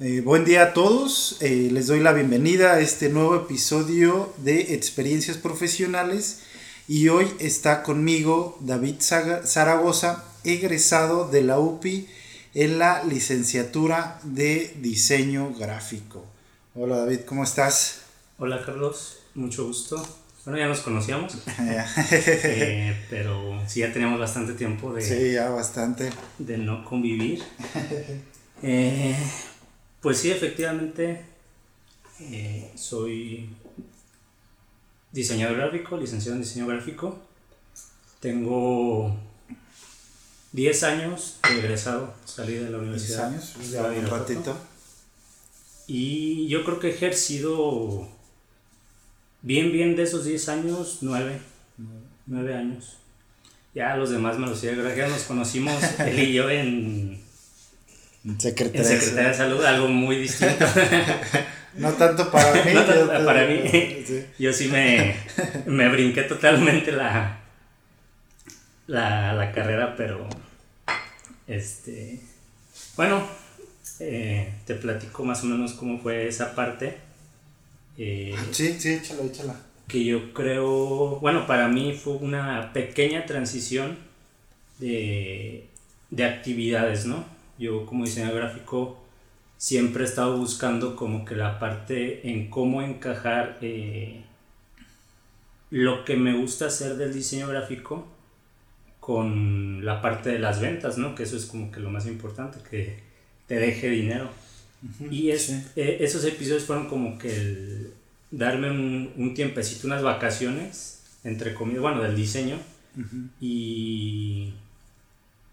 [0.00, 4.74] Eh, buen día a todos, eh, les doy la bienvenida a este nuevo episodio de
[4.74, 6.44] Experiencias Profesionales
[6.86, 12.06] y hoy está conmigo David Zaragoza, egresado de la UPI
[12.54, 16.24] en la licenciatura de diseño gráfico.
[16.76, 18.02] Hola David, ¿cómo estás?
[18.38, 20.00] Hola Carlos, mucho gusto.
[20.44, 25.02] Bueno, ya nos conocíamos, eh, pero sí ya teníamos bastante tiempo de...
[25.02, 26.12] Sí, ya bastante.
[26.38, 27.42] De no convivir.
[28.60, 29.14] Eh,
[30.08, 31.22] pues sí, efectivamente,
[32.18, 33.50] eh, soy
[35.12, 37.18] diseñador gráfico, licenciado en diseño gráfico.
[38.18, 39.14] Tengo
[40.52, 43.28] 10 años de egresado, salí de la universidad.
[43.28, 44.56] 10 años, ya un ratito.
[45.86, 48.08] Y yo creo que he ejercido
[49.42, 51.38] bien, bien de esos 10 años, 9.
[52.24, 52.96] 9 años.
[53.74, 57.27] Ya los demás me los sé, ya nos conocimos él y yo en
[58.38, 60.64] Secretaría, en Secretaría de Salud, algo muy distinto.
[61.74, 62.72] no tanto para mí.
[62.74, 64.04] no tanto para mí.
[64.38, 65.16] Yo sí me,
[65.66, 67.40] me brinqué totalmente la,
[68.86, 70.28] la, la, carrera, pero
[71.46, 72.20] este
[72.98, 73.22] bueno,
[74.00, 76.96] eh, te platico más o menos cómo fue esa parte.
[77.96, 79.60] Eh, sí, sí, échala, échala.
[79.86, 83.96] Que yo creo, bueno, para mí fue una pequeña transición
[84.80, 85.68] de,
[86.10, 87.24] de actividades, ¿no?
[87.58, 88.98] Yo como diseñador gráfico
[89.56, 94.22] siempre he estado buscando como que la parte en cómo encajar eh,
[95.70, 98.06] lo que me gusta hacer del diseño gráfico
[99.00, 101.14] con la parte de las ventas, ¿no?
[101.14, 103.00] Que eso es como que lo más importante, que
[103.46, 104.30] te deje dinero.
[105.10, 107.92] y es, eh, esos episodios fueron como que el
[108.30, 112.58] darme un, un, tiempecito, unas vacaciones, entre comillas, bueno, del diseño.
[113.40, 114.52] Y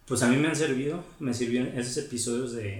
[0.07, 2.79] pues a mí me han servido, me sirvieron esos episodios de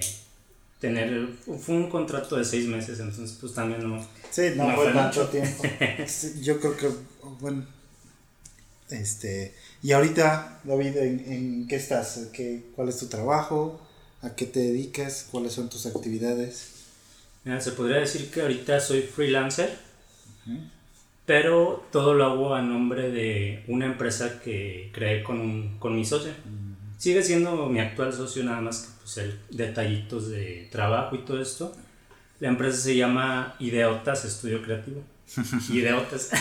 [0.80, 4.06] tener, fue un contrato de seis meses, entonces pues también no.
[4.30, 5.64] Sí, no, fue tanto tiempo.
[6.42, 6.90] yo creo que,
[7.40, 7.66] bueno,
[8.90, 12.30] este, y ahorita, David, ¿en, qué estás?
[12.32, 13.82] ¿Qué, ¿Cuál es tu trabajo?
[14.22, 15.28] ¿A qué te dedicas?
[15.32, 16.72] ¿Cuáles son tus actividades?
[17.44, 19.78] Mira, se podría decir que ahorita soy freelancer,
[21.26, 26.06] pero todo lo hago a nombre de una empresa que creé con, un, con mi
[26.06, 26.32] socio.
[27.06, 31.40] Sigue siendo mi actual socio, nada más que pues, el detallitos de trabajo y todo
[31.40, 31.72] esto.
[32.40, 35.04] La empresa se llama Ideotas Estudio Creativo.
[35.70, 36.32] Ideotas.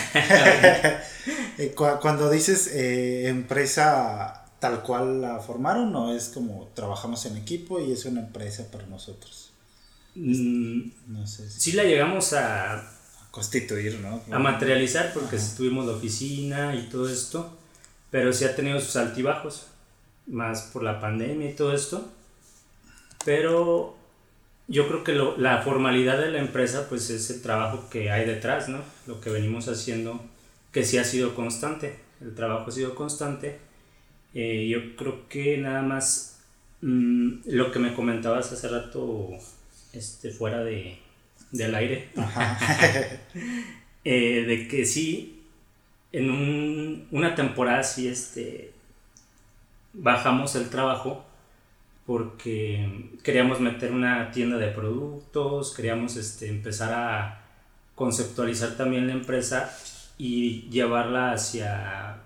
[1.57, 7.79] Eh, cuando dices eh, empresa tal cual la formaron, ¿no es como trabajamos en equipo
[7.79, 9.53] y es una empresa para nosotros?
[10.15, 11.49] Mm, no sé.
[11.49, 11.59] Si...
[11.59, 12.91] Sí la llegamos a,
[13.29, 14.21] constituir, ¿no?
[14.35, 17.55] A materializar porque tuvimos la oficina y todo esto,
[18.09, 19.67] pero sí ha tenido sus altibajos
[20.27, 22.11] más por la pandemia y todo esto.
[23.23, 23.95] Pero
[24.67, 28.25] yo creo que lo, la formalidad de la empresa pues es el trabajo que hay
[28.25, 28.79] detrás, ¿no?
[29.07, 30.23] Lo que venimos haciendo
[30.71, 33.59] que sí ha sido constante, el trabajo ha sido constante.
[34.33, 36.39] Eh, yo creo que nada más
[36.81, 39.29] mm, lo que me comentabas hace rato
[39.93, 40.97] este, fuera de,
[41.51, 42.09] del aire,
[44.03, 45.43] eh, de que sí,
[46.11, 48.71] en un, una temporada sí este,
[49.97, 51.23] bajamos el trabajo
[52.05, 57.41] porque queríamos meter una tienda de productos, queríamos este, empezar a
[57.95, 59.75] conceptualizar también la empresa
[60.17, 62.17] y llevarla hacia,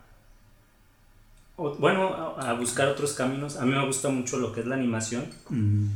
[1.58, 3.56] bueno, a buscar otros caminos.
[3.56, 5.88] A mí me gusta mucho lo que es la animación mm.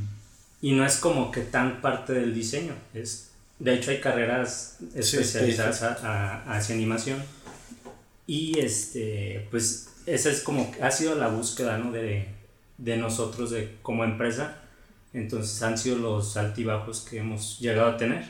[0.62, 2.73] y no es como que tan parte del diseño.
[2.94, 5.83] Es, de hecho hay carreras especializadas
[6.47, 7.22] hacia animación
[8.28, 11.91] y este, pues esa es como, ha sido la búsqueda, ¿no?
[11.91, 12.27] De,
[12.77, 14.59] de nosotros de, como empresa.
[15.13, 18.25] Entonces han sido los altibajos que hemos llegado a tener.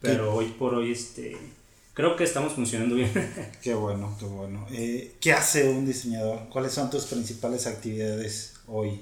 [0.00, 1.36] Pero hoy por hoy, este,
[1.94, 3.12] creo que estamos funcionando bien.
[3.62, 4.66] qué bueno, qué bueno.
[4.72, 6.48] Eh, ¿Qué hace un diseñador?
[6.48, 9.00] ¿Cuáles son tus principales actividades hoy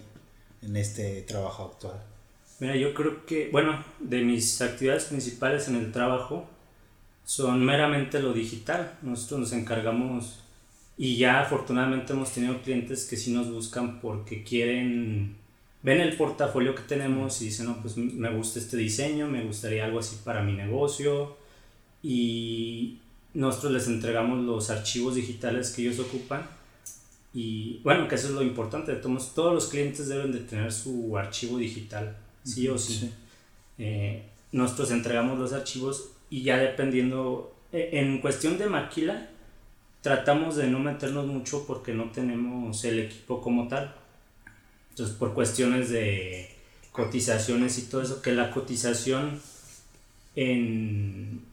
[0.62, 2.02] en este trabajo actual?
[2.60, 6.48] Mira, yo creo que, bueno, de mis actividades principales en el trabajo
[7.24, 8.98] son meramente lo digital.
[9.02, 10.40] Nosotros nos encargamos
[10.98, 15.36] y ya afortunadamente hemos tenido clientes que sí nos buscan porque quieren,
[15.80, 19.84] ven el portafolio que tenemos y dicen, no, pues me gusta este diseño, me gustaría
[19.84, 21.36] algo así para mi negocio.
[22.02, 22.98] Y
[23.32, 26.42] nosotros les entregamos los archivos digitales que ellos ocupan.
[27.32, 29.36] Y bueno, que eso es lo importante todos.
[29.36, 33.12] Todos los clientes deben de tener su archivo digital, sí o sí.
[33.78, 39.30] Eh, nosotros entregamos los archivos y ya dependiendo, e, en cuestión de maquila,
[40.02, 43.94] tratamos de no meternos mucho porque no tenemos el equipo como tal.
[44.90, 46.50] Entonces, por cuestiones de
[46.92, 49.40] cotizaciones y todo eso, que la cotización
[50.34, 51.46] en...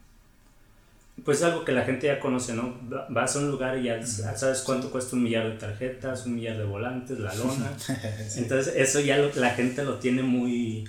[1.23, 2.75] Pues es algo que la gente ya conoce, ¿no?
[3.09, 6.57] Vas a un lugar y ya sabes cuánto cuesta un millar de tarjetas, un millar
[6.57, 7.71] de volantes, la lona.
[8.35, 10.83] Entonces eso ya la gente lo tiene muy,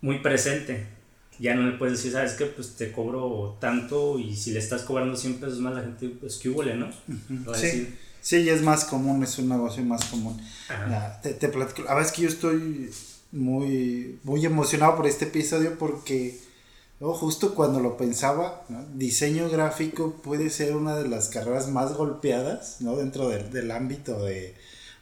[0.00, 0.86] muy presente.
[1.38, 2.46] Ya no le puedes decir, ¿sabes qué?
[2.46, 6.36] Pues te cobro tanto y si le estás cobrando 100 pesos más, la gente, pues
[6.36, 6.90] que huele, ¿no?
[7.54, 7.94] sí.
[8.20, 10.40] Sí, es más común, es un negocio más común.
[11.22, 12.90] te, te platico, a veces que yo estoy
[13.32, 16.40] muy, muy emocionado por este episodio porque
[17.00, 18.64] justo cuando lo pensaba,
[18.94, 22.96] diseño gráfico puede ser una de las carreras más golpeadas ¿no?
[22.96, 24.54] dentro del, del ámbito de,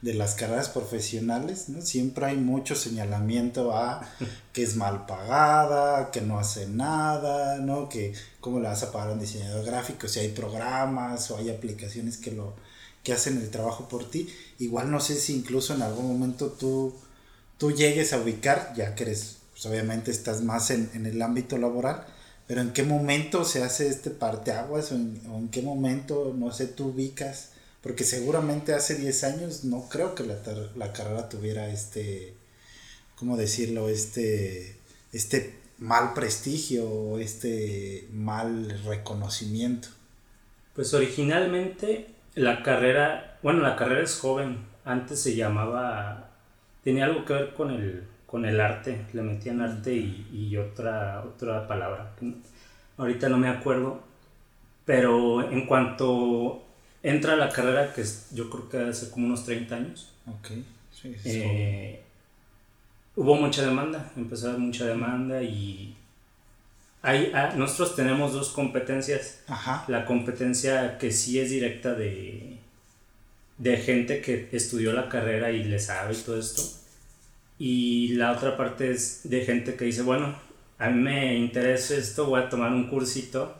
[0.02, 1.68] de, las carreras profesionales.
[1.68, 1.80] ¿no?
[1.80, 4.06] Siempre hay mucho señalamiento a
[4.52, 7.88] que es mal pagada, que no hace nada, ¿no?
[7.88, 11.50] que cómo le vas a pagar a un diseñador gráfico si hay programas o hay
[11.50, 12.54] aplicaciones que lo
[13.02, 14.28] que hacen el trabajo por ti.
[14.58, 16.94] Igual no sé si incluso en algún momento tú,
[17.58, 22.06] tú llegues a ubicar, ya que eres, pues obviamente estás más en, el ámbito laboral,
[22.46, 26.52] pero en qué momento se hace este parteaguas o en, o en qué momento, no
[26.52, 27.51] sé, tú ubicas,
[27.82, 30.36] porque seguramente hace 10 años no creo que la,
[30.76, 32.34] la carrera tuviera este,
[33.16, 33.88] ¿cómo decirlo?
[33.88, 34.76] Este,
[35.12, 39.88] este mal prestigio o este mal reconocimiento.
[40.74, 44.64] Pues originalmente la carrera, bueno, la carrera es joven.
[44.84, 46.30] Antes se llamaba,
[46.82, 49.06] tenía algo que ver con el, con el arte.
[49.12, 52.14] Le metían arte y, otra, otra palabra.
[52.96, 54.00] Ahorita no me acuerdo.
[54.84, 56.64] Pero en cuanto
[57.02, 60.10] entra la carrera, que yo creo que hace como unos 30 años.
[60.26, 60.50] Ok,
[61.24, 62.00] eh,
[63.16, 65.96] hubo mucha demanda, empezó a haber mucha demanda y
[67.02, 69.40] hay, ah, nosotros tenemos dos competencias.
[69.88, 72.58] La competencia que sí es directa de,
[73.58, 76.62] de gente que estudió la carrera y le sabe todo esto.
[77.58, 80.34] Y la otra parte es de gente que dice, bueno,
[80.78, 83.56] a mí me interesa esto, voy a tomar un cursito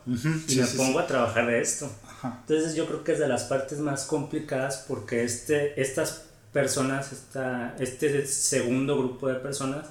[0.49, 1.91] y me pongo a trabajar de esto.
[2.23, 7.75] Entonces yo creo que es de las partes más complicadas porque este, estas personas, esta,
[7.79, 9.89] este segundo grupo de personas,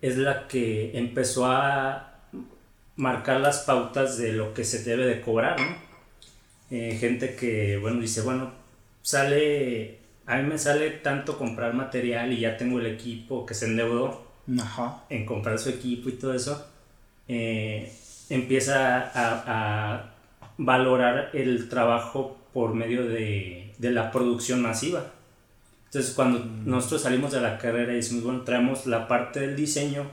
[0.00, 2.14] es la que empezó a
[2.96, 5.88] marcar las pautas de lo que se debe de cobrar, ¿no?
[6.70, 8.52] Eh, gente que, bueno, dice, bueno,
[9.02, 13.66] sale, a mí me sale tanto comprar material y ya tengo el equipo que se
[13.66, 14.28] endeudó
[15.08, 16.66] en comprar su equipo y todo eso,
[17.26, 17.92] eh,
[18.30, 20.14] empieza a,
[20.58, 25.12] valorar el trabajo por medio de, de la producción masiva.
[25.86, 26.68] Entonces, cuando mm.
[26.68, 30.04] nosotros salimos de la carrera y decimos, bueno, traemos la parte del diseño,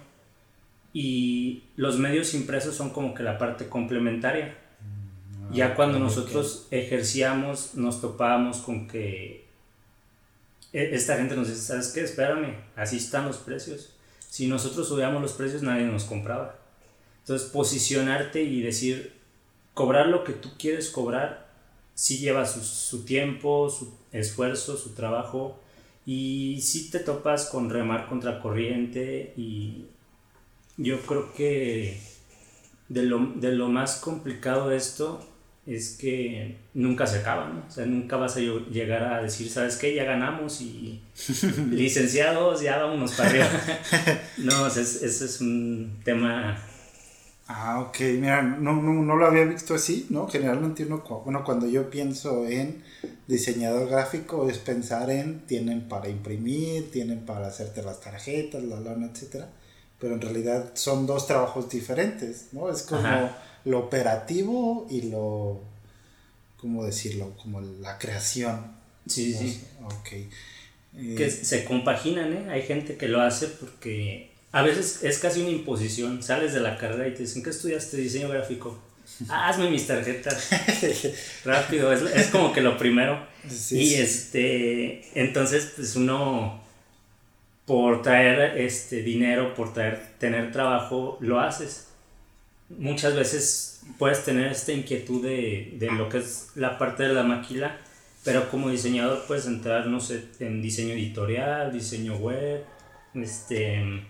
[0.96, 4.56] y los medios impresos son como que la parte complementaria.
[5.50, 9.46] Mm, ya ah, cuando nosotros ejercíamos, nos topábamos con que
[10.72, 12.00] e, esta gente nos dice, ¿sabes qué?
[12.00, 13.94] Espérame, así están los precios.
[14.30, 16.56] Si nosotros subíamos los precios, nadie nos compraba.
[17.24, 19.15] Entonces, posicionarte y decir,
[19.76, 21.48] cobrar lo que tú quieres cobrar,
[21.94, 25.60] sí lleva su, su tiempo, su esfuerzo, su trabajo,
[26.06, 29.86] y si te topas con remar contra corriente y
[30.78, 32.00] yo creo que
[32.90, 35.26] de lo, de lo más complicado de esto
[35.66, 37.66] es que nunca se acaba, ¿no?
[37.68, 39.96] O sea, nunca vas a llegar a decir, ¿sabes qué?
[39.96, 41.02] Ya ganamos y
[41.72, 43.50] licenciados, ya vámonos para arriba.
[44.38, 46.62] no, ese es, ese es un tema...
[47.48, 50.28] Ah, ok, mira, no, no, no, lo había visto así, ¿no?
[50.28, 52.84] Generalmente uno, bueno, cuando yo pienso en
[53.28, 59.12] diseñador gráfico es pensar en, tienen para imprimir, tienen para hacerte las tarjetas, la lana,
[59.14, 59.48] etcétera
[60.00, 62.70] pero en realidad son dos trabajos diferentes, ¿no?
[62.70, 63.30] Es como
[63.64, 65.62] lo operativo y lo,
[66.58, 67.34] ¿cómo decirlo?
[67.42, 68.74] Como la creación.
[69.08, 69.64] Sí, sí.
[69.84, 70.10] Ok.
[70.94, 72.50] que eh, se compaginan, ¿eh?
[72.50, 76.24] Hay gente que lo hace porque a veces es casi una imposición.
[76.24, 77.98] Sales de la carrera y te dicen, ¿qué estudiaste?
[77.98, 78.80] Diseño gráfico.
[79.28, 80.50] Ah, hazme mis tarjetas.
[81.44, 83.20] Rápido, es, es, como que lo primero.
[83.72, 86.64] y este, entonces, pues uno
[87.66, 91.90] por traer este dinero, por traer, tener trabajo, lo haces.
[92.70, 97.24] Muchas veces puedes tener esta inquietud de, de lo que es la parte de la
[97.24, 97.78] maquila,
[98.24, 102.64] pero como diseñador puedes entrar, no sé, en diseño editorial, diseño web,
[103.16, 104.06] este,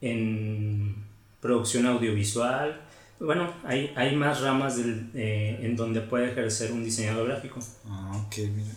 [0.00, 1.04] en
[1.40, 2.80] producción audiovisual.
[3.18, 7.60] Bueno, hay, hay más ramas del, eh, en donde puede ejercer un diseñador gráfico.
[7.86, 8.72] Ah, ok, mira.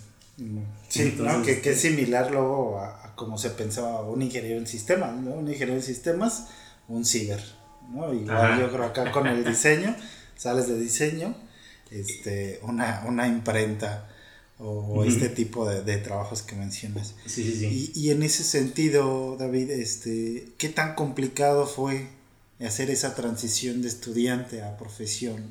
[0.90, 5.16] Sí, que, que, es este similar luego a, como se pensaba un ingeniero en sistemas,
[5.16, 5.32] ¿no?
[5.32, 6.48] Un ingeniero en sistemas,
[6.88, 7.42] un ciber,
[7.92, 8.14] ¿no?
[8.14, 9.96] Igual yo creo acá con el diseño,
[10.36, 11.36] sales de diseño,
[11.92, 14.10] este, una, una imprenta.
[14.60, 17.16] O este tipo de, trabajos que mencionas.
[17.26, 17.92] Sí, sí, sí.
[17.96, 22.08] Y, y, en ese sentido, David, este, ¿qué tan complicado fue
[22.66, 25.44] hacer esa transición de estudiante a profesión?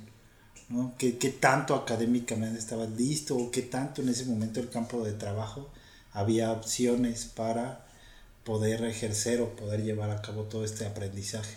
[0.69, 0.95] ¿no?
[0.99, 5.13] ¿Qué, ¿Qué, tanto académicamente estabas listo o qué tanto en ese momento el campo de
[5.13, 5.69] trabajo
[6.13, 7.85] había opciones para
[8.45, 11.57] poder ejercer o poder llevar a cabo todo este aprendizaje?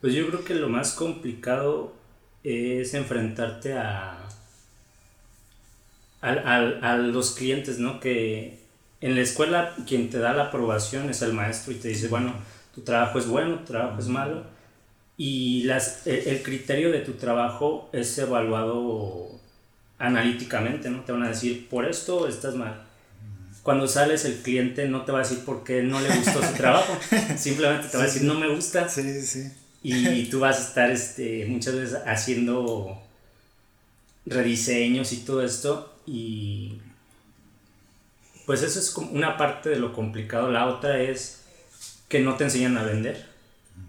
[0.00, 1.92] Pues yo creo que lo más complicado
[2.42, 4.28] es enfrentarte a,
[6.20, 8.00] a, los clientes, ¿no?
[8.00, 8.58] Que
[9.00, 12.34] en la escuela quien te da la aprobación es el maestro y te dice, bueno,
[12.74, 14.44] tu trabajo es bueno, tu trabajo es malo.
[15.16, 19.30] Y las, el, criterio de tu trabajo es evaluado
[19.98, 21.00] analíticamente, ¿no?
[21.02, 22.82] Te van a decir, por esto estás mal.
[23.62, 26.54] Cuando sales el cliente no te va a decir por qué no le gustó su
[26.54, 26.96] trabajo,
[27.36, 28.88] simplemente te va a decir, no me gusta.
[28.88, 29.50] Sí, sí.
[29.82, 33.00] Y tú vas a estar este, muchas veces haciendo
[34.26, 36.80] rediseños y todo esto y
[38.46, 40.50] pues eso es una parte de lo complicado.
[40.50, 41.44] La otra es
[42.08, 43.26] que no te enseñan a vender.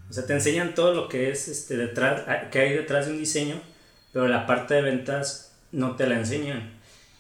[0.09, 3.19] O sea, te enseñan todo lo que es este detrás, que hay detrás de un
[3.19, 3.61] diseño,
[4.11, 6.71] pero la parte de ventas no te la enseñan.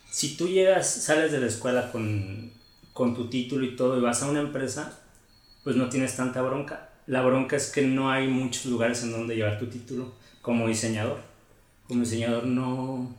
[0.09, 2.51] Si tú llegas, sales de la escuela con,
[2.93, 4.99] con tu título y todo y vas a una empresa,
[5.63, 6.89] pues no tienes tanta bronca.
[7.05, 11.19] La bronca es que no hay muchos lugares en donde llevar tu título como diseñador.
[11.87, 13.13] Como diseñador no,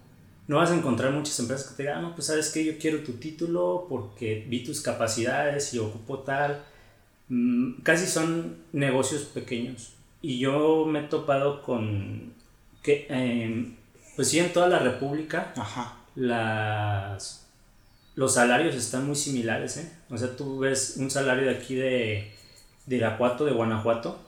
[0.48, 3.02] no vas a encontrar muchas empresas que te digan, no, pues sabes que yo quiero
[3.04, 6.64] tu título porque vi tus capacidades y ocupo tal.
[7.28, 9.92] Mm, casi son negocios pequeños.
[10.22, 12.32] Y yo me he topado con
[12.82, 13.76] que, em,
[14.16, 15.52] pues sí, en toda la República,
[16.16, 17.46] Las,
[18.16, 19.76] los salarios están muy similares.
[19.76, 19.92] ¿eh?
[20.10, 22.32] O sea, tú ves un salario de aquí de,
[22.86, 24.18] de Irapuato, de Guanajuato,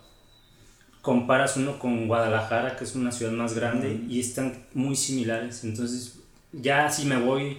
[1.02, 5.64] comparas uno con Guadalajara, que es una ciudad más grande, y están muy similares.
[5.64, 6.19] Entonces,
[6.52, 7.59] ya si me voy,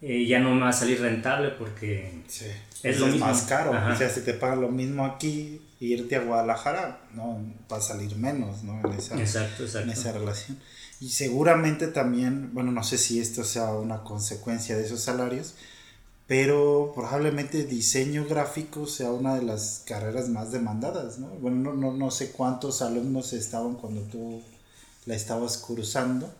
[0.00, 2.10] eh, ya no me va a salir rentable porque
[2.82, 3.70] es lo más caro.
[3.70, 8.16] O sea, si te pagan lo mismo aquí, irte a Guadalajara, no va a salir
[8.16, 8.80] menos, ¿no?
[8.84, 9.90] En esa, exacto, exacto.
[9.90, 10.58] En esa relación.
[11.00, 15.54] Y seguramente también, bueno, no sé si esto sea una consecuencia de esos salarios,
[16.30, 21.26] pero probablemente diseño gráfico sea una de las carreras más demandadas, ¿no?
[21.26, 24.40] Bueno, no, no, no sé cuántos alumnos estaban cuando tú
[25.06, 26.32] la estabas cursando,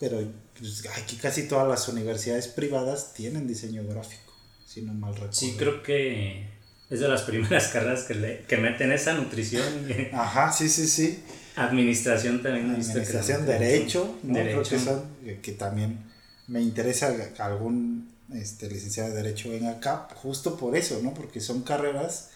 [0.00, 0.18] pero
[0.58, 4.32] pues, aquí casi todas las universidades privadas tienen diseño gráfico,
[4.66, 5.32] si no mal recuerdo.
[5.32, 6.48] Sí, creo que
[6.90, 9.62] es de las primeras carreras que, le, que meten esa nutrición.
[10.12, 11.22] Ajá, sí, sí, sí.
[11.54, 12.72] Administración también.
[12.72, 14.34] Administración, derecho, ¿no?
[14.34, 15.04] Creo que, son,
[15.40, 16.00] que también
[16.48, 21.14] me interesa algún este, licenciado de Derecho en acá, justo por eso, ¿no?
[21.14, 22.30] Porque son carreras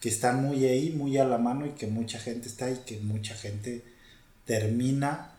[0.00, 2.98] que están muy ahí, muy a la mano y que mucha gente está y que
[3.00, 3.84] mucha gente
[4.44, 5.32] termina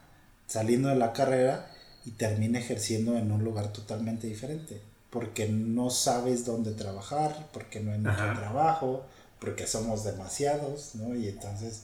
[0.48, 1.72] saliendo de la carrera
[2.06, 4.80] y termina ejerciendo en un lugar totalmente diferente.
[5.10, 9.06] Porque no sabes dónde trabajar, porque no hay mucho trabajo,
[9.40, 11.16] porque somos demasiados, ¿no?
[11.16, 11.84] Y entonces,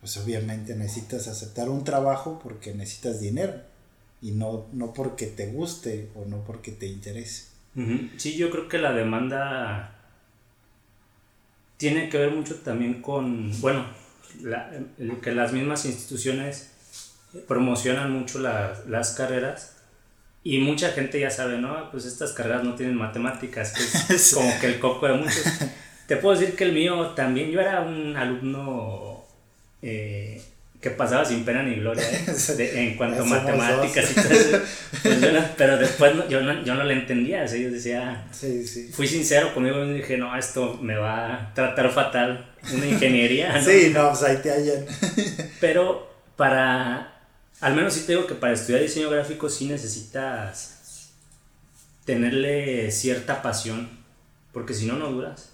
[0.00, 3.69] pues obviamente necesitas aceptar un trabajo porque necesitas dinero
[4.22, 7.48] y no, no porque te guste o no porque te interese.
[8.16, 9.96] Sí, yo creo que la demanda
[11.76, 13.86] tiene que ver mucho también con, bueno,
[15.22, 16.72] que las mismas instituciones
[17.46, 19.76] promocionan mucho las carreras
[20.42, 21.90] y mucha gente ya sabe, ¿no?
[21.90, 25.44] Pues estas carreras no tienen matemáticas, que es como que el coco de muchos.
[26.06, 29.24] Te puedo decir que el mío también, yo era un alumno
[29.82, 30.42] eh,
[30.80, 32.24] que pasaba sin pena ni gloria ¿eh?
[32.74, 34.60] en cuanto a matemáticas y todo eso.
[35.02, 35.18] Pues
[35.56, 38.26] pero después yo, no, yo no le entendía, así yo decía,
[38.92, 43.52] fui sincero conmigo y dije, no, esto me va a tratar fatal, una ingeniería.
[43.56, 43.62] ¿no?
[43.64, 44.86] Sí, no, pues ahí te hallan.
[45.60, 47.20] pero para,
[47.60, 51.12] al menos sí te digo que para estudiar diseño gráfico sí necesitas
[52.04, 53.88] tenerle cierta pasión,
[54.52, 55.50] porque si no, no duras.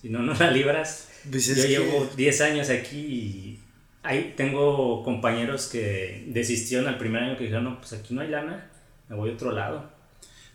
[0.00, 1.08] Si no, no la libras.
[1.30, 3.59] Pues yo llevo 10 años aquí y
[4.02, 8.28] Ahí tengo compañeros que desistieron al primer año que dijeron, no, pues aquí no hay
[8.28, 8.70] lana,
[9.08, 9.90] me voy a otro lado.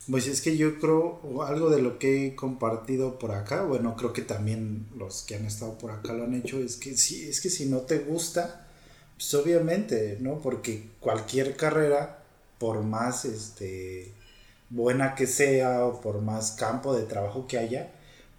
[0.09, 4.13] Pues es que yo creo, algo de lo que he compartido por acá, bueno, creo
[4.13, 7.39] que también los que han estado por acá lo han hecho, es que sí, es
[7.39, 8.67] que si no te gusta,
[9.15, 10.39] pues obviamente, ¿no?
[10.39, 12.23] Porque cualquier carrera,
[12.59, 14.11] por más este
[14.69, 17.91] buena que sea o por más campo de trabajo que haya,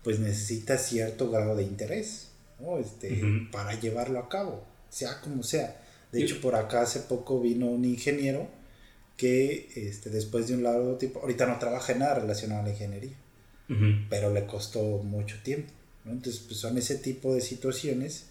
[0.03, 2.79] pues necesita cierto grado de interés, ¿no?
[2.79, 3.23] Este,
[3.53, 5.83] para llevarlo a cabo sea como sea.
[6.13, 8.49] De hecho, por acá hace poco vino un ingeniero
[9.17, 12.71] que este, después de un lado tipo, ahorita no trabaja en nada relacionado a la
[12.71, 13.17] ingeniería,
[14.09, 15.73] pero le costó mucho tiempo.
[16.05, 18.27] Entonces, pues son ese tipo de situaciones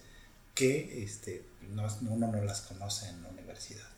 [0.54, 1.44] que este,
[1.74, 3.90] no, uno no las conoce en la universidad.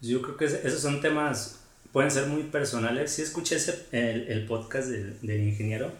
[0.00, 1.60] Yo creo que esos son temas
[1.94, 3.12] pueden ser muy personales.
[3.12, 5.92] Si escuché ese, el, el podcast del, del ingeniero,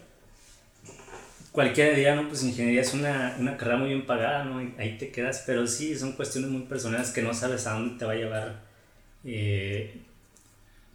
[1.55, 4.59] cualquiera diría, no, pues ingeniería es una, una carrera muy bien pagada, ¿no?
[4.77, 8.05] Ahí te quedas, pero sí, son cuestiones muy personales que no sabes a dónde te
[8.05, 8.61] va a llevar
[9.23, 10.01] eh,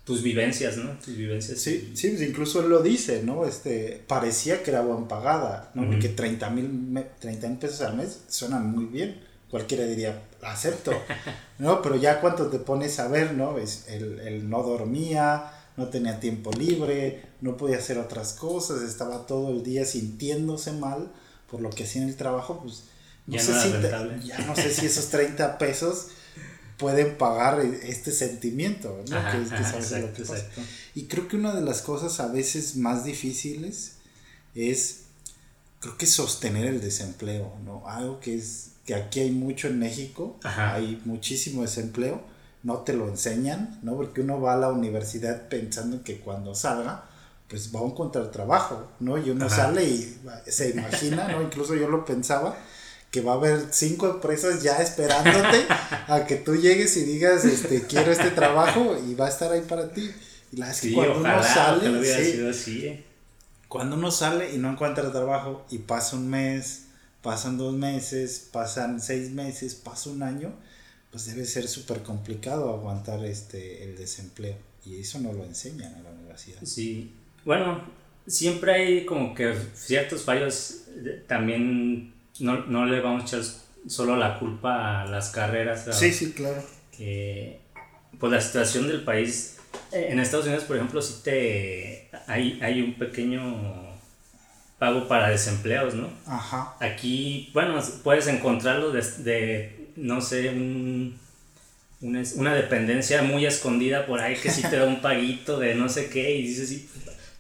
[0.04, 0.90] tus vivencias, ¿no?
[1.04, 1.58] Tus vivencias.
[1.58, 3.46] Sí, sí, pues incluso él lo dice, ¿no?
[3.46, 5.86] Este, parecía que era buen pagada, ¿no?
[5.86, 9.20] Porque 30 mil 30 mil pesos al mes suenan muy bien.
[9.50, 10.92] Cualquiera diría, acepto,
[11.58, 11.82] ¿no?
[11.82, 13.58] Pero ya cuando te pones a ver, ¿no?
[13.58, 19.26] Es, él, él no dormía, no tenía tiempo libre, no podía hacer otras cosas, estaba
[19.26, 21.10] todo el día sintiéndose mal
[21.50, 22.84] por lo que hacía en el trabajo, pues
[23.26, 26.08] no Ya sé no si te- ya no sé si esos 30 pesos
[26.78, 29.16] pueden pagar este sentimiento, ¿no?
[29.16, 30.46] Ajá, que es que ajá, sabes lo exacto, que pasa.
[30.94, 33.96] Y creo que una de las cosas a veces más difíciles
[34.54, 35.00] es,
[35.80, 37.86] creo que sostener el desempleo, ¿no?
[37.86, 40.74] Algo que es, que aquí hay mucho en México, Ajá.
[40.74, 42.22] hay muchísimo desempleo,
[42.62, 43.96] no te lo enseñan, ¿no?
[43.96, 47.04] Porque uno va a la universidad pensando que cuando salga,
[47.48, 49.18] pues va a encontrar trabajo, ¿no?
[49.18, 49.56] Y uno Ajá.
[49.66, 51.42] sale y se imagina, ¿no?
[51.42, 52.56] Incluso yo lo pensaba,
[53.10, 55.66] que va a haber cinco empresas ya esperándote
[56.06, 59.62] a que tú llegues y digas, este, quiero este trabajo y va a estar ahí
[59.62, 60.10] para ti.
[60.52, 63.04] Y la Sí, cuando ojalá, uno sale, sí, sido así, ¿eh?
[63.68, 66.86] cuando uno sale y no encuentra trabajo y pasa un mes,
[67.22, 70.52] pasan dos meses, pasan seis meses, pasa un año,
[71.10, 74.56] pues debe ser súper complicado aguantar este el desempleo.
[74.84, 76.60] Y eso no lo enseñan en la universidad.
[76.62, 77.12] Sí,
[77.44, 77.82] bueno,
[78.26, 83.42] siempre hay como que ciertos fallos, eh, también no, no le vamos a echar
[83.88, 86.62] solo la culpa a las carreras, a- sí, claro.
[86.96, 87.60] que
[88.18, 89.56] pues la situación del país,
[89.92, 93.90] eh, en Estados Unidos por ejemplo, sí te, hay, hay un pequeño
[94.78, 96.08] pago para desempleados, ¿no?
[96.26, 96.74] Ajá.
[96.80, 101.18] Aquí, bueno, puedes encontrarlo de, de, no sé, un-
[102.02, 105.88] una, una dependencia muy escondida por ahí que sí te da un paguito de no
[105.88, 106.88] sé qué y dices, sí,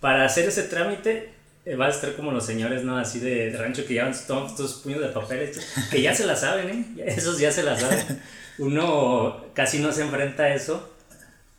[0.00, 1.30] para hacer ese trámite
[1.66, 2.98] eh, vas a estar como los señores, ¿no?
[2.98, 6.26] Así de, de rancho que llevan todos estos puños de papel, estos, que ya se
[6.26, 7.04] la saben, ¿eh?
[7.06, 8.22] Esos ya se la saben.
[8.58, 10.90] Uno casi no se enfrenta a eso,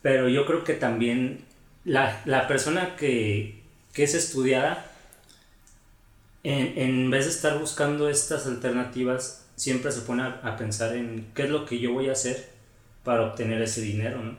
[0.01, 1.41] pero yo creo que también
[1.85, 3.61] la, la persona que,
[3.93, 4.85] que es estudiada
[6.43, 11.27] en, en vez de estar buscando estas alternativas, siempre se pone a, a pensar en
[11.35, 12.49] qué es lo que yo voy a hacer
[13.03, 14.35] para obtener ese dinero, ¿no?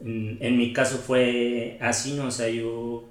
[0.00, 2.26] En, en mi caso fue así, ¿no?
[2.26, 3.04] O sea, yo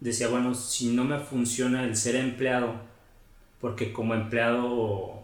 [0.00, 2.76] decía, bueno, si no me funciona el ser empleado,
[3.60, 5.22] porque como empleado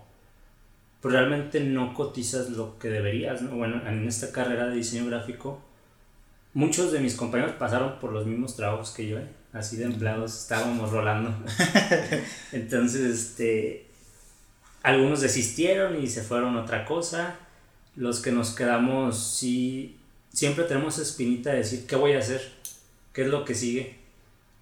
[1.00, 3.56] pues realmente no cotizas lo que deberías, ¿no?
[3.56, 5.58] Bueno, en esta carrera de diseño gráfico,
[6.52, 9.26] muchos de mis compañeros pasaron por los mismos trabajos que yo, ¿eh?
[9.54, 11.34] así de empleados estábamos rolando.
[12.52, 13.86] Entonces, este,
[14.82, 17.36] algunos desistieron y se fueron otra cosa.
[17.96, 19.96] Los que nos quedamos, sí,
[20.32, 22.42] siempre tenemos espinita de decir, ¿qué voy a hacer?
[23.12, 23.96] ¿Qué es lo que sigue?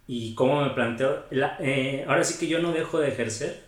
[0.09, 1.24] Y cómo me planteo.
[1.30, 3.62] La- eh, ahora sí que yo no dejo de ejercer,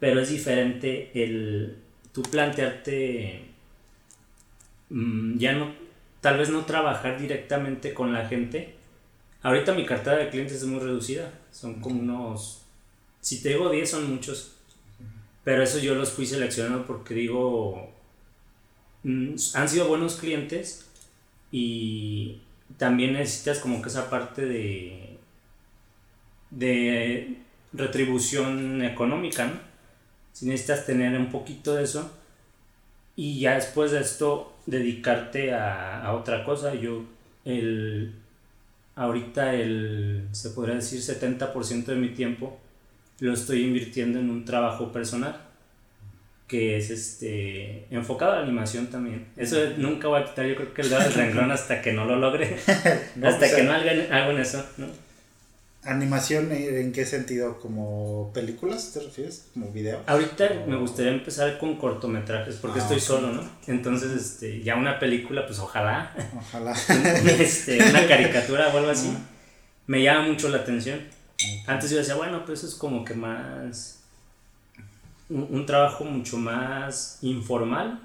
[0.00, 1.76] pero es diferente el
[2.12, 3.44] tú plantearte
[4.90, 5.72] mm, ya no,
[6.20, 8.74] tal vez no trabajar directamente con la gente.
[9.42, 12.62] Ahorita mi cartera de clientes es muy reducida, son como unos,
[13.20, 14.57] si te digo 10 son muchos,
[15.48, 17.90] pero eso yo los fui seleccionando porque digo,
[19.02, 20.86] mm, han sido buenos clientes
[21.50, 22.42] y
[22.76, 25.16] también necesitas como que esa parte de,
[26.50, 27.38] de
[27.72, 29.50] retribución económica.
[30.34, 32.12] Si necesitas tener un poquito de eso
[33.16, 36.74] y ya después de esto dedicarte a, a otra cosa.
[36.74, 37.04] Yo,
[37.46, 38.12] el,
[38.96, 42.60] ahorita el, se podría decir 70% de mi tiempo
[43.20, 45.44] lo estoy invirtiendo en un trabajo personal
[46.46, 49.26] que es este enfocado a animación también.
[49.36, 52.06] Eso nunca voy a quitar, yo creo que el dedo del renglón hasta que no
[52.06, 52.56] lo logre,
[53.16, 54.86] No, hasta pues, que a- no haga algo en eso, ¿no?
[55.84, 57.58] ¿Animación eh, en qué sentido?
[57.60, 59.46] ¿Como películas te refieres?
[59.54, 60.00] ¿Como video?
[60.06, 63.42] Ahorita me gustaría empezar con cortometrajes porque Ah, estoy solo, ¿no?
[63.66, 66.72] Entonces, este, ya una película, pues ojalá, Ojalá.
[67.38, 69.20] este, una caricatura o algo así, Ah.
[69.86, 70.98] me llama mucho la atención.
[71.66, 74.00] Antes yo decía, bueno, pues eso es como que más,
[75.28, 78.00] un, un trabajo mucho más informal,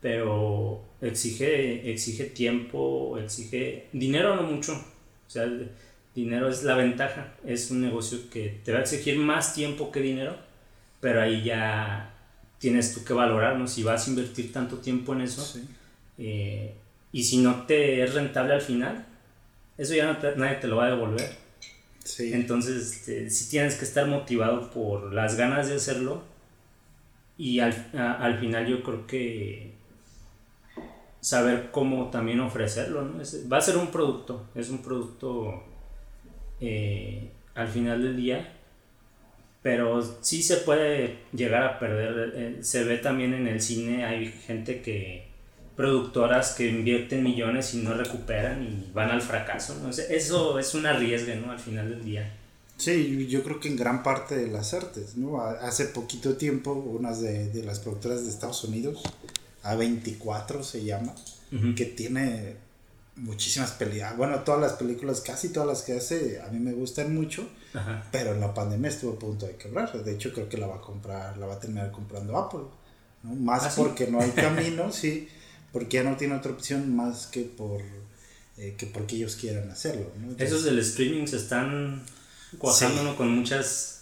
[0.00, 4.72] pero exige, exige tiempo, exige dinero, no mucho.
[4.74, 5.48] O sea,
[6.14, 10.00] dinero es la ventaja, es un negocio que te va a exigir más tiempo que
[10.00, 10.36] dinero,
[11.00, 12.10] pero ahí ya
[12.58, 13.68] tienes tú que valorar, ¿no?
[13.68, 15.64] Si vas a invertir tanto tiempo en eso, Sí.
[16.18, 16.74] eh,
[17.12, 19.04] y si no te es rentable al final,
[19.76, 21.47] eso ya no te- nadie te lo va a devolver.
[22.18, 26.22] Entonces, este, sí tienes que estar motivado por las ganas de hacerlo.
[27.36, 29.78] Y al, al final yo creo que
[31.20, 33.22] saber cómo también ofrecerlo, ¿no?
[33.50, 35.62] va a ser un producto, es un producto
[36.60, 38.52] eh, al final del día,
[39.62, 44.28] pero sí se puede llegar a perder, eh, se ve también en el cine, hay
[44.28, 45.27] gente que,
[45.78, 49.90] productoras que invierten millones y no recuperan y van al fracaso, ¿no?
[49.90, 51.52] Eso es un arriesgue, ¿no?
[51.52, 52.34] Al final del día.
[52.76, 55.40] Sí, yo creo que en gran parte de las artes, ¿no?
[55.40, 59.04] Hace poquito tiempo, unas de, de las productoras de Estados Unidos,
[59.62, 61.14] A24 se llama,
[61.76, 62.56] que tiene
[63.14, 64.16] muchísimas películas.
[64.16, 67.48] Bueno, todas las películas, casi todas las que hace, a mí me gustan mucho,
[68.10, 69.92] pero en la pandemia estuvo a punto de quebrar.
[70.02, 72.66] De hecho, creo que la va a comprar, la va a terminar comprando Apple.
[73.22, 73.34] ¿no?
[73.36, 75.28] Más ¿Ah, porque no hay camino, sí,
[75.72, 77.82] porque ya no tiene otra opción más que por
[78.56, 80.10] eh, que porque ellos quieran hacerlo.
[80.38, 82.02] Esos del streaming se están
[82.58, 83.98] cuajando con muchas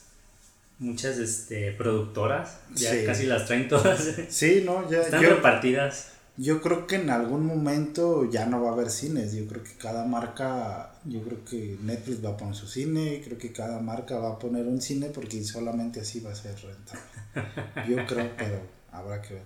[0.79, 4.03] muchas este, productoras, ya casi las traen todas.
[4.29, 5.03] Sí, no, ya.
[5.03, 6.09] Están repartidas.
[6.39, 9.33] Yo creo que en algún momento ya no va a haber cines.
[9.33, 13.39] Yo creo que cada marca, yo creo que Netflix va a poner su cine, creo
[13.39, 17.89] que cada marca va a poner un cine porque solamente así va a ser rentable.
[17.89, 18.61] Yo creo, pero
[18.93, 19.43] habrá que ver.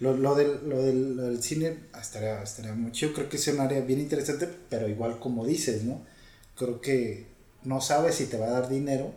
[0.00, 3.06] Lo, lo, del, lo, del, lo del cine estaría, estaría mucho.
[3.06, 6.02] Yo creo que es un área bien interesante, pero igual como dices, ¿no?
[6.56, 7.26] Creo que
[7.62, 9.12] no sabes si te va a dar dinero,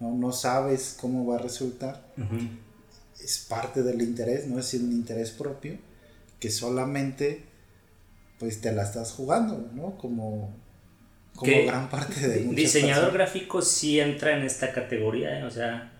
[0.00, 2.06] no, no sabes cómo va a resultar.
[3.22, 5.76] Es parte del interés, no es un interés propio,
[6.38, 7.44] que solamente
[8.38, 9.98] pues te la estás jugando, ¿no?
[9.98, 10.54] Como,
[11.34, 12.44] como gran parte de...
[12.54, 15.44] Diseñador gráfico sí entra en esta categoría, ¿eh?
[15.44, 15.92] o sea,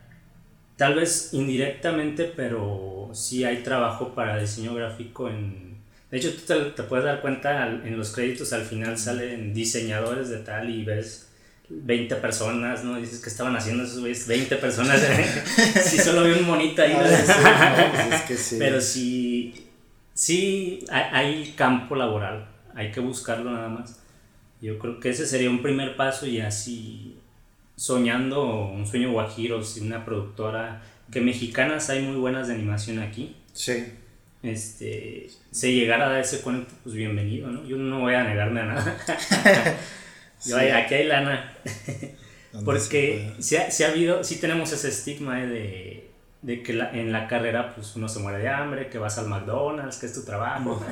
[0.78, 5.76] tal vez indirectamente, pero sí hay trabajo para diseño gráfico en...
[6.10, 10.30] De hecho, tú te, te puedes dar cuenta en los créditos al final salen diseñadores
[10.30, 11.28] de tal y ves
[11.68, 12.96] 20 personas, ¿no?
[12.96, 15.00] Dices que estaban haciendo esos güeyes, 20 personas.
[15.84, 16.94] si solo vi un monito ahí.
[16.96, 19.66] Ah, pues Pero sí,
[20.14, 24.00] sí hay, campo laboral, hay que buscarlo nada más.
[24.62, 27.17] Yo creo que ese sería un primer paso y así
[27.78, 33.36] soñando un sueño guajiro, si una productora, que mexicanas hay muy buenas de animación aquí.
[33.52, 33.84] Sí.
[34.42, 37.64] Este, se llegara a dar ese cuento, pues bienvenido, ¿no?
[37.64, 38.96] Yo no voy a negarme a nada.
[40.76, 41.56] aquí hay lana.
[42.64, 46.10] Porque si ha, ha, habido, sí tenemos ese estigma eh,
[46.42, 49.98] de, que en la carrera pues uno se muere de hambre, que vas al McDonald's,
[49.98, 50.84] que es tu trabajo.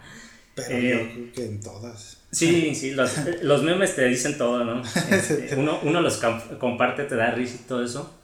[0.54, 2.19] Pero yo eh, creo que en todas.
[2.32, 4.82] Sí, sí, los, memes te dicen todo, ¿no?
[5.10, 6.20] Este, uno, uno los
[6.58, 8.14] comparte, te da risa y todo eso.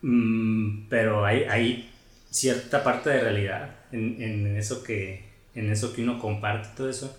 [0.00, 1.90] Mm, pero hay, hay
[2.30, 7.16] cierta parte de realidad en, en, eso que, en eso que uno comparte, todo eso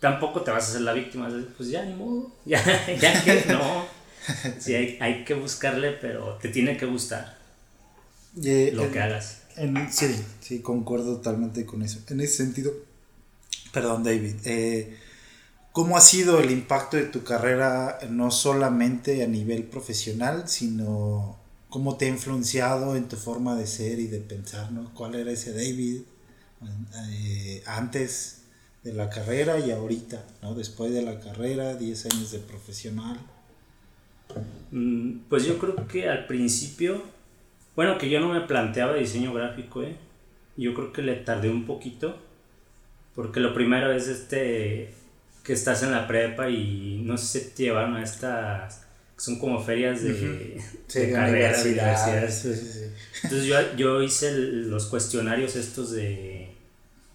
[0.00, 1.28] tampoco te vas a hacer la víctima.
[1.56, 2.62] Pues ya ni modo, ya,
[2.96, 3.86] ya que no.
[4.58, 7.38] Sí, hay, hay, que buscarle, pero te tiene que gustar
[8.34, 9.42] lo que hagas.
[9.90, 12.00] sí, sí, concuerdo totalmente con eso.
[12.08, 12.72] En ese sentido,
[13.72, 14.98] perdón David, eh,
[15.72, 21.96] ¿cómo ha sido el impacto de tu carrera no solamente a nivel profesional, sino cómo
[21.96, 24.72] te ha influenciado en tu forma de ser y de pensar?
[24.72, 24.92] ¿no?
[24.94, 26.02] ¿Cuál era ese David
[27.10, 28.40] eh, antes?
[28.82, 30.54] de la carrera y ahorita, ¿no?
[30.54, 33.18] Después de la carrera, 10 años de profesional.
[34.70, 37.02] Mm, pues yo creo que al principio,
[37.76, 39.96] bueno, que yo no me planteaba diseño gráfico, ¿eh?
[40.56, 42.16] Yo creo que le tardé un poquito,
[43.14, 44.94] porque lo primero es este,
[45.50, 48.86] que estás en la prepa y no sé si te llevaron a estas,
[49.16, 50.62] son como ferias de,
[51.12, 52.92] carreras, universidades.
[53.24, 56.54] Entonces yo, yo hice los cuestionarios estos de,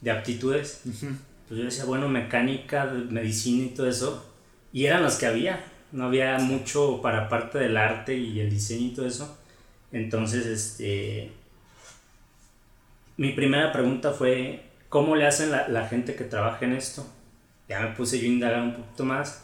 [0.01, 0.81] de aptitudes.
[0.83, 4.25] Pues yo decía, bueno, mecánica, medicina y todo eso,
[4.73, 8.87] y eran los que había, no había mucho para parte del arte y el diseño
[8.87, 9.37] y todo eso.
[9.93, 11.31] Entonces, este,
[13.15, 17.14] mi primera pregunta fue, ¿cómo le hacen la, la gente que trabaja en esto?
[17.67, 19.43] Ya me puse yo a indagar un poquito más.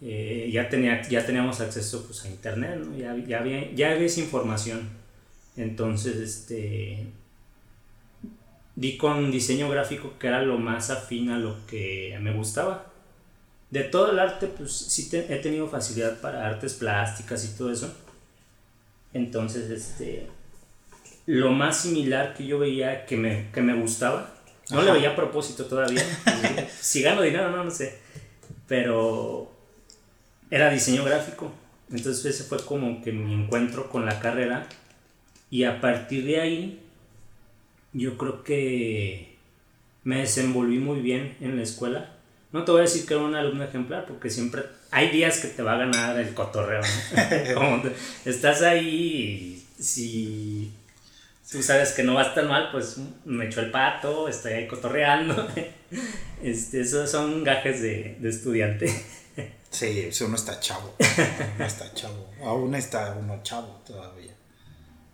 [0.00, 2.96] Eh, ya, tenía, ya teníamos acceso pues, a internet, ¿no?
[2.96, 4.90] ya, ya, había, ya había esa información.
[5.56, 7.06] Entonces, este,
[8.74, 12.86] di con diseño gráfico que era lo más afín a lo que me gustaba.
[13.70, 17.94] De todo el arte, pues sí he tenido facilidad para artes plásticas y todo eso.
[19.14, 20.26] Entonces, este,
[21.26, 24.31] lo más similar que yo veía que me, que me gustaba,
[24.70, 26.02] no le veía a propósito todavía.
[26.80, 27.98] si gano dinero, no, no sé.
[28.66, 29.50] Pero
[30.50, 31.52] era diseño gráfico.
[31.90, 34.66] Entonces ese fue como que mi encuentro con la carrera.
[35.50, 36.82] Y a partir de ahí
[37.92, 39.36] yo creo que
[40.04, 42.10] me desenvolví muy bien en la escuela.
[42.52, 45.48] No te voy a decir que era un alumno ejemplar, porque siempre hay días que
[45.48, 46.82] te va a ganar el cotorreo.
[48.24, 50.70] estás ahí y si,
[51.52, 54.66] tú sabes que no va a estar mal, pues me echo el pato, estoy ahí
[54.66, 55.48] cotorreando.
[56.42, 58.92] Este, esos son gajes de, de estudiante.
[59.70, 60.96] Sí, uno está chavo.
[61.56, 62.28] Uno está chavo.
[62.44, 64.32] Aún está uno chavo todavía.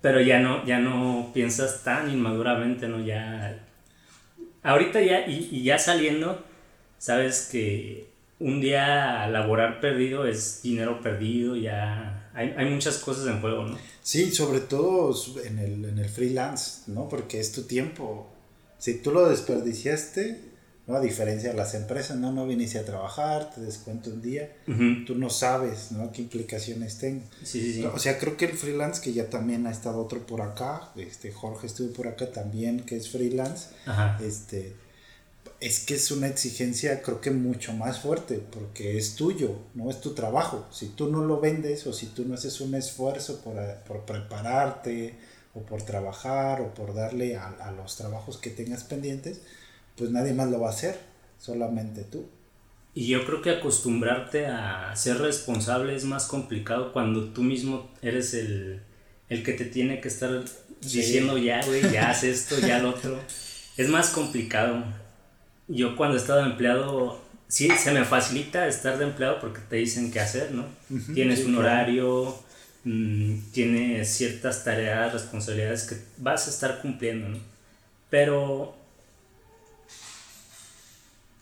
[0.01, 3.05] Pero ya no, ya no piensas tan inmaduramente, ¿no?
[3.05, 3.59] Ya.
[4.63, 6.43] Ahorita ya, y, y ya saliendo,
[6.97, 13.41] sabes que un día laborar perdido es dinero perdido, ya hay, hay, muchas cosas en
[13.41, 13.79] juego, ¿no?
[14.01, 15.13] Sí, sobre todo
[15.45, 17.09] en el, en el freelance, ¿no?
[17.09, 18.29] Porque es tu tiempo.
[18.79, 20.41] Si tú lo desperdiciaste,
[20.87, 20.95] ¿no?
[20.95, 22.31] A diferencia de las empresas, ¿no?
[22.31, 24.57] No viniste a trabajar, te descuento un día,
[25.05, 26.13] tú no sabes, ¿no?
[26.13, 27.25] ¿Qué implicaciones tengo?
[27.43, 27.85] Sí, sí, sí.
[27.85, 31.33] O sea, creo que el freelance, que ya también ha estado otro por acá, este,
[31.33, 34.17] Jorge estuvo por acá también, que es freelance, Ajá.
[34.23, 34.77] este,
[35.61, 40.01] es que es una exigencia creo que mucho más fuerte, porque es tuyo, no es
[40.01, 40.67] tu trabajo.
[40.71, 45.15] Si tú no lo vendes o si tú no haces un esfuerzo por, por prepararte
[45.55, 49.41] o por trabajar o por darle a, a los trabajos que tengas pendientes,
[49.97, 50.99] pues nadie más lo va a hacer,
[51.39, 52.27] solamente tú.
[52.95, 58.35] Y yo creo que acostumbrarte a ser responsable es más complicado cuando tú mismo eres
[58.35, 58.83] el,
[59.29, 60.43] el que te tiene que estar
[60.81, 60.99] sí.
[60.99, 63.19] diciendo ya, güey, ya haz esto, ya lo otro.
[63.77, 64.83] Es más complicado.
[65.69, 70.11] Yo cuando he estado empleado, sí, se me facilita estar de empleado porque te dicen
[70.11, 70.63] qué hacer, ¿no?
[70.91, 72.35] Uh -huh, tienes sí, un horario,
[72.85, 77.39] mmm, tienes ciertas tareas, responsabilidades que vas a estar cumpliendo, ¿no?
[78.11, 78.75] Pero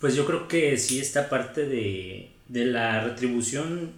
[0.00, 3.92] pues yo creo que sí esta parte de, de la retribución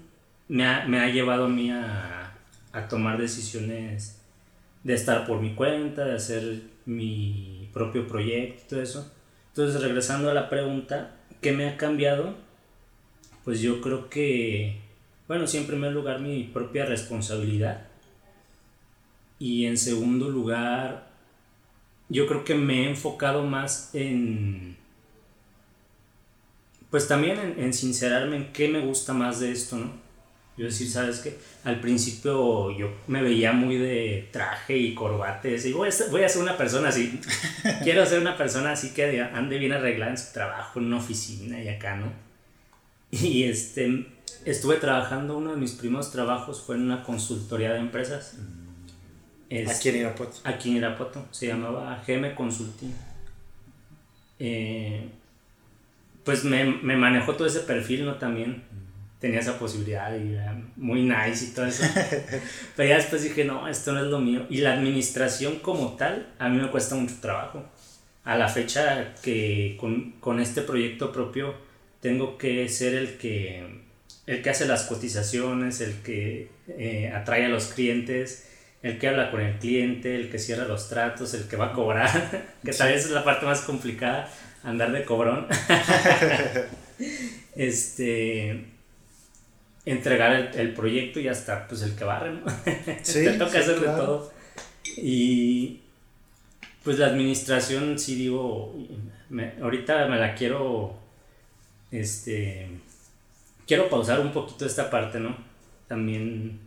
[0.48, 2.34] me ha, me ha, llevado a mí a,
[2.72, 4.20] a, tomar decisiones
[4.84, 9.12] de estar por mi cuenta, de hacer mi propio proyecto, todo eso.
[9.58, 12.36] Entonces, regresando a la pregunta, ¿qué me ha cambiado?
[13.42, 14.76] Pues yo creo que,
[15.26, 17.88] bueno, sí, en primer lugar, mi propia responsabilidad.
[19.40, 21.10] Y en segundo lugar,
[22.08, 24.76] yo creo que me he enfocado más en
[26.90, 29.90] pues también en, en, sincerarme en qué me gusta más de esto, ¿no?
[30.58, 31.38] Yo decir, ¿sabes qué?
[31.62, 36.24] Al principio yo me veía muy de traje y corbate, y voy a, ser, voy
[36.24, 37.20] a ser una persona así,
[37.84, 41.62] quiero ser una persona así que ande bien arreglada en su trabajo, en una oficina
[41.62, 42.12] y acá, ¿no?
[43.12, 44.06] Y este,
[44.44, 48.36] estuve trabajando, uno de mis primeros trabajos fue en una consultoría de empresas.
[49.48, 50.36] Es, aquí en Irapuato.
[50.42, 52.92] Aquí en Irapuato, se llamaba GM Consulting.
[54.40, 55.08] Eh,
[56.24, 58.16] pues me, me, manejó todo ese perfil, ¿no?
[58.16, 58.62] También
[59.20, 61.84] tenía esa posibilidad y era muy nice y todo eso.
[62.76, 64.46] Pero ya después dije, no, esto no es lo mío.
[64.48, 67.64] Y la administración como tal, a mí me cuesta mucho trabajo.
[68.24, 71.54] A la fecha que con, con este proyecto propio
[72.00, 73.82] tengo que ser el que,
[74.26, 78.46] el que hace las cotizaciones, el que eh, atrae a los clientes,
[78.82, 81.72] el que habla con el cliente, el que cierra los tratos, el que va a
[81.72, 84.30] cobrar, que tal vez es la parte más complicada
[84.62, 85.46] andar de cobrón.
[87.56, 88.77] este
[89.84, 92.40] entregar el, el, proyecto y hasta pues el que barre, ¿no?
[93.02, 93.92] Sí, Te toca sí, hacer claro.
[93.92, 94.32] de todo.
[94.96, 95.80] Y
[96.84, 98.74] pues la administración, sí digo,
[99.28, 100.94] me, ahorita me la quiero,
[101.90, 102.68] este,
[103.66, 105.36] quiero pausar un poquito esta parte, ¿no?
[105.86, 106.60] También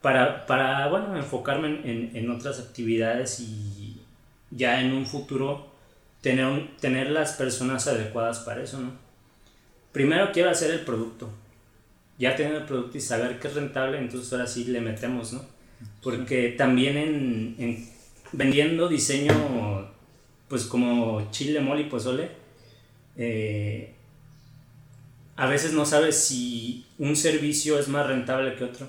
[0.00, 4.00] para, para bueno, enfocarme en, en, en otras actividades y
[4.50, 5.68] ya en un futuro
[6.20, 9.07] tener, un, tener las personas adecuadas para eso, ¿no?
[9.98, 11.28] Primero quiero hacer el producto.
[12.20, 15.44] Ya tener el producto y saber que es rentable, entonces ahora sí le metemos, ¿no?
[16.04, 17.88] Porque también en, en
[18.30, 19.90] vendiendo diseño,
[20.46, 22.30] pues como chile, mole y pozole,
[23.16, 23.92] eh,
[25.34, 28.88] a veces no sabes si un servicio es más rentable que otro.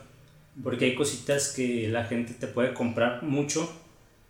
[0.64, 3.68] Porque hay cositas que la gente te puede comprar mucho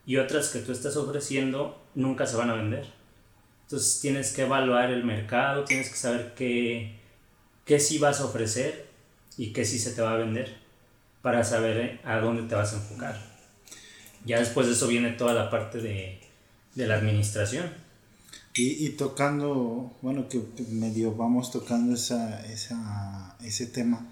[0.05, 2.98] y otras que tú estás ofreciendo nunca se van a vender.
[3.69, 6.95] Entonces tienes que evaluar el mercado, tienes que saber qué,
[7.65, 8.88] qué sí vas a ofrecer
[9.38, 10.58] y qué sí se te va a vender
[11.21, 13.21] para saber eh, a dónde te vas a enfocar.
[14.25, 16.19] Ya después de eso viene toda la parte de,
[16.73, 17.69] de la administración.
[18.55, 24.03] Y, y, tocando, bueno, que medio vamos tocando esa, esa, ese tema,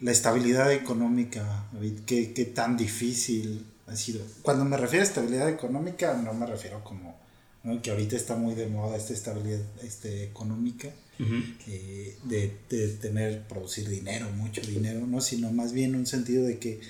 [0.00, 4.22] la estabilidad económica, David, ¿qué, qué tan difícil ha sido?
[4.42, 7.29] Cuando me refiero a estabilidad económica, no me refiero como
[7.62, 7.82] ¿no?
[7.82, 11.56] que ahorita está muy de moda esta estabilidad este, económica, uh -huh.
[11.68, 15.20] eh, de, de, tener, producir dinero, mucho dinero, ¿no?
[15.20, 16.80] sino más bien un sentido de que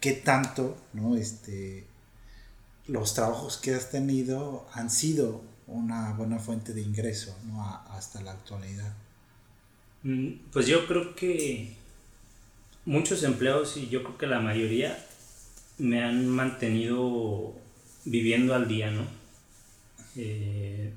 [0.00, 1.16] qué tanto ¿no?
[1.16, 1.84] este,
[2.86, 7.62] los trabajos que has tenido han sido una buena fuente de ingreso ¿no?
[7.64, 8.92] A, hasta la actualidad.
[10.52, 11.72] Pues yo creo que
[12.84, 15.02] muchos empleados y yo creo que la mayoría
[15.78, 17.54] me han mantenido
[18.04, 19.06] viviendo al día, ¿no?
[20.16, 20.92] Eh,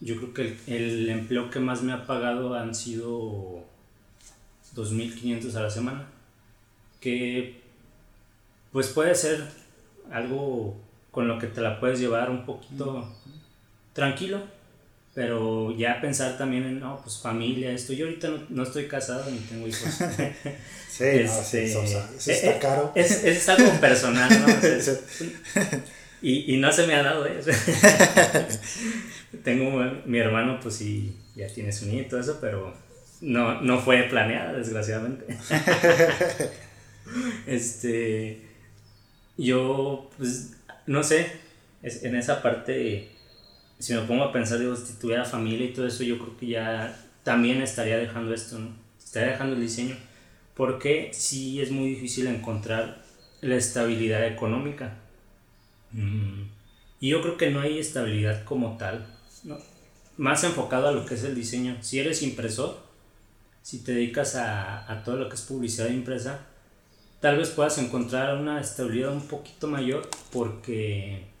[0.00, 3.64] yo creo que el, empleo que más me ha pagado han sido
[4.74, 6.06] 2.500 a la semana,
[7.00, 7.60] que
[8.72, 9.44] pues puede ser
[10.10, 10.76] algo
[11.10, 13.08] con lo que te la puedes llevar un poquito
[13.92, 14.42] tranquilo,
[15.14, 17.92] pero ya pensar también en, no, pues familia, esto.
[17.92, 19.88] Yo ahorita no, estoy casado ni tengo hijos.
[20.90, 22.92] sí, este, eso, está eh, caro.
[22.96, 24.46] Es, es, algo personal, ¿no?
[26.24, 27.50] y, y, no se me ha dado eso.
[29.44, 32.74] tengo mi hermano, pues sí, ya tiene su niño y todo eso, pero
[33.20, 35.26] no, no fue planeada, desgraciadamente.
[37.46, 38.42] este,
[39.36, 40.56] yo, pues,
[40.86, 41.30] no sé,
[41.82, 43.14] en esa parte
[43.78, 46.46] si me pongo a pensar, digo, si tuviera familia y todo eso, yo creo que
[46.46, 48.70] ya también estaría dejando esto, ¿no?
[48.98, 49.96] Estaría dejando el diseño.
[50.54, 53.02] Porque sí es muy difícil encontrar
[53.40, 54.98] la estabilidad económica.
[57.00, 59.06] Y yo creo que no hay estabilidad como tal,
[59.44, 59.58] ¿no?
[60.16, 61.76] Más enfocado a lo que es el diseño.
[61.80, 62.78] Si eres impresor,
[63.62, 66.46] si te dedicas a, a todo lo que es publicidad impresa,
[67.20, 71.34] tal vez puedas encontrar una estabilidad un poquito mayor porque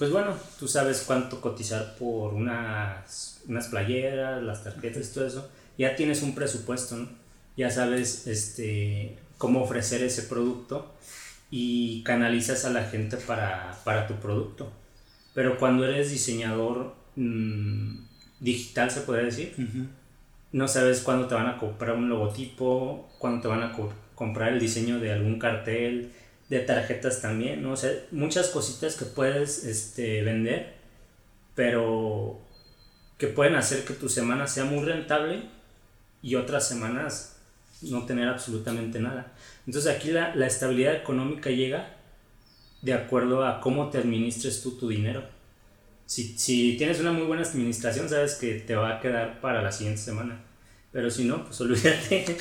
[0.00, 5.50] pues bueno, tú sabes cuánto cotizar por unas, unas playeras, las tarjetas y todo eso.
[5.76, 7.06] Ya tienes un presupuesto, ¿no?
[7.54, 10.94] Ya sabes este, cómo ofrecer ese producto
[11.50, 14.72] y canalizas a la gente para, tu producto.
[15.34, 17.96] Pero cuando eres diseñador mm,
[18.40, 19.54] digital, se podría decir,
[20.52, 23.72] no sabes cuándo te van a comprar un logotipo, cuándo te van a
[24.14, 26.12] comprar el diseño de algún cartel,
[26.48, 27.72] de tarjetas también, ¿no?
[27.72, 30.74] O sea, muchas cositas que puedes este, vender,
[31.54, 32.40] pero
[33.18, 35.44] que pueden hacer que tu semana sea muy rentable
[36.22, 37.39] y otras semanas
[37.82, 39.32] no tener absolutamente nada.
[39.66, 41.96] Entonces aquí la, la estabilidad económica llega
[42.82, 45.22] de acuerdo a cómo te administres tú tu dinero.
[46.06, 49.70] Si, si, tienes una muy buena administración, sabes que te va a quedar para la
[49.70, 50.42] siguiente semana.
[50.90, 52.36] Pero si no, pues olvídate,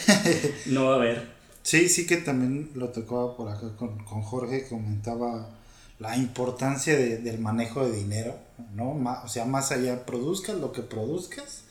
[0.68, 1.22] no va a haber.
[1.62, 5.50] Sí, sí que también lo tocaba por acá con, con Jorge, comentaba
[6.00, 8.40] la importancia de, del manejo de dinero,
[8.74, 8.94] ¿no?
[9.24, 11.64] o sea, más allá, produzcas lo que produzcas,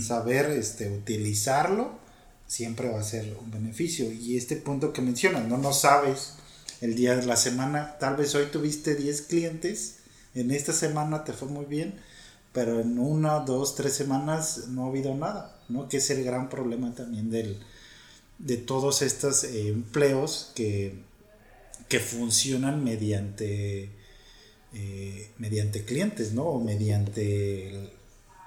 [0.00, 1.98] saber este, utilizarlo
[2.46, 4.10] siempre va a ser un beneficio.
[4.12, 5.58] Y este punto que mencionas, ¿no?
[5.58, 6.34] No sabes
[6.80, 9.96] el día de la semana, tal vez hoy tuviste 10 clientes,
[10.34, 11.94] en esta semana te fue muy bien,
[12.52, 15.88] pero en una, dos, tres semanas no ha habido nada, ¿no?
[15.88, 17.58] Que es el gran problema también del,
[18.38, 20.94] de todos estos eh, empleos que,
[21.88, 23.90] que, funcionan mediante,
[24.74, 26.44] eh, mediante clientes, ¿no?
[26.44, 27.90] O mediante...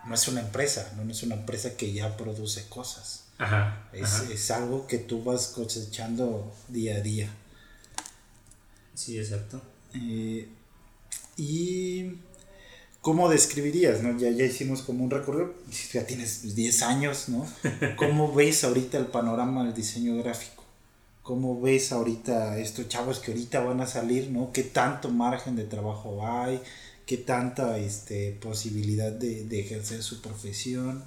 [0.08, 1.10] no es una empresa, ¿no?
[1.12, 3.29] es una empresa que ya produce cosas.
[3.40, 7.30] Ajá, es, algo que tú vas cosechando día a día.
[8.94, 9.62] Sí, exacto.
[9.96, 10.48] Eh,
[11.38, 12.20] y
[13.02, 14.04] ¿Cómo describirías?
[14.04, 14.18] ¿no?
[14.18, 15.54] Ya, ya hicimos como un recorrido,
[15.94, 17.48] ya tienes 10 años, ¿no?
[17.96, 20.64] ¿Cómo ves ahorita el panorama del diseño gráfico?
[21.24, 24.52] ¿Cómo ves ahorita estos chavos que ahorita van a salir, ¿no?
[24.52, 26.60] ¿Qué tanto margen de trabajo hay?
[27.06, 31.04] ¿Qué tanta este, posibilidad de, de ejercer su profesión?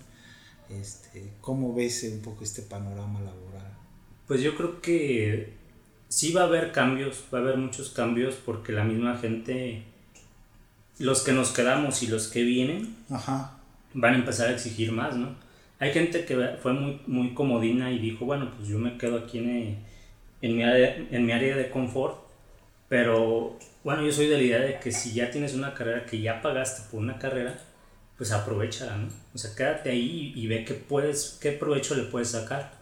[0.80, 3.76] Este, ¿Cómo ves un poco este panorama laboral?
[4.26, 5.54] Pues yo creo que
[6.08, 9.84] sí va a haber cambios, va a haber muchos cambios porque la misma gente
[10.98, 12.94] los que nos quedamos y los que vienen
[13.94, 15.34] van a empezar a exigir más, ¿no?
[15.78, 19.38] Hay gente que fue muy, muy comodina y dijo, bueno, pues yo me quedo aquí
[19.38, 19.78] en,
[20.40, 22.18] en, mi área, en mi área de confort,
[22.88, 26.20] pero bueno, yo soy de la idea de que si ya tienes una carrera que
[26.20, 27.58] ya pagaste por una carrera,
[28.16, 29.08] pues aprovechala, ¿no?
[29.34, 32.80] O sea, quédate ahí y ve qué, puedes, qué provecho le puedes sacar.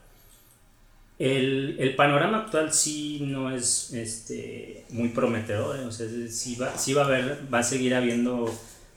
[1.19, 5.85] El, el, panorama actual sí no es este, muy prometedor, ¿eh?
[5.85, 8.51] o sea, sí va, sí va a haber, va a seguir habiendo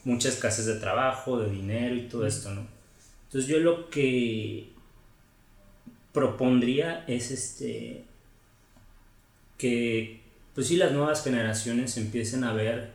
[0.06, 2.65] mucha escasez de trabajo, de dinero y todo esto, ¿no?
[3.26, 4.69] Entonces yo lo que
[6.13, 8.06] propondría es este
[9.58, 10.22] que
[10.54, 12.91] pues sí las nuevas generaciones empiecen a ver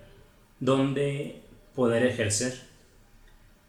[0.61, 1.41] dónde
[1.75, 2.68] poder ejercer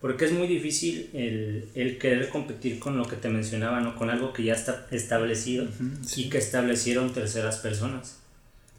[0.02, 3.96] porque es muy difícil el, querer competir con lo que te mencionaba, ¿no?
[3.96, 5.68] Con algo que ya está establecido
[6.16, 8.20] y que establecieron terceras personas.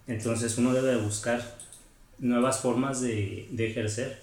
[0.07, 1.43] Entonces uno debe buscar
[2.19, 4.19] nuevas formas de, ejercer.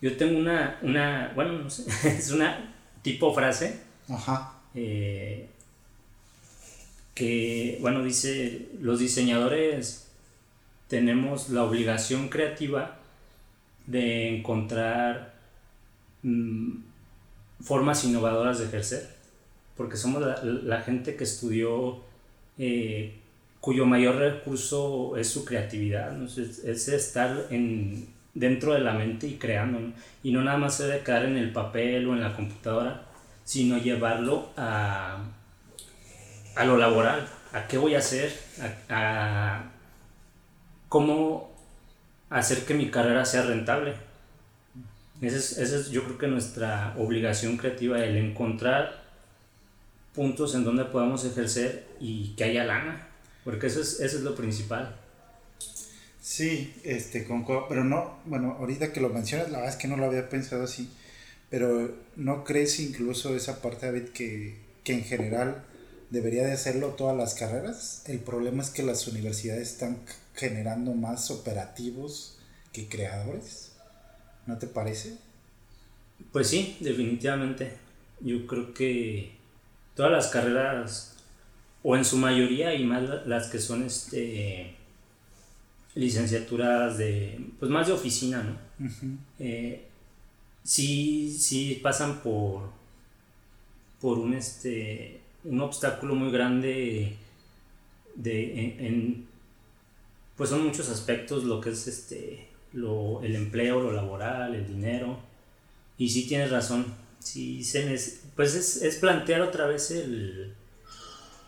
[0.00, 3.80] Yo tengo una, una, bueno, no sé, es una tipo frase.
[4.74, 5.48] Eh,
[7.14, 10.08] que, bueno, dice, los diseñadores
[10.88, 12.98] tenemos la obligación creativa
[13.86, 15.35] de encontrar
[16.26, 16.82] Mm,
[17.62, 19.08] formas innovadoras de ejercer,
[19.76, 22.00] porque somos la, gente que estudió
[22.58, 23.14] eh,
[23.60, 29.78] cuyo mayor recurso es su creatividad, es, estar en, dentro de la mente y creando,
[30.24, 33.02] y no nada más se debe quedar en el papel o en la computadora,
[33.44, 35.22] sino llevarlo a,
[36.56, 38.36] a lo laboral, a qué voy a hacer,
[38.88, 39.70] a
[40.88, 41.52] cómo
[42.30, 44.05] hacer que mi carrera sea rentable.
[45.20, 49.04] Esa es, esa es yo creo que nuestra obligación creativa, el encontrar
[50.14, 53.08] puntos en donde podamos ejercer y que haya lana,
[53.44, 54.96] porque eso es, eso es lo principal.
[56.20, 57.24] Sí, este,
[57.68, 60.64] pero no, bueno, ahorita que lo mencionas, la verdad es que no lo había pensado
[60.64, 60.90] así,
[61.50, 65.62] pero ¿no crees incluso esa parte, David, que, que en general
[66.10, 68.02] debería de hacerlo todas las carreras?
[68.06, 69.98] El problema es que las universidades están
[70.34, 72.38] generando más operativos
[72.72, 73.65] que creadores,
[74.46, 75.18] ¿no te parece?
[76.32, 77.76] Pues sí, definitivamente.
[78.20, 79.32] Yo creo que
[79.94, 81.16] todas las carreras,
[81.82, 84.74] o en su mayoría y más las que son este
[85.94, 88.58] licenciaturas de, pues más de oficina, ¿no?
[89.38, 89.86] Eh,
[90.62, 92.70] sí, sí pasan por,
[94.00, 97.16] por un, este, un obstáculo muy grande
[98.14, 99.26] de, en,
[100.36, 105.18] pues son muchos aspectos, lo que es este, lo, el empleo, lo laboral, el dinero,
[105.98, 106.86] y sí tienes razón,
[107.18, 107.98] sí se
[108.36, 110.54] pues es, es, plantear otra vez el,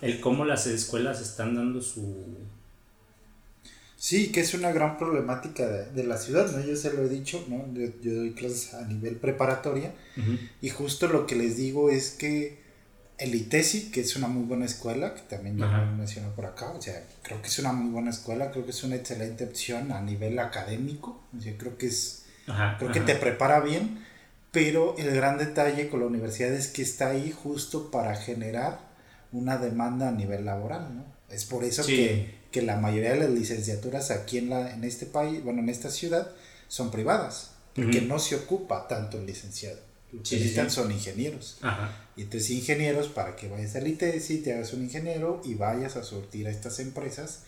[0.01, 2.25] el cómo las escuelas están dando su...
[3.99, 6.65] Sí, que es una gran problemática de, la ciudad, ¿no?
[6.65, 7.67] Yo se lo he dicho, ¿no?
[7.75, 9.93] Yo, doy clases a nivel preparatoria
[10.63, 12.59] y justo lo que les digo es que
[13.19, 16.71] el ITESI, que es una muy buena escuela, que también ya lo mencionó por acá,
[16.71, 19.91] o sea, creo que es una muy buena escuela, creo que es una excelente opción
[19.91, 22.25] a nivel académico, o sea, creo que es,
[22.79, 24.05] creo que te prepara bien,
[24.53, 28.79] pero el gran detalle con la universidad es que está ahí justo para generar
[29.33, 31.05] una demanda a nivel laboral, ¿no?
[31.29, 35.05] Es por eso que, que, la mayoría de las licenciaturas aquí en, la, en este
[35.05, 36.31] país, bueno, en esta ciudad,
[36.69, 39.88] son privadas, porque no se ocupa tanto el licenciado.
[40.13, 41.59] Lo que necesitan son ingenieros.
[42.17, 46.03] Y entonces ingenieros para que vayas al ITESI, te hagas un ingeniero y vayas a
[46.03, 47.43] surtir a estas empresas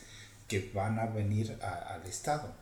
[0.46, 2.52] que van a venir al Estado.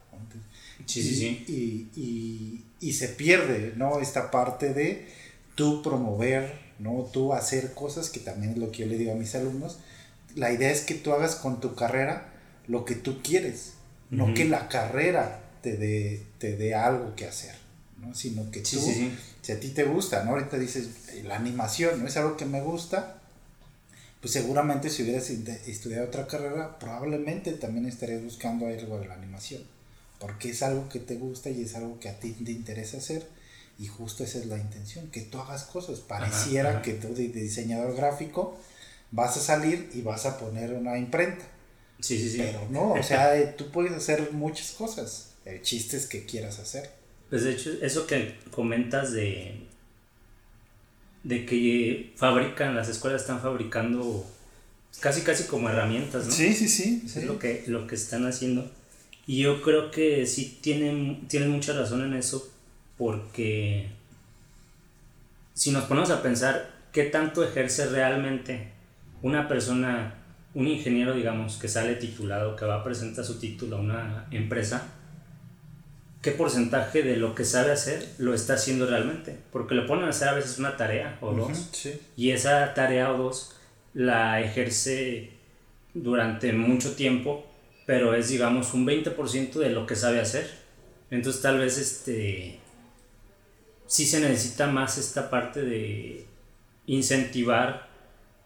[0.86, 1.44] Sí, sí, sí.
[1.48, 4.00] Y, y, y, se pierde, ¿no?
[4.00, 5.06] Esta parte de
[5.54, 7.08] tú promover, ¿no?
[7.12, 9.78] Tú hacer cosas, que también es lo que yo le digo a mis alumnos.
[10.34, 12.32] La idea es que tú hagas con tu carrera
[12.68, 13.72] lo que tú quieres,
[14.10, 17.54] no que la carrera te dé, te dé algo que hacer,
[17.98, 18.14] ¿no?
[18.14, 18.80] Sino que tú,
[19.48, 20.32] si a ti te gusta, ¿no?
[20.32, 20.88] Ahorita dices,
[21.24, 22.06] la animación, ¿no?
[22.06, 23.22] Es algo que me gusta,
[24.20, 29.62] pues seguramente si hubieras estudiado otra carrera, probablemente también estarías buscando algo de la animación
[30.18, 33.26] porque es algo que te gusta y es algo que a ti te interesa hacer
[33.78, 36.00] y justo esa es la intención, que tú hagas cosas.
[36.00, 38.58] Pareciera que tú de, diseñador gráfico
[39.12, 41.44] vas a salir y vas a poner una imprenta.
[42.00, 42.38] Sí, sí, sí.
[42.38, 45.30] Pero no, o sea, eh, tú puedes hacer muchas cosas.
[45.44, 46.97] El chiste es que quieras hacer.
[47.30, 49.66] Pues de hecho, eso que comentas de,
[51.24, 54.24] de que fabrican, las escuelas están fabricando
[55.00, 56.32] casi casi como herramientas, ¿no?
[56.32, 57.02] Sí, sí, sí.
[57.06, 58.70] Es lo que, lo que están haciendo.
[59.26, 62.50] Y yo creo que sí tienen, tienen mucha razón en eso
[62.96, 63.90] porque
[65.52, 68.72] si nos ponemos a pensar qué tanto ejerce realmente
[69.22, 70.14] una persona,
[70.54, 74.94] un ingeniero, digamos, que sale titulado, que va a presentar su título a una empresa,
[76.22, 79.36] qué porcentaje de lo que sabe hacer lo está haciendo realmente.
[79.52, 81.70] Porque le ponen a hacer a veces una tarea o dos.
[82.16, 83.54] Y esa tarea o dos
[83.94, 85.30] la ejerce
[85.94, 87.48] durante mucho tiempo
[87.88, 90.46] pero es digamos un 20% de lo que sabe hacer.
[91.10, 92.60] Entonces tal vez este
[93.86, 96.26] sí se necesita más esta parte de
[96.84, 97.88] incentivar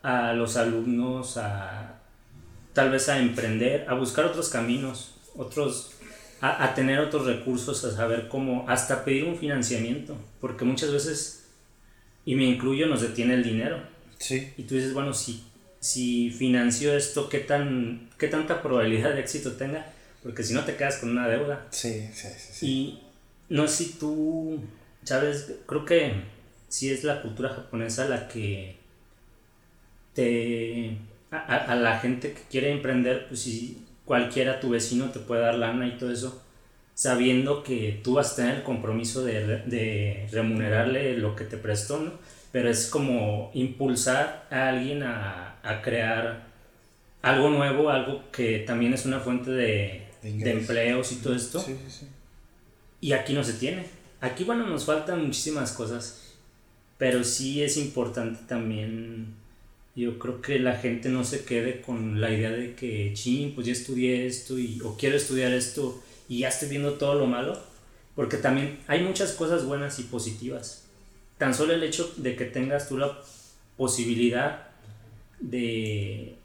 [0.01, 2.03] a los alumnos a
[2.73, 5.91] tal vez a emprender, a buscar otros caminos, otros
[6.43, 11.47] a, a tener otros recursos, a saber cómo, hasta pedir un financiamiento, porque muchas veces,
[12.27, 13.81] y me incluyo, nos detiene el dinero.
[14.19, 14.53] Sí.
[14.59, 15.43] Y tú dices, bueno, si
[15.83, 19.85] si financió esto, qué, tan, qué tanta probabilidad de éxito tenga,
[20.23, 21.67] porque si no te quedas con una deuda.
[21.71, 22.67] Sí, sí, sí.
[22.67, 23.03] Y
[23.49, 24.61] no sé si tú,
[25.03, 26.23] sabes, creo que
[26.69, 28.77] si es la cultura japonesa la que
[30.15, 30.99] te...
[31.33, 35.87] A, la gente que quiere emprender, pues si cualquiera, tu vecino te puede dar lana
[35.87, 36.43] y todo eso,
[36.95, 41.99] sabiendo que tú vas a tener el compromiso de, de remunerarle lo que te prestó,
[41.99, 42.13] ¿no?
[42.53, 46.53] Pero es como impulsar a alguien a, a crear
[47.23, 51.65] algo nuevo, algo que también es una fuente de, de, empleos y todo esto.
[53.01, 53.87] Y aquí no se tiene.
[54.21, 56.35] Aquí, bueno, nos faltan muchísimas cosas,
[56.99, 59.35] pero sí es importante también
[59.95, 63.67] Yo creo que la gente no se quede con la idea de que, ching, pues
[63.67, 67.59] ya estudié esto y, o quiero estudiar esto y ya estoy viendo todo lo malo,
[68.15, 70.87] porque también hay muchas cosas buenas y positivas.
[71.37, 73.19] Tan solo el hecho de que tengas tú la
[73.77, 74.69] posibilidad
[75.41, 76.37] de,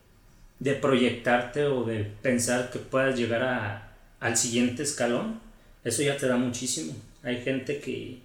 [0.59, 5.39] de proyectarte o de pensar que puedas llegar a, al siguiente escalón,
[5.83, 6.93] eso ya te da muchísimo.
[7.23, 8.17] Hay gente que,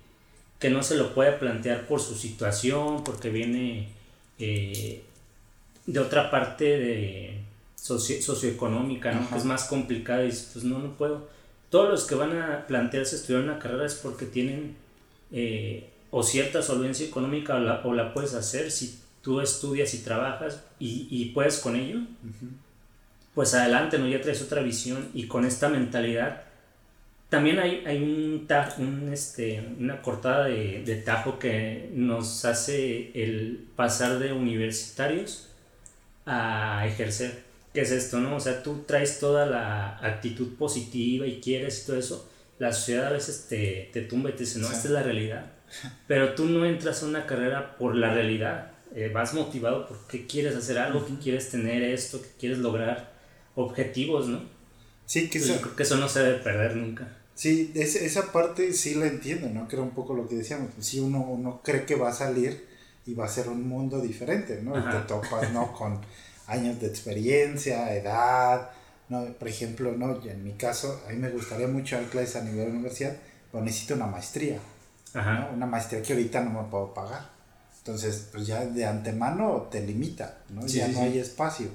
[0.59, 3.89] que no se lo puede plantear por su situación, porque viene
[4.39, 5.03] eh,
[5.87, 7.43] de otra parte de
[7.77, 9.29] socioeconómica, ¿no?
[9.29, 11.29] que es más complicada y dices, pues no, no puedo.
[11.71, 14.77] Todos los que van a plantearse estudiar una carrera es porque tienen
[15.33, 21.31] eh, o cierta solvencia económica o la, puedes hacer si tú estudias y trabajas y,
[21.35, 22.01] puedes con ello,
[23.35, 24.07] pues adelante, ¿no?
[24.09, 26.43] Ya traes otra visión y con esta mentalidad
[27.31, 28.47] también hay, hay un,
[28.79, 35.49] un este, una cortada de, de, tajo que nos hace el pasar de universitarios
[36.27, 37.45] a ejercer.
[37.73, 38.37] ¿Qué es esto, no?
[38.37, 42.31] O sea, tú traes toda la actitud positiva y quieres y todo eso.
[42.59, 45.53] La sociedad a veces te, te tumba y te dice, no, esta es la realidad.
[46.07, 48.73] Pero tú no entras a una carrera por la realidad.
[48.95, 53.13] Eh, vas motivado porque quieres hacer algo, que quieres tener esto, que quieres lograr
[53.55, 54.43] objetivos, ¿no?
[55.07, 57.09] Sí, que eso, creo que eso no se debe perder nunca.
[57.35, 59.67] Sí, esa parte sí la entiendo, ¿no?
[59.67, 60.71] Que era un poco lo que decíamos.
[60.79, 62.67] Si uno, uno cree que va a salir
[63.07, 64.79] y va a ser un mundo diferente, ¿no?
[64.79, 65.73] Y te topas, ¿no?
[65.79, 66.01] Con
[66.47, 68.71] años de experiencia, edad,
[69.09, 69.25] ¿no?
[69.35, 70.23] Por ejemplo, ¿no?
[70.25, 73.17] En mi caso, a mí me gustaría mucho dar clases a nivel universidad,
[73.51, 74.59] pero necesito una maestría,
[75.15, 75.51] ¿no?
[75.53, 77.31] Una maestría que ahorita no me puedo pagar.
[77.79, 80.65] Entonces, pues ya de antemano te limita, ¿no?
[80.67, 81.69] ya no hay espacio.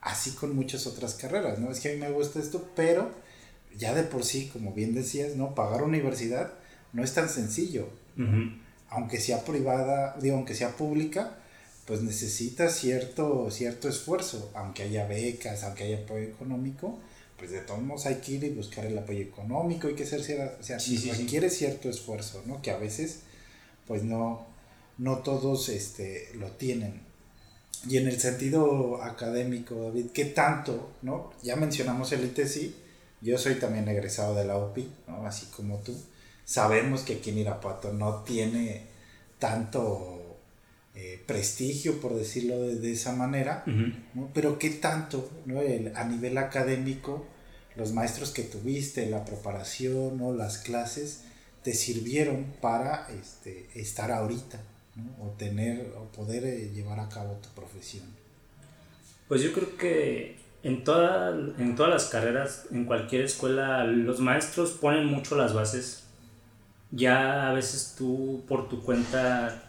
[0.00, 1.72] Así con muchas otras carreras, ¿no?
[1.72, 3.10] Es que a mí me gusta esto, pero
[3.76, 5.56] ya de por sí, como bien decías, ¿no?
[5.56, 6.52] Pagar universidad
[6.92, 7.88] no es tan sencillo.
[8.90, 11.36] Aunque sea privada, digo, aunque sea pública,
[11.86, 16.98] pues necesita cierto, cierto esfuerzo, aunque haya becas, aunque haya apoyo económico,
[17.38, 20.20] pues de todos modos hay que ir y buscar el apoyo económico, hay que hacer,
[20.20, 20.78] o sea,
[21.16, 22.60] requiere cierto esfuerzo, ¿no?
[22.60, 23.20] Que a veces,
[23.86, 24.46] pues no,
[24.98, 27.00] no todos este, lo tienen.
[27.88, 31.32] Y en el sentido académico, David, ¿qué tanto, no?
[31.42, 32.74] Ya mencionamos el ITC,
[33.20, 35.26] yo soy también egresado de la UPI, ¿no?
[35.26, 35.94] así como tú.
[36.48, 38.86] Sabemos que aquí en Irapuato no tiene
[39.38, 40.38] tanto
[40.94, 43.66] eh, prestigio, por decirlo de, esa manera,
[44.32, 45.60] pero qué tanto ¿no?
[45.60, 47.26] a nivel académico,
[47.76, 51.24] los maestros que tuviste, la preparación, o las clases,
[51.62, 54.58] te sirvieron para este, estar ahorita,
[54.96, 55.26] ¿no?
[55.26, 58.06] o tener, o poder eh, llevar a cabo tu profesión.
[59.28, 61.28] Pues yo creo que en, toda,
[61.58, 66.07] en todas las carreras, en cualquier escuela, los maestros ponen mucho las bases.
[66.90, 69.62] Ya a veces tú por tu cuenta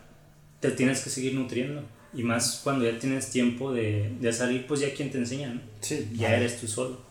[0.59, 1.83] te tienes que seguir nutriendo.
[2.13, 5.61] Y más cuando ya tienes tiempo de, de salir, pues ya quien te enseña, ¿no?
[5.81, 6.09] Sí.
[6.15, 7.01] Ya eres tú solo.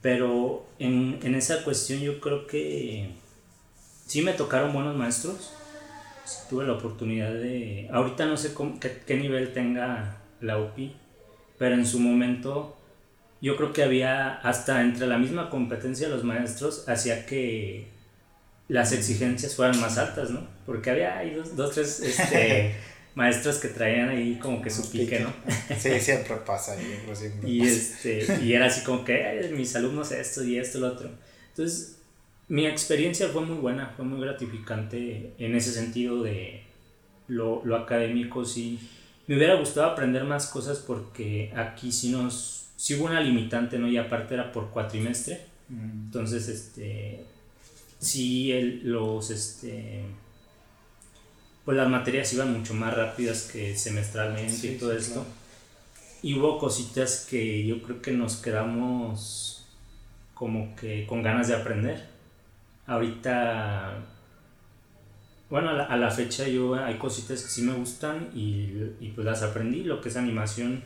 [0.00, 3.10] Pero en, en, esa cuestión yo creo que
[4.06, 5.52] sí me tocaron buenos maestros.
[6.48, 7.88] tuve la oportunidad de...
[7.92, 10.94] Ahorita no sé qué, qué nivel tenga la UPI,
[11.58, 12.76] pero en su momento
[13.40, 17.88] yo creo que había hasta entre la misma competencia los maestros hacía que
[18.68, 20.46] las exigencias fueran más altas, ¿no?
[20.64, 22.74] Porque había ahí dos, dos tres este,
[23.14, 25.32] maestros que traían ahí como que su pique, ¿no?
[25.78, 26.76] Sí, siempre pasa.
[27.44, 31.10] y, Este, y era así como que mis alumnos esto y esto y lo otro.
[31.50, 31.98] Entonces,
[32.48, 36.62] mi experiencia fue muy buena, fue muy gratificante en ese sentido de
[37.28, 38.78] lo, lo académico, sí.
[39.26, 43.88] Me hubiera gustado aprender más cosas porque aquí sí nos sí hubo una limitante, ¿no?
[43.88, 45.40] Y aparte era por cuatrimestre.
[45.68, 46.04] Mm.
[46.06, 47.24] Entonces, este,
[47.98, 50.04] sí, el, los, este,
[51.64, 55.24] pues las materias iban mucho más rápidas que semestralmente y todo esto.
[56.22, 59.66] Y hubo cositas que yo creo que nos quedamos
[60.34, 62.06] como que con ganas de aprender.
[62.86, 64.04] Ahorita,
[65.50, 69.42] bueno, a la, fecha yo hay cositas que sí me gustan y, y pues las
[69.42, 69.82] aprendí.
[69.82, 70.84] Lo que es animación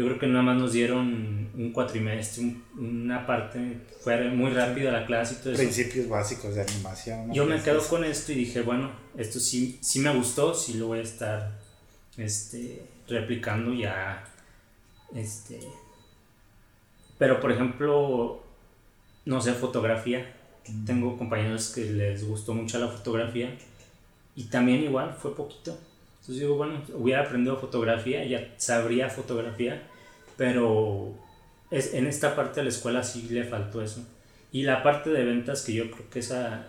[0.00, 5.04] yo creo que nada más nos dieron un cuatrimestre, una parte, fue muy rápida la
[5.04, 5.62] clase y todo eso.
[5.62, 7.30] Principios básicos de animación.
[7.34, 10.86] Yo me quedo con esto y dije, bueno, esto sí, sí me gustó, sí lo
[10.86, 11.52] voy a estar
[12.16, 14.24] este, replicando ya.
[15.14, 15.60] Este,
[17.18, 18.42] pero por ejemplo,
[19.26, 20.34] no sé, fotografía.
[20.86, 23.54] Tengo compañeros que les gustó mucho la fotografía
[24.34, 25.76] y también igual fue poquito
[26.20, 29.82] entonces digo, bueno, hubiera aprendido fotografía, ya sabría fotografía,
[30.40, 31.12] pero
[31.70, 34.02] es, en esta parte de la escuela sí le faltó eso.
[34.52, 36.66] Y la parte de ventas que yo creo que esa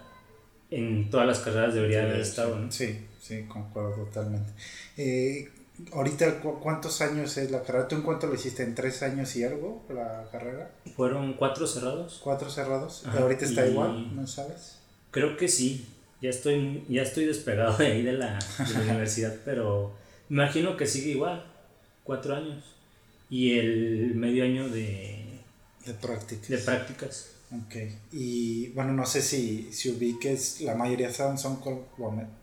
[0.70, 2.70] en todas las carreras debería haber estado, ¿no?
[2.70, 4.52] Sí, sí, concuerdo totalmente.
[4.98, 5.48] Eh,
[5.94, 7.88] ahorita cuántos años es la carrera?
[7.88, 8.62] ¿Tú en cuánto lo hiciste?
[8.64, 10.72] ¿En tres años y algo la carrera?
[10.98, 12.20] Fueron cuatro cerrados.
[12.22, 13.06] Cuatro cerrados.
[13.06, 14.80] ahorita está igual, ¿no sabes?
[15.12, 15.88] Creo que sí.
[16.22, 19.94] Ya estoy, ya estoy despegado de ahí de la, de la universidad, pero
[20.30, 21.46] imagino que sigue igual.
[22.04, 22.81] Cuatro años.
[23.32, 25.40] Y el medio año de...
[25.86, 26.50] De prácticas.
[26.50, 27.30] De prácticas.
[27.52, 27.76] Ok.
[28.12, 31.60] Y bueno, no sé si, si ubiques, la mayoría son, son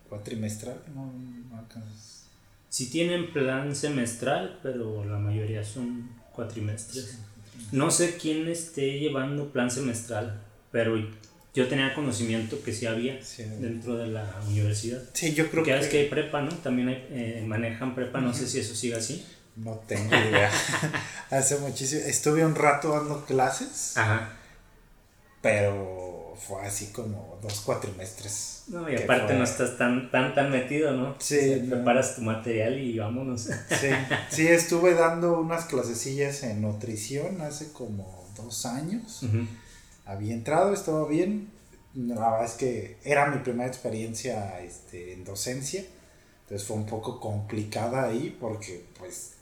[0.09, 1.13] cuatrimestral, no,
[1.51, 2.25] no alcanzas.
[2.69, 7.19] Sí tienen plan semestral, pero la mayoría son cuatrimestres.
[7.73, 10.97] No sé quién esté llevando plan semestral, pero
[11.55, 13.19] yo tenía conocimiento que sí había
[13.61, 15.03] dentro de la universidad.
[15.13, 15.79] Sí, yo creo que...
[15.79, 16.51] es que hay prepa, ¿no?
[16.57, 19.25] También eh, manejan prepa, no sé si eso sigue así.
[19.59, 20.51] No tengo idea.
[21.31, 22.03] Hace muchísimo.
[22.07, 23.97] Estuve un rato dando clases.
[23.97, 24.31] Ajá.
[25.43, 28.65] Pero fue así como dos cuatrimestres.
[28.69, 31.17] No, y aparte no estás tan, tan, tan metido, ¿no?
[31.19, 31.65] Sí.
[31.69, 33.43] Preparas tu material y vámonos.
[33.43, 33.89] Sí,
[34.31, 39.25] sí, estuve dando unas clasecillas en nutrición hace como dos años.
[40.05, 41.51] Había entrado, estaba bien.
[41.95, 45.85] La verdad es que era mi primera experiencia este, en docencia.
[46.43, 49.38] Entonces fue un poco complicada ahí porque pues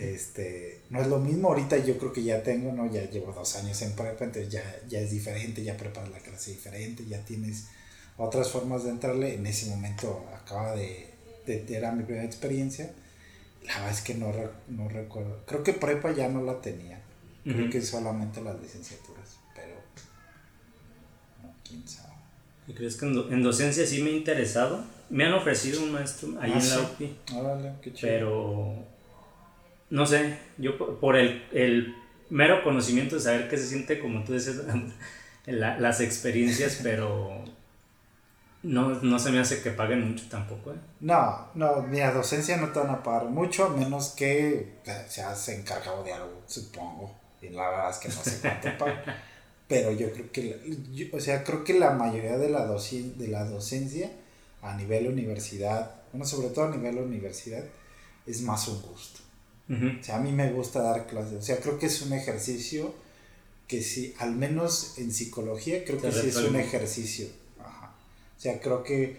[0.00, 2.90] este, no es lo mismo, ahorita yo creo que ya tengo, ¿no?
[2.90, 6.52] Ya llevo dos años en prepa, entonces ya, ya es diferente, ya preparas la clase
[6.52, 7.66] diferente, ya tienes
[8.16, 9.34] otras formas de entrarle.
[9.34, 11.08] En ese momento acaba de,
[11.46, 12.92] de era mi primera experiencia.
[13.64, 14.32] La verdad es que no,
[14.68, 15.42] no recuerdo.
[15.46, 17.00] Creo que prepa ya no la tenía.
[17.44, 19.74] Creo que solamente las licenciaturas, pero
[21.42, 22.12] no, quién sabe.
[22.68, 24.84] ¿Y crees que en, docencia sí me ha interesado?
[25.10, 27.16] Me han ofrecido un maestro ahí ah, en la UPI.
[27.82, 28.86] qué Pero
[29.92, 31.94] no sé, yo por el, el,
[32.30, 34.62] mero conocimiento de saber qué se siente, como tú dices,
[35.46, 37.44] las experiencias, pero
[38.62, 40.72] no, se me hace que paguen mucho tampoco.
[40.72, 40.76] ¿eh?
[41.00, 44.78] No, no, mi docencia no te van a pagar mucho, a menos que
[45.08, 47.14] seas encargado de algo, supongo.
[47.42, 49.02] Y la verdad es que no sé cuánto pagan.
[49.68, 54.10] pero yo creo que, o sea, creo que la mayoría de la, de la docencia
[54.62, 57.64] a nivel universidad, bueno, sobre todo a nivel universidad,
[58.26, 59.21] es más un gusto.
[59.72, 61.34] O sea, a mí me gusta dar clases.
[61.38, 62.94] O sea, creo que es un ejercicio
[63.66, 67.26] que sí, al menos en psicología, creo que sí es un ejercicio.
[67.58, 69.16] O sea, creo que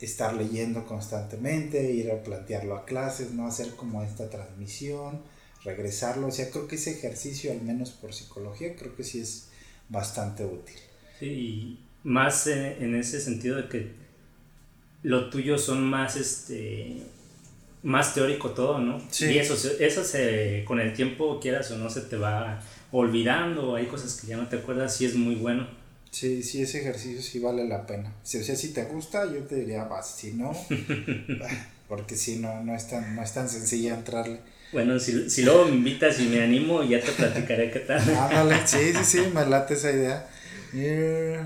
[0.00, 5.20] estar leyendo constantemente, ir a plantearlo a clases, no hacer como esta transmisión,
[5.62, 6.26] regresarlo.
[6.26, 9.48] O sea, creo que ese ejercicio, al menos por psicología, creo que sí es
[9.88, 10.76] bastante útil.
[11.20, 13.92] Sí, más en ese sentido de que
[15.04, 17.02] lo tuyo son más este
[17.82, 19.00] más teórico todo, ¿no?
[19.10, 19.26] Sí.
[19.26, 22.60] Y eso, eso se, con el tiempo, quieras o no, se te va
[22.92, 25.66] olvidando, hay cosas que ya no te acuerdas, sí es muy bueno.
[26.10, 28.12] Sí, sí, ese ejercicio sí vale la pena.
[28.22, 30.52] Si, o sea, si te gusta, yo te diría, vas, si no,
[31.88, 34.40] porque si no, no es tan, no es tan sencilla entrarle.
[34.72, 38.00] Bueno, si, si luego me invitas y me animo, ya te platicaré qué tal.
[38.16, 40.28] Ándale, sí, sí, sí, me late esa idea.
[40.74, 41.40] Eh,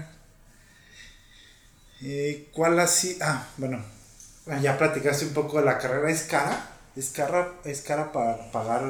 [2.02, 3.18] eh, ¿Cuál así?
[3.20, 3.84] Ah, bueno,
[4.62, 6.72] ya platicaste un poco de la carrera, ¿es cara?
[6.94, 8.82] ¿Es cara, es cara para pagar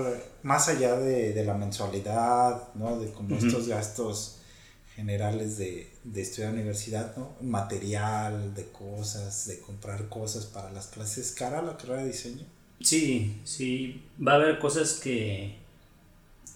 [0.43, 3.01] más allá de, la mensualidad, ¿no?
[3.01, 4.39] De como estos gastos
[4.95, 7.37] generales de, de estudiar universidad, ¿no?
[7.41, 12.47] Material, de cosas, de comprar cosas para las clases, ¿es cara la carrera de diseño?
[12.81, 15.66] Sí, sí, va a haber cosas que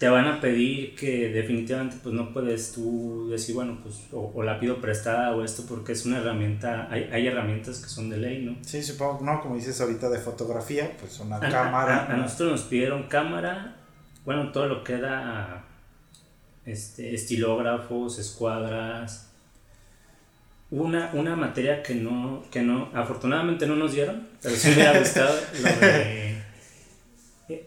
[0.01, 4.59] te van a pedir que definitivamente pues no puedes tú decir, bueno, pues o, la
[4.59, 8.43] pido prestada o esto porque es una herramienta, hay, hay, herramientas que son de ley,
[8.43, 8.57] ¿no?
[8.63, 12.07] Sí, supongo, no, como dices ahorita de fotografía, pues una cámara.
[12.09, 13.75] A, nosotros nos pidieron cámara,
[14.25, 15.65] bueno, todo lo que era
[16.65, 19.29] este, estilógrafos, escuadras,
[20.71, 24.97] una, una materia que no, que no, afortunadamente no nos dieron, pero sí me hubiera
[24.97, 26.41] gustado, lo de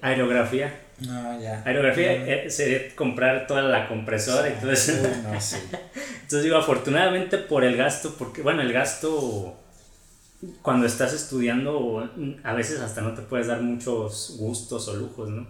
[0.03, 0.81] aerografía.
[1.01, 1.63] No, ya.
[1.65, 4.93] Aerografía eh, sería comprar toda la compresora y todo eso.
[4.95, 9.57] Entonces digo, afortunadamente por el gasto, porque bueno, el gasto
[10.63, 12.11] cuando estás estudiando
[12.43, 15.47] a veces hasta no te puedes dar muchos gustos o lujos, ¿no?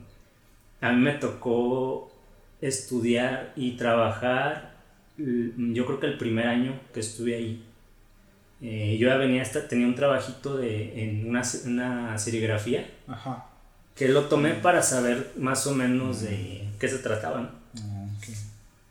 [0.80, 2.12] A mí me tocó
[2.60, 4.74] estudiar y trabajar,
[5.16, 7.64] yo creo que el primer año que estuve ahí.
[8.62, 12.88] Eh, yo ya venía, hasta, tenía un trabajito de, en una, una serigrafía.
[13.06, 13.53] Ajá
[13.94, 18.06] que lo tomé para saber más o menos de qué se trataba, ah,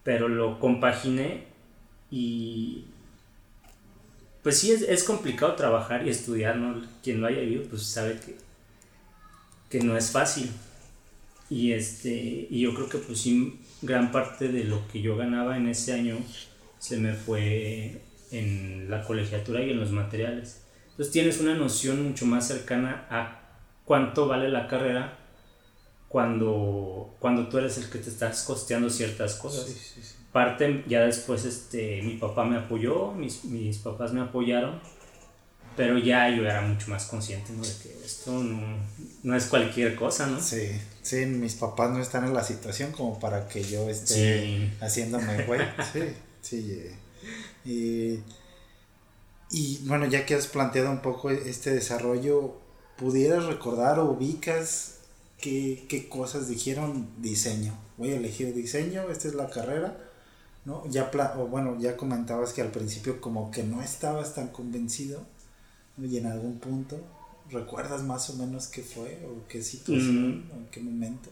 [0.03, 1.45] Pero lo compaginé
[2.09, 2.85] y
[4.43, 6.85] pues sí es, complicado trabajar y estudiar, ¿no?
[7.01, 8.35] Quien lo haya vivido pues sabe que,
[9.69, 10.51] que no es fácil.
[11.49, 15.57] Y este y yo creo que pues sí gran parte de lo que yo ganaba
[15.57, 16.17] en ese año
[16.79, 18.01] se me fue
[18.31, 20.61] en la colegiatura y en los materiales.
[20.91, 23.42] Entonces tienes una noción mucho más cercana a
[23.85, 25.17] cuánto vale la carrera
[26.13, 29.65] cuando, cuando tú eres el que te estás costeando ciertas cosas.
[30.31, 34.79] Parte, ya después este, mi papá me apoyó, mis, mis papás me apoyaron,
[35.75, 38.77] pero ya yo era mucho más consciente de que esto no,
[39.23, 40.39] no, es cualquier cosa, ¿no?
[40.39, 40.69] Sí,
[41.01, 45.61] sí, mis papás no están en la situación como para que yo esté haciéndome güey.
[45.91, 46.89] Sí, sí.
[47.65, 48.19] Y,
[49.49, 52.61] y bueno, ya que has planteado un poco este desarrollo,
[53.03, 54.99] ¿pudieras recordar o ubicas
[55.41, 57.73] qué, qué cosas dijeron diseño?
[57.97, 59.97] Voy a elegir diseño, esta es la carrera.
[60.63, 60.89] ¿no?
[60.89, 65.21] Ya, o bueno, ya comentabas que al principio como que no estabas tan convencido
[66.01, 66.97] y en algún punto
[67.51, 71.29] recuerdas más o menos qué fue o qué situación o en qué momento.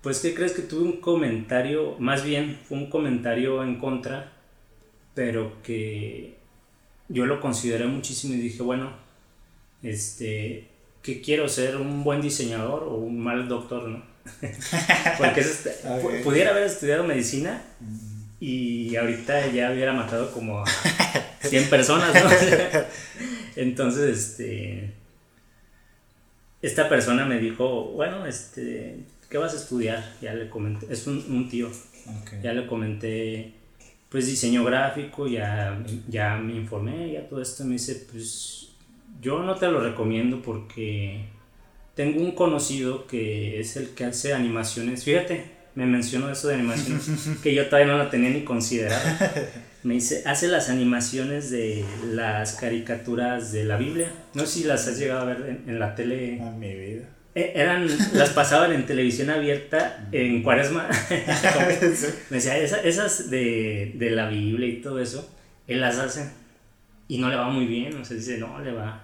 [0.00, 4.32] Pues ¿qué crees que tuve un comentario, más bien fue un comentario en contra,
[5.12, 6.38] pero que
[7.08, 8.92] yo lo consideré muchísimo y dije, bueno,
[9.82, 10.73] este,
[11.04, 14.02] que quiero ser un buen diseñador o un mal doctor, ¿no?
[15.18, 15.70] Porque este,
[16.24, 17.62] pudiera haber estudiado medicina
[18.40, 20.64] y ahorita ya hubiera matado como a
[21.42, 22.30] 100 personas, ¿no?
[23.56, 24.94] Entonces, este,
[26.62, 30.02] esta persona me dijo, bueno, este, ¿qué vas a estudiar?
[30.22, 31.70] Ya le comenté, es un, tío,
[32.42, 33.52] ya le comenté,
[34.08, 38.63] pues diseño gráfico, ya, ya me informé, ya todo esto, me dice, pues
[39.20, 41.26] yo no te lo recomiendo porque
[41.94, 45.44] tengo un conocido que es el que hace animaciones, fíjate,
[45.74, 47.08] me mencionó eso de animaciones,
[47.42, 49.18] que yo todavía no la tenía ni considerada.
[49.82, 54.10] Me dice, hace las animaciones de las caricaturas de la Biblia.
[54.32, 56.38] No sé si las has llegado a ver en, la tele.
[56.38, 57.08] En mi vida.
[57.34, 60.88] E, eran, las pasaban en televisión abierta en cuaresma.
[62.30, 65.30] Me decía, esas, de, de, la Biblia y todo eso,
[65.66, 66.30] él las hace
[67.06, 67.94] y no le va muy bien.
[68.00, 69.03] O sea, dice, no, le va,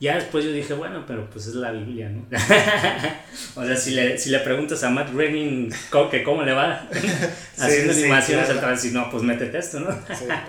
[0.00, 2.24] ya después yo dije, bueno, pero pues es la Biblia, ¿no?
[3.54, 5.70] o sea, si le, si le preguntas a Matt Groening
[6.10, 6.88] que cómo le va
[7.58, 8.74] haciendo animaciones, al claro.
[8.74, 9.90] decir, no, pues métete esto, ¿no?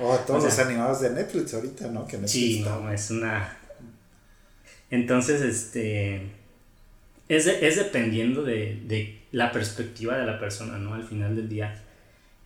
[0.01, 2.07] O a todos los animados de Netflix ahorita, ¿no?
[2.07, 3.57] Que sí, no, es una...
[4.89, 6.31] Entonces, este...
[7.27, 10.93] Es, es dependiendo de, de, la perspectiva de la persona, ¿no?
[10.93, 11.81] Al final del día.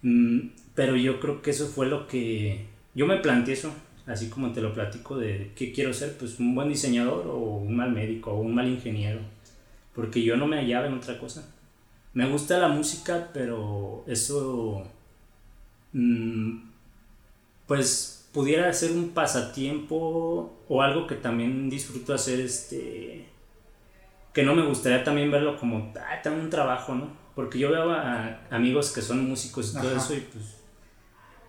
[0.02, 2.66] Mm, pero yo creo que eso fue lo que...
[2.96, 3.76] Yo me planteé eso
[4.08, 7.76] así como te lo platico de qué quiero ser, pues un buen diseñador o un
[7.76, 9.20] mal médico o un mal ingeniero,
[9.94, 11.52] porque yo no me hallaba en otra cosa.
[12.14, 14.84] Me gusta la música, pero eso,
[15.94, 16.60] mm,
[17.68, 23.26] pues pudiera ser un pasatiempo o algo que también disfruto hacer, este,
[24.34, 27.10] que no me gustaría también verlo como, ah, un trabajo, ¿no?
[27.34, 30.56] Porque yo veo a amigos que son músicos y todo eso y pues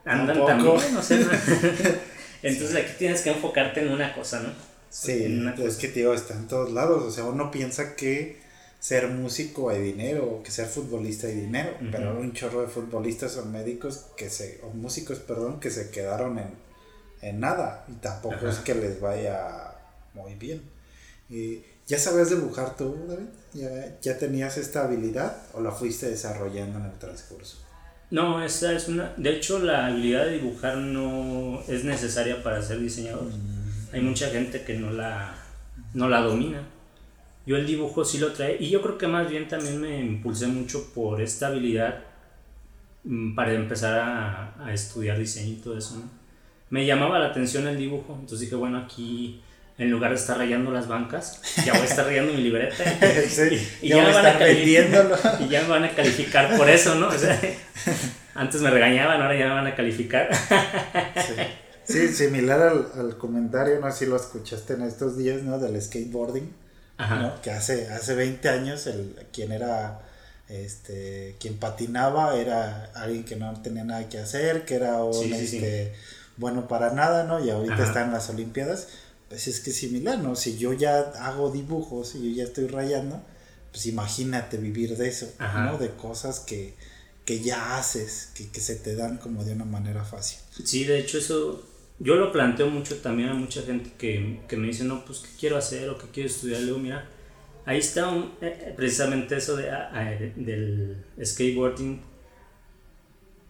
[0.04, 1.24] andan también, no sé.
[2.42, 4.50] Entonces aquí tienes que enfocarte en una cosa, ¿no?
[4.90, 7.02] Sí, es que tío, está en todos lados.
[7.02, 8.40] O sea, uno piensa que
[8.80, 13.36] ser músico hay dinero, o que ser futbolista hay dinero, pero un chorro de futbolistas
[13.36, 18.58] o médicos que se, o músicos, perdón, que se quedaron en, nada y tampoco es
[18.58, 19.74] que les vaya
[20.14, 20.62] muy bien.
[21.28, 23.26] Y, ¿Ya sabes dibujar tú, David?
[23.54, 27.65] ¿Ya, ¿Ya tenías esta habilidad o la fuiste desarrollando en el transcurso?
[28.10, 29.12] No, esa es una.
[29.16, 33.24] De hecho, la habilidad de dibujar no es necesaria para ser diseñador.
[33.24, 33.94] Mm.
[33.94, 35.34] Hay mucha gente que no la,
[35.94, 36.62] no la domina.
[37.46, 38.56] Yo el dibujo sí lo trae.
[38.60, 42.04] Y yo creo que más bien también me impulsé mucho por esta habilidad
[43.04, 45.96] mm, para empezar a, a estudiar diseño y todo eso.
[45.96, 46.10] ¿no?
[46.70, 48.14] Me llamaba la atención el dibujo.
[48.14, 49.40] Entonces dije, bueno, aquí
[49.78, 52.82] en lugar de estar rayando las bancas, ya voy a estar rayando mi libreta.
[53.82, 57.08] y, ya, me van a calificar, y ya me van a calificar por eso, ¿no?
[57.08, 57.38] O sea,
[58.34, 60.30] antes me regañaban, ahora ya me van a calificar.
[61.84, 62.08] sí.
[62.08, 65.58] similar al, al, comentario, no sé si lo escuchaste en estos días, ¿no?
[65.58, 66.50] Del skateboarding,
[66.98, 67.40] ¿no?
[67.42, 70.00] Que hace, hace 20 años, el, quien era,
[70.48, 75.92] este, quien patinaba era alguien que no tenía nada que hacer, que era un, este,
[76.38, 77.44] bueno para nada, ¿no?
[77.44, 78.88] Y ahorita está en las Olimpiadas
[79.28, 80.36] pues es que es similar, ¿no?
[80.36, 83.22] Si yo ya hago dibujos y yo ya estoy rayando,
[83.70, 85.78] pues imagínate vivir de eso, ¿no?
[85.78, 86.74] De cosas que,
[87.24, 90.38] que ya haces, que, que, se te dan como de una manera fácil.
[90.64, 91.64] Sí, de hecho eso
[91.98, 95.28] yo lo planteo mucho también a mucha gente que, que me dice, no, pues qué
[95.38, 96.60] quiero hacer o qué quiero estudiar.
[96.60, 97.08] Le digo, mira,
[97.64, 102.00] ahí está un, eh, eh, precisamente eso de, ah, ah, del skateboarding.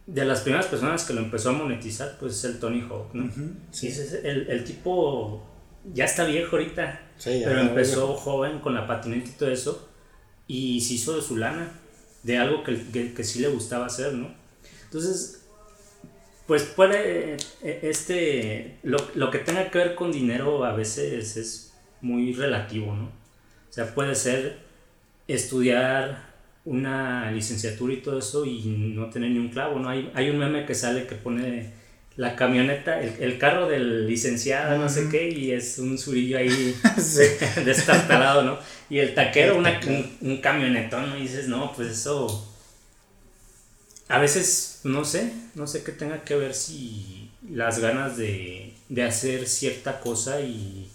[0.06, 3.28] De las primeras personas que lo empezó a monetizar, pues es el Tony Hawk, ¿no?
[3.72, 3.88] sí.
[3.88, 5.44] es el, el tipo
[5.92, 9.88] ya está viejo ahorita, pero empezó joven con la patineta y todo eso
[10.48, 11.70] y se hizo de su lana,
[12.22, 14.32] de algo que, que, sí le gustaba hacer, ¿no?
[14.84, 15.46] Entonces,
[16.46, 21.72] pues puede, e, este, lo, lo, que tenga que ver con dinero a veces es
[22.00, 23.06] muy relativo, ¿no?
[23.06, 24.58] O sea, puede ser
[25.28, 26.34] estudiar
[26.64, 29.88] una licenciatura y todo eso y no tener ni un clavo, ¿no?
[29.88, 31.72] Hay, hay un meme que sale que pone
[32.16, 36.48] la camioneta, el, carro del licenciado, no sé qué, y es un surillo ahí
[37.64, 38.58] destartalado, ¿no?
[38.88, 39.78] Y el taquero, una,
[40.20, 41.18] un, camionetón, ¿no?
[41.18, 42.52] Y dices, no, pues eso...
[44.08, 49.02] A veces, no sé, no sé qué tenga que ver si las ganas de, de
[49.02, 50.88] hacer cierta cosa y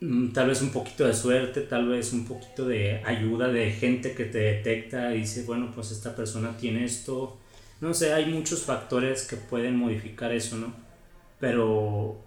[0.00, 4.14] mm, tal vez un poquito de suerte, tal vez un poquito de ayuda de gente
[4.14, 7.38] que te detecta y dice, bueno, pues esta persona tiene esto,
[7.80, 10.74] no sé, hay muchos factores que pueden modificar eso, ¿no?
[11.38, 12.18] Pero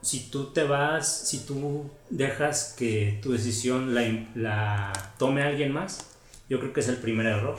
[0.00, 4.02] si tú te vas, si tú dejas que tu decisión la,
[4.34, 6.16] la tome alguien más,
[6.48, 7.58] yo creo que es el primer error.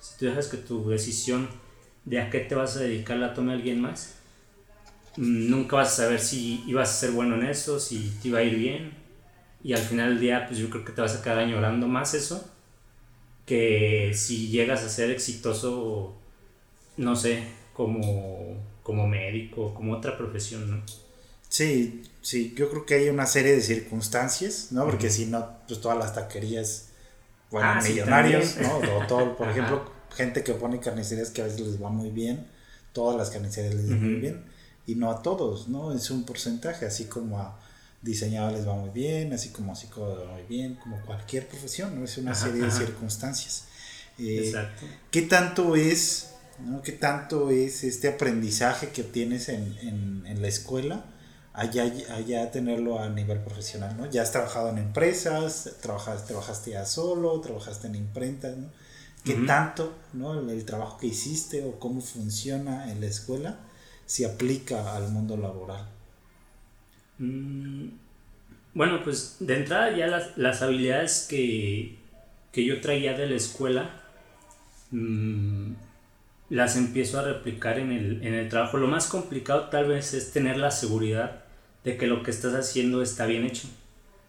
[0.00, 1.48] Si tú dejas que tu decisión
[2.04, 4.16] de a qué te vas a dedicar la tome alguien más,
[5.16, 8.42] nunca vas a saber si ibas a ser bueno en eso, si te iba a
[8.42, 8.92] ir bien.
[9.64, 12.14] Y al final del día, pues yo creo que te vas a quedar añorando más
[12.14, 12.48] eso
[13.46, 16.16] que si llegas a ser exitoso
[16.96, 20.82] no sé, como, como médico, como otra profesión, ¿no?
[21.48, 24.86] Sí, sí, yo creo que hay una serie de circunstancias, ¿no?
[24.86, 26.88] Porque si no, pues todas las taquerías,
[27.50, 28.78] bueno, ah, millonarios, ¿no?
[28.96, 32.46] O todo, por ejemplo, gente que pone carnicerías que a veces les va muy bien,
[32.92, 34.44] todas las carnicerías les van muy bien,
[34.86, 35.92] y no a todos, ¿no?
[35.92, 37.58] Es un porcentaje, así como a
[38.00, 41.98] diseñadores les va muy bien, así como a psicólogos va muy bien, como cualquier profesión,
[41.98, 42.04] ¿no?
[42.04, 43.66] Es una serie de circunstancias.
[44.18, 44.86] Eh, Exacto.
[45.10, 46.31] ¿Qué tanto es
[46.64, 46.82] ¿no?
[46.82, 51.04] ¿Qué tanto es este aprendizaje que obtienes en, la escuela
[51.52, 54.10] allá, allá tenerlo a nivel profesional, ¿no?
[54.10, 58.70] Ya has trabajado en empresas, trabajaste, trabajaste ya solo, trabajaste en imprentas, ¿no?
[59.24, 60.50] ¿Qué tanto, ¿no?
[60.50, 63.56] El, trabajo que hiciste o cómo funciona en la escuela
[64.04, 65.86] se aplica al mundo laboral?
[67.18, 67.88] Mm,
[68.74, 70.06] bueno, pues de entrada ya
[70.36, 71.98] las, habilidades que,
[72.52, 74.02] yo traía de la escuela,
[74.90, 75.72] mm,
[76.52, 78.76] las empiezo a replicar en el, en el trabajo.
[78.76, 81.44] Lo más complicado tal vez es tener la seguridad
[81.82, 83.68] de que lo que estás haciendo está bien hecho.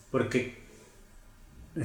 [0.09, 0.57] Porque...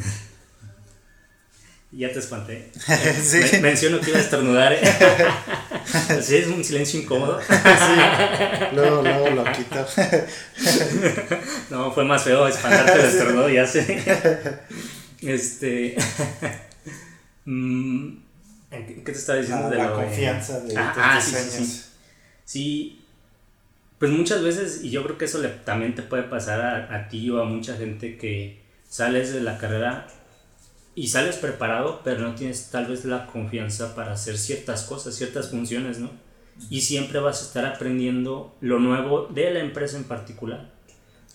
[1.91, 2.71] ya te espanté.
[3.21, 3.59] sí.
[3.61, 4.75] menciono que iba a estornudar.
[4.75, 4.81] ¿eh?
[6.23, 7.41] sí, es un silencio incómodo.
[7.41, 7.49] sí.
[8.77, 9.85] Luego, luego lo quito.
[11.71, 14.05] no, fue más feo espantarte el estornudo, ya sé.
[15.21, 15.97] Este...
[17.45, 18.28] Mm,
[18.71, 19.71] ¿Qué te estaba diciendo?
[19.71, 21.85] de la confianza de, ah, ah sí,
[22.45, 23.05] sí,
[23.99, 27.09] pues muchas veces, y yo creo que eso le, también te puede pasar a, a,
[27.09, 30.07] ti o a mucha gente que sales de la carrera
[30.95, 35.49] y sales preparado, pero no tienes tal vez la confianza para hacer ciertas cosas, ciertas
[35.49, 36.11] funciones, ¿no?
[36.71, 40.71] Y siempre vas a estar aprendiendo lo nuevo de la empresa en particular.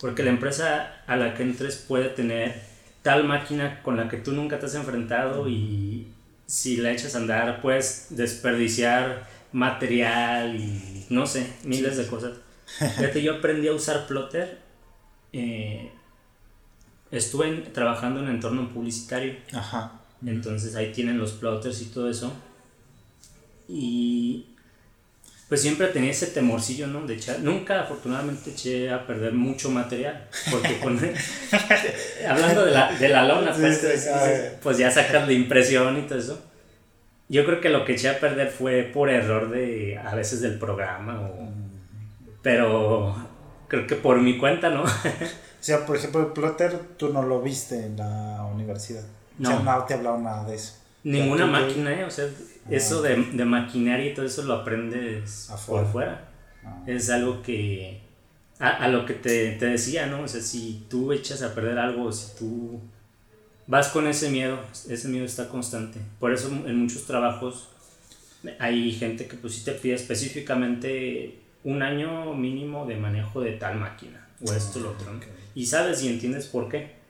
[0.00, 2.60] Porque la empresa a la que entres puede tener
[3.02, 6.13] tal máquina con la que tú nunca te has enfrentado y,
[6.54, 12.34] si la echas a andar, puedes desperdiciar material y no sé, miles de cosas.
[12.78, 14.60] Fíjate, yo aprendí a usar plotter.
[15.32, 15.90] Eh,
[17.10, 19.34] estuve trabajando en entorno publicitario.
[19.52, 20.00] Ajá.
[20.24, 22.32] Entonces ahí tienen los plotters y todo eso.
[23.66, 24.46] Y
[25.54, 27.06] pues siempre tenía ese temorcillo, ¿no?
[27.06, 30.98] De echar, nunca afortunadamente eché a perder mucho material, porque con,
[32.28, 34.10] hablando de la, de la lona, pues,
[34.60, 36.42] pues, ya sacas la impresión y todo eso.
[37.28, 40.58] Yo creo que lo que eché a perder fue por error de, a veces del
[40.58, 41.48] programa, o,
[42.42, 43.14] pero
[43.68, 44.82] creo que por mi cuenta, ¿no?
[44.82, 44.88] o
[45.60, 49.04] sea, por ejemplo, el plotter tú no lo viste en la universidad.
[49.38, 49.50] No.
[49.50, 50.83] O sea, no te hablado nada de eso.
[51.04, 52.04] Ninguna máquina, ¿eh?
[52.04, 52.28] O sea,
[52.70, 56.28] eso de, de, maquinaria y todo eso lo aprendes por fuera.
[56.64, 56.82] Ah.
[56.86, 58.00] Es algo que.
[58.58, 60.22] A, lo que te, te, decía, ¿no?
[60.22, 62.80] O sea, si tú echas a perder algo, si tú
[63.66, 66.00] vas con ese miedo, ese miedo está constante.
[66.18, 67.68] Por eso en muchos trabajos
[68.58, 73.78] hay gente que pues sí te pide específicamente un año mínimo de manejo de tal
[73.78, 75.12] máquina o esto o lo otro.
[75.54, 77.03] Y sabes y entiendes por qué.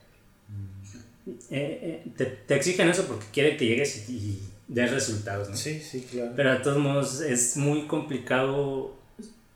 [1.26, 5.56] Eh, eh, te, te, exigen eso porque quieren que llegues y de resultados, ¿no?
[5.56, 6.32] Sí, sí, claro.
[6.36, 8.94] Pero de todos modos es muy complicado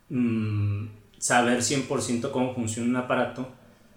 [0.08, 0.86] mm,
[1.18, 3.48] saber 100% cómo funciona un aparato,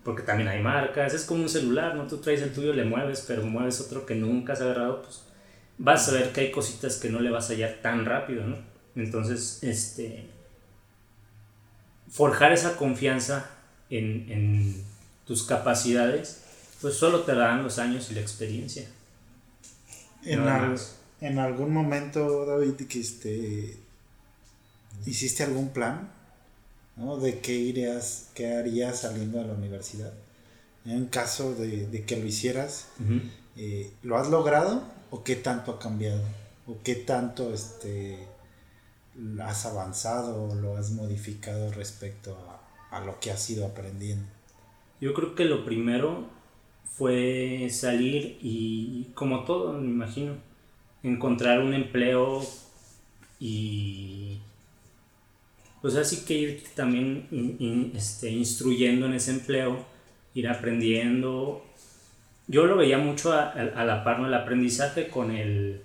[0.03, 2.07] porque también hay marcas, es como un celular, ¿no?
[2.07, 5.23] Tú traes el tuyo, le mueves, pero mueves otro que nunca has agarrado, pues
[5.77, 8.57] vas a ver que hay cositas que no le vas a hallar tan rápido, ¿no?
[8.95, 10.25] Entonces, este,
[12.09, 13.49] forjar esa confianza
[13.89, 14.83] en, en
[15.25, 16.43] tus capacidades,
[16.81, 18.87] pues solo te dan los años y la experiencia.
[20.23, 20.41] En,
[21.21, 23.77] en algún momento, David, que este,
[25.05, 26.11] hiciste algún plan,
[26.95, 27.17] ¿no?
[27.17, 30.11] De qué irías, qué harías saliendo de la universidad.
[30.85, 32.87] en caso de, que lo hicieras,
[33.55, 36.21] eh, ¿lo has logrado o qué tanto ha cambiado?
[36.67, 38.27] ¿O qué tanto este,
[39.43, 42.35] has avanzado o lo has modificado respecto
[42.91, 44.25] a, a lo que has ido aprendiendo?
[44.99, 46.40] Yo creo que lo primero
[46.85, 50.33] fue salir y, como todo, me imagino,
[51.03, 52.41] encontrar un empleo
[53.39, 54.37] y
[55.81, 59.83] pues así que ir también este, instruyendo en ese empleo,
[60.35, 61.65] ir aprendiendo.
[62.47, 64.27] Yo lo veía mucho a, la par, ¿no?
[64.27, 65.81] el aprendizaje con el,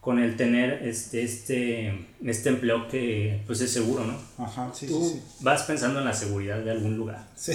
[0.00, 4.44] con el tener este, este, este empleo que pues es seguro, ¿no?
[4.44, 7.28] Ajá, sí, Tú sí, vas pensando en la seguridad de algún lugar.
[7.36, 7.52] Sí.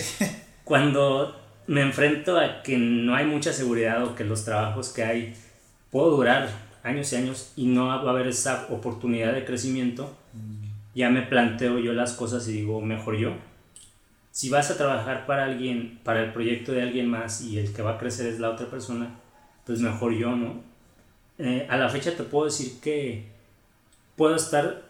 [0.63, 5.33] Cuando me enfrento a que no hay mucha seguridad o que los trabajos que hay
[5.91, 6.49] puedo durar
[6.83, 10.15] años y años y no va a haber esa oportunidad de crecimiento,
[10.93, 13.33] ya me planteo yo las cosas y digo, mejor yo.
[14.31, 17.81] Si vas a trabajar para alguien, para el proyecto de alguien más y el que
[17.81, 19.11] va a crecer es la otra persona,
[19.65, 20.61] pues mejor yo, ¿no?
[21.37, 23.25] Eh, a la fecha te puedo decir que
[24.15, 24.83] puedo estar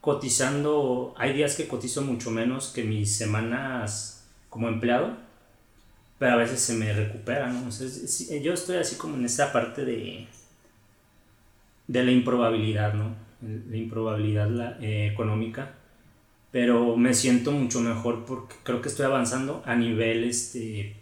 [0.00, 5.16] cotizando, hay días que cotizo mucho menos que mis semanas como empleado,
[6.18, 7.68] pero a veces se me recupera, ¿no?
[8.42, 10.26] yo estoy así como en esa parte de,
[11.86, 13.14] de la improbabilidad, ¿no?
[13.42, 15.74] La improbabilidad eh, económica,
[16.50, 20.94] pero me siento mucho mejor porque creo que estoy avanzando a nivel este,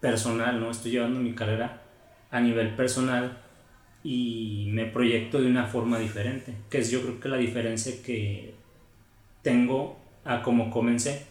[0.00, 0.70] personal, ¿no?
[0.70, 1.82] Estoy llevando mi carrera
[2.30, 3.38] a nivel personal
[4.02, 8.54] y me proyecto de una forma diferente, que es yo creo que la diferencia que
[9.42, 11.26] tengo a como comencé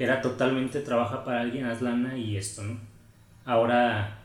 [0.00, 2.80] que era totalmente trabaja para alguien, haz lana y esto, ¿no?
[3.44, 4.18] Ahora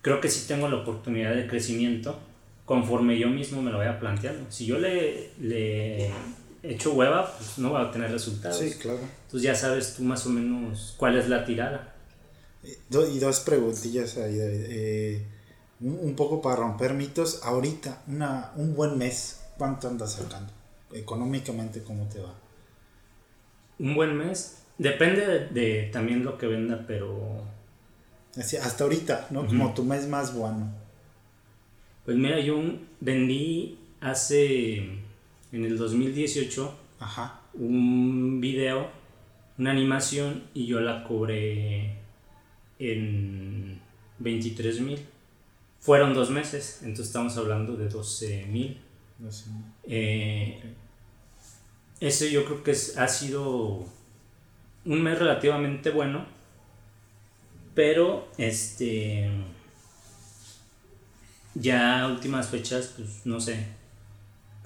[0.00, 2.18] creo que sí tengo la oportunidad de crecimiento
[2.64, 4.50] conforme yo mismo me lo vaya planteando.
[4.50, 6.10] Si yo le, le
[6.62, 8.56] echo hueva, pues no va a tener resultados.
[8.56, 9.00] Sí, claro.
[9.26, 11.94] Entonces ya sabes tú más o menos cuál es la tirada.
[12.64, 12.78] Eh,
[13.12, 14.38] y dos preguntillas ahí.
[14.40, 15.26] Eh,
[15.80, 17.42] un poco para romper mitos.
[17.42, 20.50] Ahorita, una, un buen mes, ¿cuánto andas sacando?
[20.94, 22.47] Económicamente, ¿cómo te va?
[23.78, 24.62] Un buen mes.
[24.78, 27.44] Depende de, también lo que venda, pero...
[28.36, 29.46] hasta ahorita, ¿no?
[29.46, 30.72] Como tu mes más bueno.
[32.04, 32.62] Pues mira, yo
[33.00, 37.40] vendí hace, en el 2018, Ajá.
[37.54, 38.88] un video,
[39.58, 41.96] una animación, y yo la cobré
[42.78, 43.80] en
[44.20, 45.00] 23 mil.
[45.80, 48.80] Fueron dos meses, entonces estamos hablando de 12 mil.
[49.84, 50.60] Eh,
[52.00, 53.84] ese yo creo que ha sido
[54.84, 56.24] un mes relativamente bueno,
[57.74, 59.30] pero este
[61.54, 63.66] ya últimas fechas, pues no sé.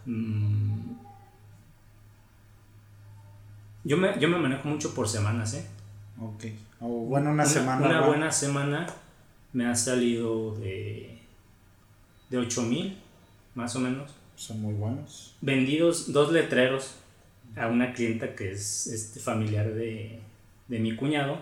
[0.04, 0.92] Mm,
[3.84, 5.66] yo, me, yo me manejo mucho por semanas, ¿eh?
[6.20, 6.44] Ok.
[6.80, 7.86] O bueno, una, semana.
[7.86, 8.86] Una buena semana
[9.52, 11.18] me ha salido de,
[12.28, 12.98] de 8 mil,
[13.54, 14.12] más o menos.
[14.36, 15.34] Son muy buenos.
[15.40, 16.96] Vendidos dos letreros
[17.56, 20.20] a una clienta que es este, familiar de,
[20.68, 21.38] de mi cuñado.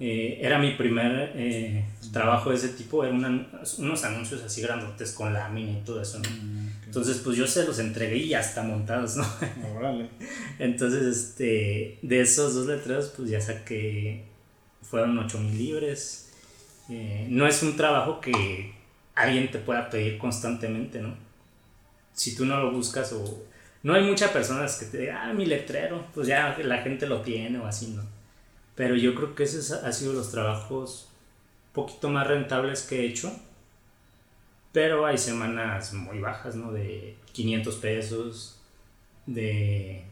[0.00, 3.48] Eh, era mi primer eh, trabajo de ese tipo, eran
[3.78, 7.78] unos anuncios así grandotes con lámina y todo eso, mm, Entonces, pues yo se los
[7.78, 9.24] entregué y ya está montados, ¿no?
[10.58, 14.24] Entonces, este, de esos dos letreros, pues ya saqué,
[14.82, 16.32] fueron 8 mil libres.
[16.90, 18.74] Eh, no es un trabajo que
[19.14, 21.14] alguien te pueda pedir constantemente, ¿no?
[22.12, 23.44] Si tú no lo buscas o
[23.84, 27.20] no hay muchas personas que te digan, ah, mi letrero, pues ya la gente lo
[27.20, 28.02] tiene o así, ¿no?
[28.74, 31.08] Pero yo creo que esos han sido los trabajos
[31.74, 33.30] poquito más rentables que he hecho.
[34.72, 36.72] Pero hay semanas muy bajas, ¿no?
[36.72, 38.58] De 500 pesos,
[39.26, 40.02] de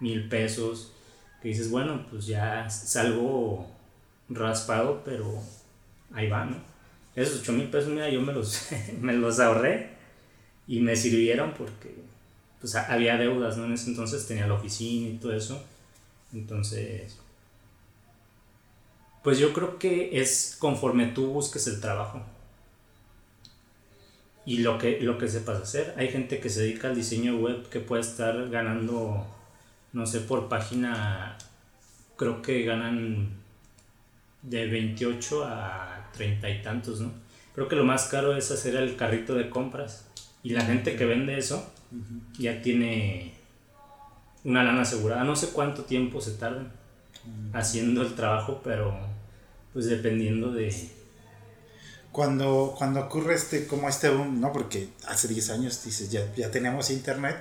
[0.00, 0.92] 1000 pesos,
[1.40, 3.66] que dices, bueno, pues ya salgo
[4.28, 5.40] raspado, pero
[6.12, 6.56] ahí va, ¿no?
[7.14, 8.70] Esos 8 mil pesos, mira, yo me los,
[9.00, 9.90] me los ahorré
[10.66, 12.07] y me sirvieron porque
[12.60, 13.64] pues había deudas, ¿no?
[13.66, 15.62] En ese entonces tenía la oficina y todo eso.
[16.32, 17.16] Entonces,
[19.22, 22.22] pues yo creo que es conforme tú busques el trabajo
[24.48, 25.94] y lo que, lo que sepas hacer.
[25.98, 29.26] Hay gente que se dedica al diseño web que puede estar ganando,
[29.92, 31.36] no sé, por página,
[32.16, 33.28] creo que ganan
[34.40, 37.12] de 28 a 30 y tantos, ¿no?
[37.54, 40.06] Creo que lo más caro es hacer el carrito de compras.
[40.42, 41.70] Y la gente que vende eso,
[42.38, 43.34] ya tiene
[44.44, 45.24] una lana asegurada.
[45.24, 46.72] No sé cuánto tiempo se tardan
[47.52, 48.96] haciendo el trabajo, pero
[49.72, 50.74] pues dependiendo de...
[52.12, 54.52] Cuando, cuando ocurre este, como este boom, ¿no?
[54.52, 57.36] Porque hace 10 años dices, ya, ya tenemos internet,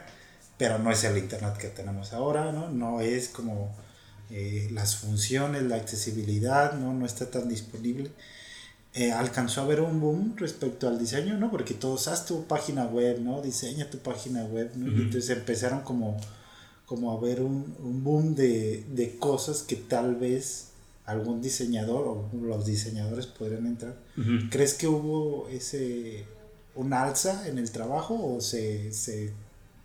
[0.58, 2.70] pero no es el internet que tenemos ahora, ¿no?
[2.70, 3.74] No es como
[4.30, 6.94] eh, las funciones, la accesibilidad, ¿no?
[6.94, 8.12] No está tan disponible.
[9.00, 11.52] Eh, alcanzó a haber un boom respecto al diseño, ¿no?
[11.52, 13.44] Porque todos, haz tu página web, ¿no?
[13.44, 14.88] Diseña tu página web, ¿no?
[14.88, 16.18] Y entonces empezaron como,
[16.88, 20.70] como a ver un, un boom de, de, cosas que tal vez
[21.06, 23.96] algún diseñador o los diseñadores podrían entrar.
[24.50, 26.26] ¿Crees que hubo ese,
[26.74, 29.32] un alza en el trabajo o se, se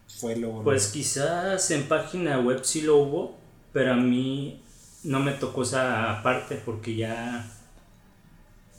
[0.09, 0.63] fue lo...
[0.65, 3.37] Pues quizás en página web sí lo hubo,
[3.75, 4.63] pero a mí
[5.05, 7.47] no me tocó esa parte porque ya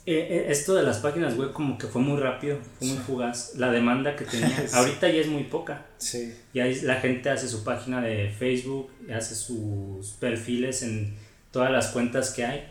[0.06, 3.54] eh, eh, esto de las páginas web como que fue muy rápido, fue muy fugaz.
[3.56, 5.86] La demanda que tenía, ahorita ya es muy poca.
[5.96, 6.34] Sí.
[6.52, 11.14] Ya la gente hace su página de Facebook, hace sus perfiles en
[11.50, 12.64] todas las cuentas que hay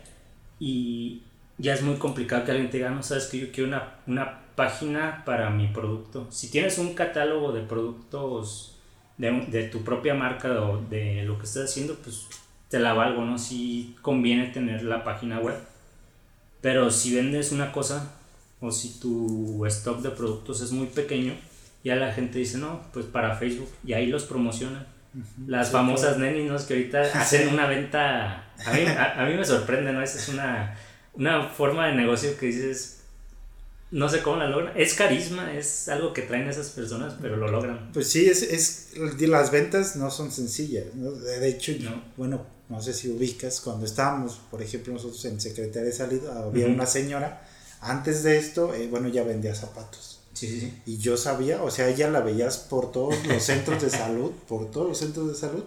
[0.60, 1.22] y
[1.58, 4.40] ya es muy complicado que alguien te diga, no sabes que yo quiero una, una
[4.54, 6.28] página para mi producto.
[6.30, 8.78] Si tienes un catálogo de productos
[9.18, 12.28] de, de tu propia marca o de lo que estás haciendo, pues
[12.68, 13.38] te la valgo, ¿no?
[13.38, 15.56] Si conviene tener la página web
[16.64, 18.10] pero si vendes una cosa
[18.58, 21.34] o si tu stock de productos es muy pequeño,
[21.84, 24.86] ya la gente dice, no, pues para Facebook y ahí los promocionan.
[25.46, 30.00] Las famosas nenis que ahorita hacen una venta, a mí, a, mí me sorprende, ¿no?
[30.00, 30.74] Esa es una,
[31.12, 33.02] una forma de negocio que dices,
[33.90, 34.72] no sé cómo la logran.
[34.74, 37.90] Es carisma, es algo que traen esas personas, pero lo logran.
[37.92, 40.86] Pues sí, es, es las ventas no son sencillas.
[40.94, 42.02] De hecho, no.
[42.16, 46.66] bueno, no sé si ubicas, cuando estábamos, por ejemplo, nosotros en Secretaría de Salud, había
[46.66, 47.46] una señora,
[47.80, 50.20] antes de esto, eh, bueno, ya vendía zapatos.
[50.32, 50.82] Sí, sí, sí.
[50.84, 54.70] Y yo sabía, o sea, ella la veías por todos los centros de salud, por
[54.70, 55.64] todos los centros de salud,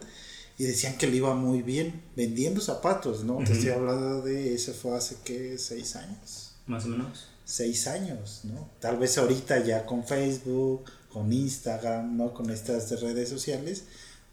[0.58, 3.38] y decían que le iba muy bien vendiendo zapatos, ¿no?
[3.46, 5.58] Te estoy hablando de, eso fue hace, ¿qué?
[5.58, 6.52] ¿Seis años?
[6.66, 7.28] Más o menos.
[7.46, 8.70] Seis años, ¿no?
[8.82, 10.84] Tal vez ahorita ya con Facebook,
[11.14, 12.34] con Instagram, ¿no?
[12.34, 13.84] Con estas redes sociales,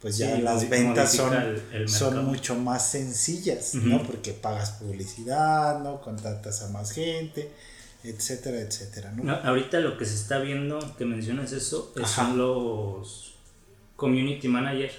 [0.04, 1.32] pues ya las ventas son,
[1.86, 4.02] son mucho más sencillas, ¿no?
[4.02, 6.02] Porque pagas publicidad, ¿no?
[6.02, 7.50] Contratas a más gente,
[8.02, 9.32] etcétera, etcétera, ¿no?
[9.32, 13.36] ahorita lo que se está viendo, que mencionas eso, son los
[13.96, 14.92] community manager,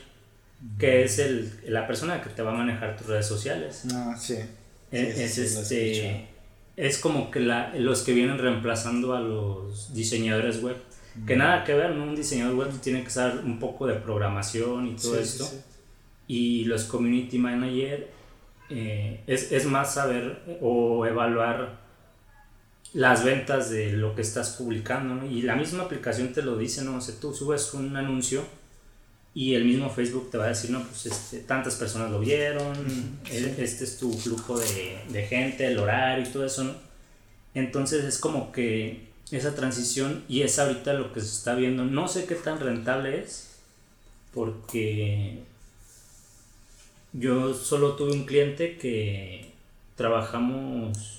[0.80, 3.84] que es el, la persona que te va a manejar tus redes sociales.
[3.94, 4.40] Ah, sí.
[4.92, 6.30] E, es, este,
[6.78, 10.78] es como que la, los que vienen reemplazando a los diseñadores web
[11.26, 12.04] que nada que ver, ¿no?
[12.04, 15.50] Un diseñador web tiene que saber un poco de programación y todo esto.
[16.28, 18.10] Y los community manager
[18.70, 21.80] eh, es, es, más saber o evaluar
[22.94, 25.26] las ventas de lo que estás publicando, ¿no?
[25.26, 26.98] Y la misma aplicación te lo dice, ¿no?
[26.98, 28.44] O sea, tú subes un anuncio
[29.34, 32.74] y el mismo Facebook te va a decir, no, pues este, tantas personas lo vieron,
[33.30, 36.74] este es tu flujo de, de gente, el horario y todo eso, ¿no?
[37.54, 41.86] Entonces es como que esa transición y es ahorita lo que se está viendo.
[41.86, 43.60] No sé qué tan rentable es
[44.34, 45.44] porque
[47.14, 49.54] yo solo tuve un cliente que
[49.96, 51.16] trabajamos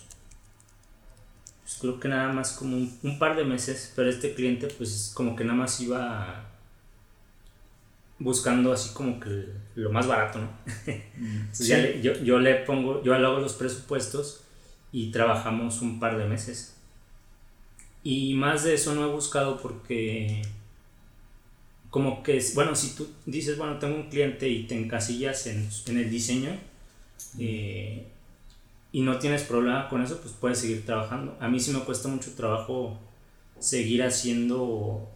[1.62, 5.34] pues creo que nada más como un, par de meses, pero este cliente pues como
[5.34, 6.44] que nada más iba
[8.20, 10.48] buscando así como que lo más barato, ¿no?
[11.16, 11.52] Mm,
[12.02, 14.44] yo, yo le pongo, yo hago los presupuestos
[14.92, 16.75] y trabajamos un par de meses.
[18.08, 20.40] Y más de eso no he buscado porque
[21.90, 25.98] como que, bueno, si tú dices, bueno, tengo un cliente y te encasillas en, en
[25.98, 26.50] el diseño
[27.40, 28.06] eh,
[28.92, 31.36] y no tienes problema con eso, pues puedes seguir trabajando.
[31.40, 32.96] A mí sí me cuesta mucho trabajo
[33.58, 35.08] seguir haciendo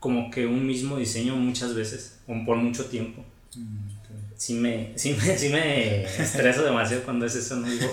[0.00, 3.22] como que un mismo diseño muchas veces o por mucho tiempo.
[3.54, 3.88] Mm,
[4.36, 7.68] sí me, sí me, sí me estreso demasiado cuando es eso, ¿no?
[7.68, 7.86] Digo,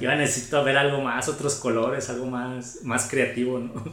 [0.00, 3.84] yo necesito ver algo más, otros colores, algo más, más creativo, ¿no?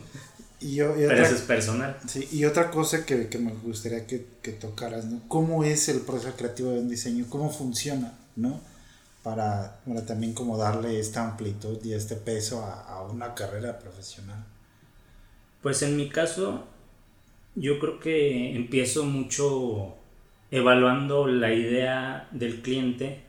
[0.60, 1.98] Y yo, Pero eso es personal.
[2.08, 5.22] Sí, y otra cosa que, que me gustaría que, que, tocaras, ¿no?
[5.28, 7.26] ¿Cómo es el proceso creativo de un diseño?
[7.30, 8.60] ¿Cómo funciona, ¿no?
[9.22, 14.44] Para, para también como darle esta amplitud y este peso a, a una carrera profesional.
[15.62, 16.66] Pues en mi caso,
[17.54, 19.96] yo creo que empiezo mucho
[20.52, 23.24] evaluando la idea del cliente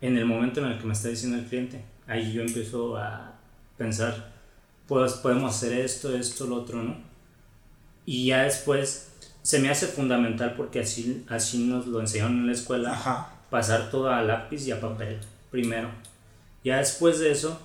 [0.00, 1.84] en el momento en el que me está diciendo el cliente.
[2.06, 3.32] Ahí yo empiezo a
[3.76, 4.32] pensar,
[4.86, 6.96] pues podemos hacer esto, esto, lo otro, ¿no?
[8.06, 12.52] Y ya después se me hace fundamental porque así, así nos lo enseñaron en la
[12.52, 15.18] escuela, pasar todo a lápiz y a papel
[15.50, 15.90] primero.
[16.64, 17.60] Ya después de eso,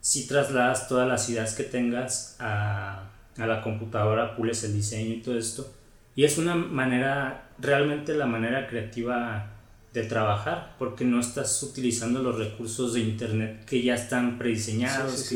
[0.00, 5.22] si trasladas todas las ideas que tengas a, a la computadora, pules el diseño y
[5.22, 5.72] todo esto.
[6.14, 9.52] Y es una manera realmente la manera creativa
[9.92, 15.32] de trabajar, porque no estás utilizando los recursos de internet que ya están prediseñados.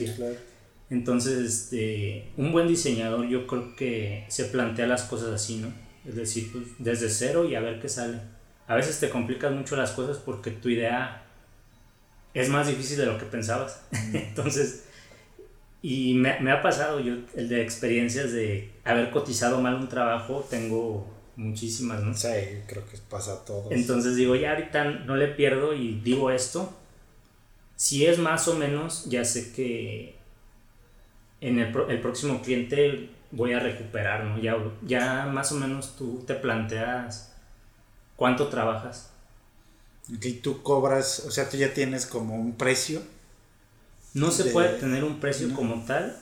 [0.88, 5.68] Entonces, este, un buen diseñador yo creo que se plantea las cosas así, ¿no?
[6.08, 8.20] Es decir, pues, desde cero y a ver qué sale.
[8.68, 11.24] a veces te complicas mucho las cosas porque tu idea
[12.34, 13.82] es más difícil de lo que pensabas.
[14.12, 14.84] Entonces,
[15.82, 20.46] y me, me, ha pasado yo, el de experiencias de haber cotizado mal un trabajo,
[20.48, 22.14] tengo muchísimas, ¿no?
[22.14, 22.28] Sí,
[22.66, 23.70] creo que pasa a todos.
[23.70, 26.72] Entonces digo, ya ahorita no le pierdo y digo esto.
[27.76, 30.16] Si es más o menos, ya sé que
[31.40, 34.38] en el, el próximo cliente voy a recuperar, ¿no?
[34.38, 34.56] Ya,
[34.86, 37.32] ya más o menos tú te planteas
[38.16, 39.10] cuánto trabajas.
[40.08, 43.02] Y tú cobras, o sea, tú ya tienes como un precio.
[44.14, 46.16] No se puede tener un precio como tal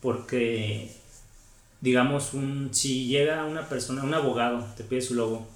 [0.00, 0.94] porque
[1.82, 5.46] digamos, un, si llega una persona, un abogado, te pide su logo,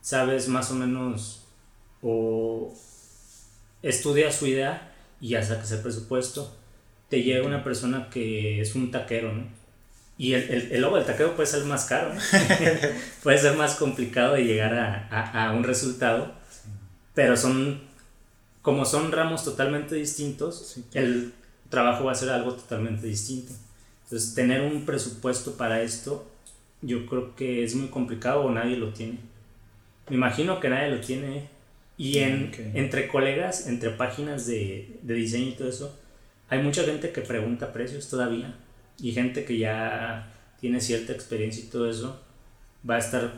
[0.00, 1.42] sabes más o menos
[2.02, 2.72] o
[3.82, 6.56] estudia su idea y ya sacas el presupuesto.
[7.08, 9.44] Te llega una persona que es un taquero, ¿no?
[10.16, 12.20] Y el, el, el logo del taquero puede ser más caro, ¿no?
[13.24, 16.32] puede ser más complicado de llegar a, a, a un resultado,
[17.12, 17.80] pero son,
[18.62, 21.34] como son ramos totalmente distintos, el
[21.70, 23.52] trabajo va a ser algo totalmente distinto.
[24.06, 26.30] Entonces, tener un presupuesto para esto,
[26.80, 29.18] yo creo que es muy complicado o nadie lo tiene.
[30.08, 31.48] Me imagino que nadie lo tiene.
[31.98, 35.98] Y en, entre colegas, entre páginas de, de diseño y todo eso,
[36.48, 38.54] hay mucha gente que pregunta precios todavía.
[39.00, 42.22] Y gente que ya tiene cierta experiencia y todo eso,
[42.88, 43.32] va a estar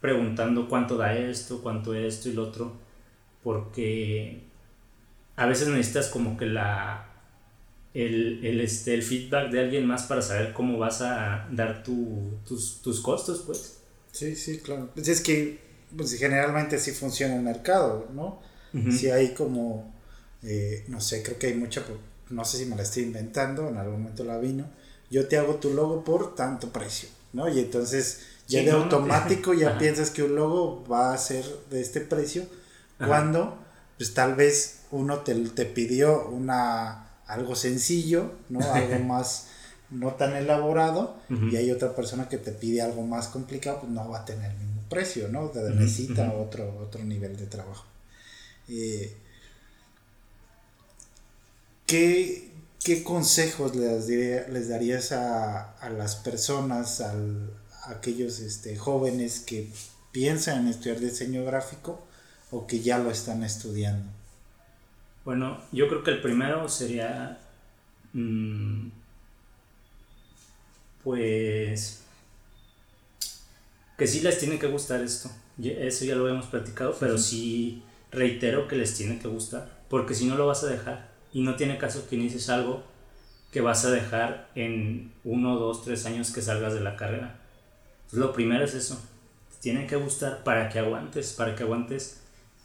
[0.00, 2.72] preguntando cuánto da esto, cuánto esto y lo otro.
[3.42, 4.40] Porque
[5.36, 7.13] a veces necesitas como que la
[7.94, 12.38] el, el, este, el feedback de alguien más para saber cómo vas a dar tu,
[12.46, 13.78] tus, tus costos, pues.
[14.10, 14.90] Sí, sí, claro.
[14.94, 15.60] Pues es que
[15.96, 18.42] pues, generalmente así funciona el mercado, ¿no?
[18.90, 19.94] Si hay como,
[20.42, 21.84] eh, no sé, creo que hay mucha,
[22.30, 24.68] no sé si me la estoy inventando, en algún momento la vino,
[25.12, 27.48] yo te hago tu logo por tanto precio, ¿no?
[27.48, 32.00] Y entonces ya de automático ya piensas que un logo va a ser de este
[32.00, 32.46] precio,
[32.98, 33.56] cuando
[33.96, 38.60] pues tal vez uno te, te pidió una algo sencillo, ¿no?
[38.74, 39.48] Algo más
[39.90, 44.08] no tan elaborado y hay otra persona que te pide algo más complicado, pues no
[44.08, 45.50] va a tener el mismo precio, ¿no?
[45.50, 47.84] Te necesita otro, otro nivel de trabajo.
[48.68, 49.16] Eh,
[51.86, 57.14] ¿qué, consejos les, les darías a, las personas, a
[57.86, 59.70] aquellos este, jóvenes que
[60.12, 62.04] piensan en estudiar diseño gráfico
[62.50, 64.10] o que ya lo están estudiando?
[65.24, 67.38] Bueno, yo creo que el primero sería,
[68.12, 68.88] mm,
[71.02, 72.04] pues,
[73.96, 75.30] que sí les tiene que gustar esto.
[75.62, 80.26] Eso ya lo hemos platicado, pero sí reitero que les tiene que gustar, porque si
[80.26, 81.12] no lo vas a dejar.
[81.32, 82.84] Y no tiene caso que inicies algo
[83.50, 87.38] que vas a dejar en uno, dos, tres años que salgas de la carrera.
[88.12, 89.00] lo primero es eso.
[89.60, 92.20] tiene que gustar para que aguantes, para que aguantes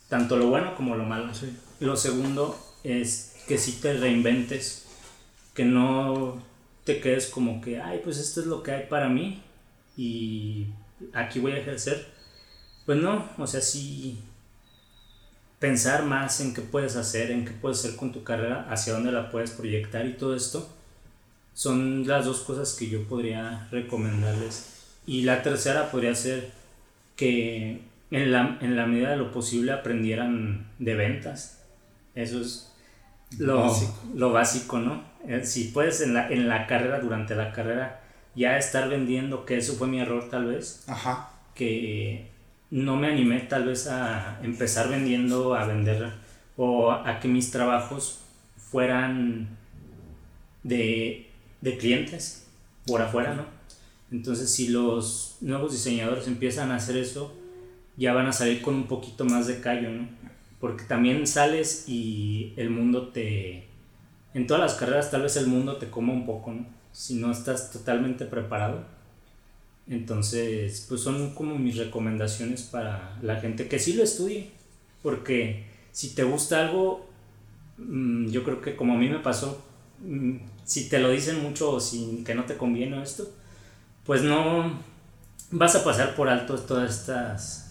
[0.10, 1.32] tanto lo bueno como lo malo.
[1.80, 4.86] Lo segundo es que si te reinventes,
[5.54, 6.42] que no
[6.84, 9.42] te quedes como que, ay, pues esto es lo que hay para mí
[9.98, 10.68] y
[11.14, 12.08] aquí voy a ejercer.
[12.86, 14.20] Pues no, o sea, sí
[15.60, 19.12] pensar más en qué puedes hacer, en qué puedes hacer con tu carrera, hacia dónde
[19.12, 20.68] la puedes proyectar y todo esto,
[21.54, 24.74] son las dos cosas que yo podría recomendarles.
[25.06, 26.52] Y la tercera podría ser
[27.16, 27.82] que
[28.12, 31.59] en la, en la medida de lo posible aprendieran de ventas.
[32.20, 32.72] Eso es
[33.38, 35.04] lo básico, lo básico ¿no?
[35.28, 38.02] Eh, si puedes en la, en la carrera, durante la carrera,
[38.36, 40.84] ya estar vendiendo, que eso fue mi error tal vez.
[40.88, 41.32] Ajá.
[41.56, 42.30] Que
[42.72, 46.14] no me animé tal vez a empezar vendiendo, a vender,
[46.56, 48.20] o a que mis trabajos
[48.58, 49.58] fueran
[50.64, 51.30] de,
[51.62, 52.48] de clientes
[52.86, 53.46] por afuera, ¿no?
[54.12, 57.34] Entonces, si los nuevos diseñadores empiezan a hacer eso,
[57.98, 60.08] ya van a salir con un poquito más de callo, ¿no?
[60.60, 63.68] Porque también sales y el mundo te...
[64.34, 66.66] En todas las carreras tal vez el mundo te coma un poco, ¿no?
[66.92, 68.84] Si no estás totalmente preparado.
[69.88, 74.52] Entonces, pues son como mis recomendaciones para la gente que sí lo estudie.
[75.02, 77.10] Porque si te gusta algo,
[77.78, 79.64] mm, yo creo que como a mí me pasó,
[80.00, 83.28] mm, si te lo dicen mucho o sin que no te conviene esto,
[84.06, 84.80] pues no
[85.52, 87.69] vas a pasar por alto todas estas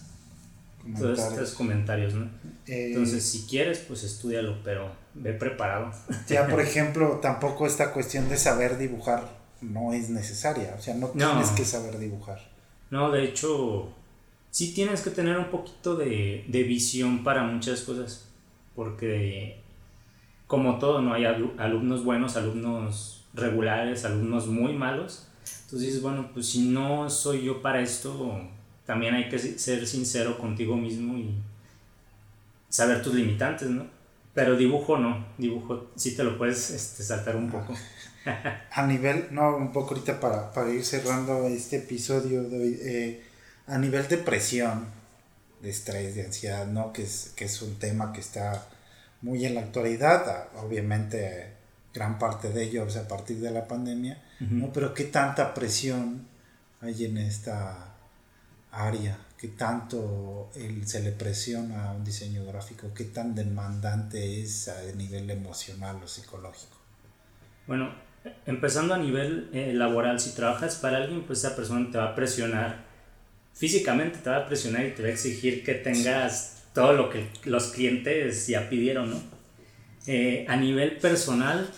[0.97, 2.25] todos estos comentarios, ¿no?
[2.65, 5.91] Eh, Entonces, si quieres, pues estudialo, pero ve preparado.
[6.27, 11.09] Ya, por ejemplo, tampoco esta cuestión de saber dibujar no es necesaria, o sea, no
[11.09, 12.39] tienes que saber dibujar.
[12.89, 13.93] No, de hecho,
[14.51, 18.29] sí tienes que tener un poquito de, de visión para muchas cosas,
[18.75, 19.61] porque
[20.47, 21.13] como todo, ¿no?
[21.13, 25.27] Hay alumnos buenos, alumnos regulares, alumnos muy malos.
[25.65, 28.41] Entonces bueno, pues si no soy yo para esto,
[28.89, 31.35] también hay que ser sincero contigo mismo y
[32.69, 33.85] saber tus limitantes, ¿no?
[34.33, 37.75] Pero dibujo no, dibujo sí te lo puedes este, saltar un poco.
[38.71, 43.23] a nivel, no, un poco ahorita para, para ir cerrando este episodio, eh,
[43.67, 44.87] a nivel de presión,
[45.61, 46.91] de estrés, de ansiedad, ¿no?
[46.91, 48.69] Que es, que es un tema que está
[49.21, 51.53] muy en la actualidad, obviamente
[51.93, 54.73] gran parte de ello a partir de la pandemia, ¿no?
[54.73, 56.27] Pero qué tanta presión
[56.81, 57.88] hay en esta
[58.71, 60.49] área, qué tanto
[60.85, 66.07] se le presiona a un diseño gráfico, qué tan demandante es a nivel emocional o
[66.07, 66.77] psicológico.
[67.67, 67.93] Bueno,
[68.45, 72.15] empezando a nivel eh, laboral, si trabajas para alguien, pues esa persona te va a
[72.15, 72.85] presionar,
[73.53, 77.29] físicamente te va a presionar y te va a exigir que tengas todo lo que
[77.45, 79.21] los clientes ya pidieron, ¿no?
[80.07, 81.69] Eh, a nivel personal,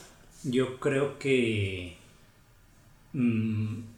[0.43, 1.97] yo creo que
[3.13, 3.90] mm,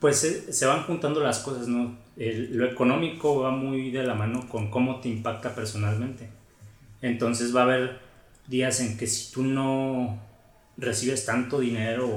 [0.00, 1.98] pues se, van juntando las cosas, ¿no?
[2.16, 6.28] lo económico va muy de la mano con cómo te impacta personalmente.
[7.00, 7.98] Entonces va a haber
[8.46, 10.18] días en que si tú no
[10.76, 12.08] recibes tanto dinero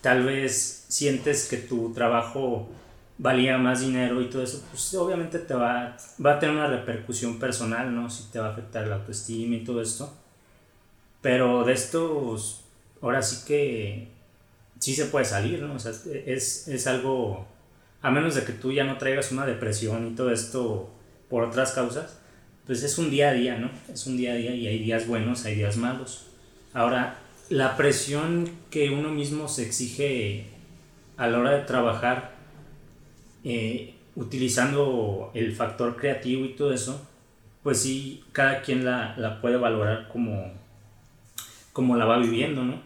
[0.00, 2.68] tal vez sientes que tu trabajo
[3.16, 7.38] valía más dinero y todo eso, pues obviamente te va, va a tener una repercusión
[7.38, 8.10] personal, ¿no?
[8.10, 10.12] Si te va a afectar la autoestima y todo esto.
[11.22, 12.64] Pero de estos,
[13.00, 14.13] ahora sí que
[14.84, 15.76] sí se puede salir, ¿no?
[15.76, 15.92] O sea,
[16.26, 17.46] es, es algo,
[18.02, 20.90] a menos de que tú ya no traigas una depresión y todo esto
[21.30, 22.18] por otras causas,
[22.66, 23.70] pues es un día a día, ¿no?
[23.90, 26.26] Es un día a día y hay días buenos, hay días malos.
[26.74, 27.16] Ahora,
[27.48, 30.48] la presión que uno mismo se exige
[31.16, 32.34] a la hora de trabajar,
[33.42, 37.08] eh, utilizando el factor creativo y todo eso,
[37.62, 40.52] pues sí, cada quien la, puede valorar como,
[41.72, 42.83] como la va viviendo, ¿no?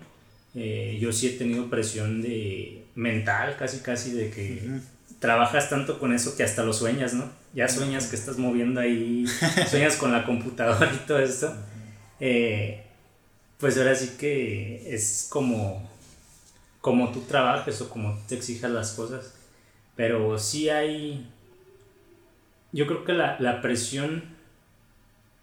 [0.60, 4.80] Eh, yo sí he tenido presión de mental, casi casi, de que
[5.20, 7.30] trabajas tanto con eso que hasta lo sueñas, ¿no?
[7.54, 9.24] Ya sueñas que estás moviendo ahí,
[9.70, 11.54] sueñas con la computadora y todo esto.
[12.18, 12.82] Eh,
[13.58, 15.88] pues ahora sí que es como,
[16.80, 19.34] como tú trabajes o como te exijas las cosas.
[19.94, 21.28] Pero sí hay,
[22.72, 24.24] yo creo que la, la presión,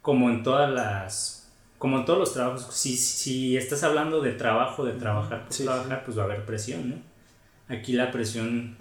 [0.02, 1.45] como en todas las,
[1.78, 6.18] como en todos los trabajos, si, si estás hablando de trabajo, de trabajar, trabajar, pues
[6.18, 6.96] va a haber presión, ¿no?
[7.68, 8.78] Aquí la presión,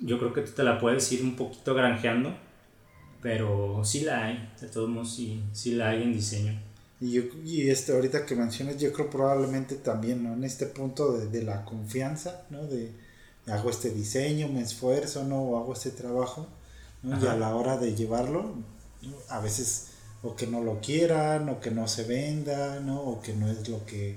[0.00, 2.34] yo creo que tú te la puedes ir un poquito granjeando,
[3.22, 6.60] pero sí la hay, de todos modos sí, sí la hay en diseño.
[7.00, 10.32] Y, yo, y este, ahorita que mencionas, yo creo probablemente también, ¿no?
[10.32, 12.66] En este punto de, de la confianza, ¿no?
[12.66, 12.92] De
[13.46, 15.42] hago este diseño, me esfuerzo, ¿no?
[15.42, 16.46] O hago este trabajo,
[17.02, 17.22] ¿no?
[17.22, 18.54] Y a la hora de llevarlo,
[19.28, 19.88] a veces
[20.24, 23.00] o que no lo quieran, o que no se venda, ¿no?
[23.00, 24.16] O que no es lo que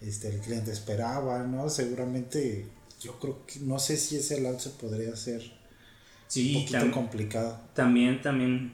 [0.00, 1.68] este, el cliente esperaba, ¿no?
[1.68, 2.66] Seguramente,
[3.00, 5.42] yo creo que, no sé si ese lance podría ser
[6.26, 7.60] sí, un poquito complicado.
[7.74, 8.72] También, también,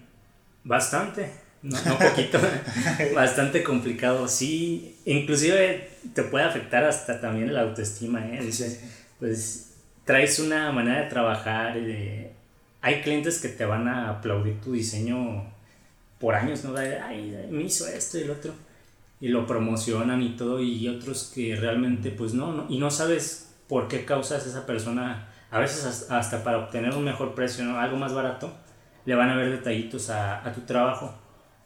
[0.65, 1.31] bastante
[1.63, 2.39] no, no poquito,
[3.15, 4.29] bastante complicado.
[4.29, 8.41] Sí, inclusive te puede afectar hasta también la autoestima, ¿eh?
[8.43, 8.81] Dices,
[9.19, 9.75] pues
[10.05, 12.33] traes una manera de trabajar, de...
[12.81, 15.53] hay clientes que te van a aplaudir tu diseño
[16.19, 16.77] por años, ¿no?
[16.77, 18.53] Ay, me hizo esto y el otro.
[19.21, 23.55] Y lo promocionan y todo, y otros que realmente, pues no, no y no sabes
[23.69, 27.79] por qué causas esa persona, a veces hasta para obtener un mejor precio, ¿no?
[27.79, 28.53] Algo más barato,
[29.05, 31.15] le van a ver detallitos a, a tu trabajo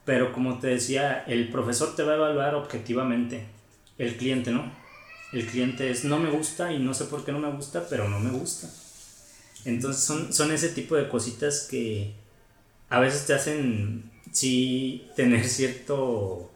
[0.05, 3.47] pero como te decía, el profesor te va a evaluar objetivamente.
[3.99, 4.73] El cliente no.
[5.33, 8.09] El cliente es no me gusta y no sé por qué no me gusta, pero
[8.09, 8.69] no me gusta.
[9.65, 12.15] Entonces son, son ese tipo de cositas que
[12.91, 16.51] a veces te hacen sí tener cierto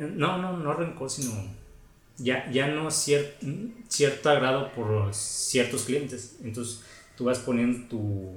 [0.00, 1.32] no, no, no rencor, sino
[2.18, 6.36] ya, ya no cierto agrado por ciertos clientes.
[6.42, 6.82] Entonces
[7.16, 8.32] tú vas poniendo tu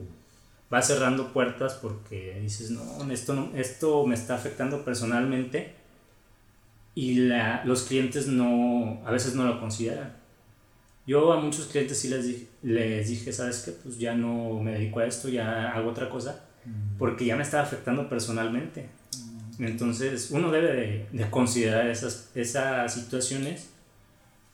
[0.69, 5.73] vas cerrando puertas porque dices, no, esto, no, esto me está afectando personalmente
[6.93, 10.15] y la, los clientes no, a veces no lo consideran.
[11.07, 13.72] Yo a muchos clientes sí les, dije, les dije, ¿sabes qué?
[13.72, 16.48] Pues ya no me dedico a esto, ya hago otra cosa.
[16.98, 18.90] Porque ya me está afectando personalmente.
[19.57, 19.65] Mm.
[19.65, 23.69] Entonces uno debe de, de considerar esas, esas situaciones.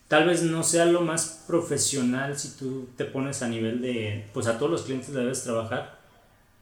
[0.07, 4.47] Tal vez no sea lo más profesional si tú te pones a nivel de, pues
[4.47, 5.99] a todos los clientes debes trabajar,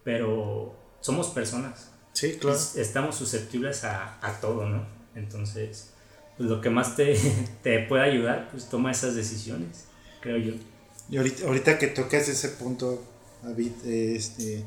[0.04, 1.90] pero somos personas.
[2.14, 2.58] Sí, claro.
[2.76, 4.86] estamos susceptibles a, a, todo, ¿no?
[5.16, 5.90] Entonces,
[6.38, 7.18] pues lo que más te,
[7.64, 9.86] te puede ayudar, pues toma esas decisiones,
[10.22, 10.54] creo yo.
[11.10, 13.04] Y ahorita, ahorita que tocas ese punto,
[13.42, 14.64] David, este,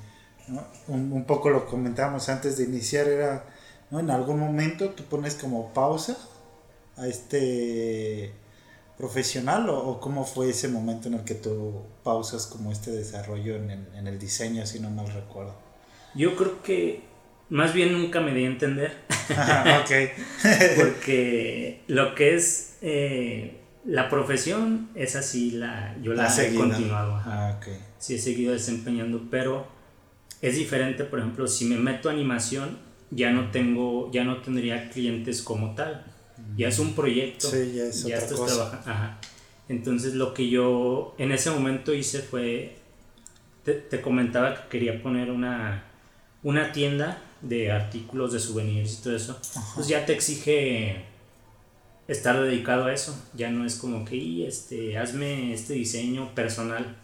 [0.88, 3.44] un, un, poco lo comentábamos antes de iniciar, era,
[3.90, 4.00] ¿no?
[4.00, 6.16] En algún momento tú pones como pausa
[6.96, 8.32] a este
[8.96, 13.70] profesional o, cómo fue ese momento en el que tú pausas como este desarrollo en
[13.70, 15.54] el, en el diseño, si no mal recuerdo?
[16.14, 17.02] Yo creo que
[17.48, 18.96] más bien nunca me di a entender.
[20.76, 27.20] Porque lo que es eh, la profesión es así, la, yo la, he continuado.
[27.24, 27.58] Ah,
[27.98, 29.66] Sí, he seguido desempeñando, pero
[30.42, 32.78] es diferente, por ejemplo, si me meto a animación,
[33.10, 36.04] ya no tengo, ya no tendría clientes como tal.
[36.56, 37.48] Ya es un proyecto.
[37.50, 39.18] Sí, ya es ya estás trabajando.
[39.68, 42.76] Entonces lo que yo en ese momento hice fue,
[43.64, 45.84] te, te comentaba que quería poner una,
[46.42, 49.40] una tienda de artículos de souvenirs y todo eso.
[49.74, 51.04] Pues ya te exige
[52.08, 53.16] estar dedicado a eso.
[53.34, 56.96] Ya no es como que, este, hazme este diseño personal.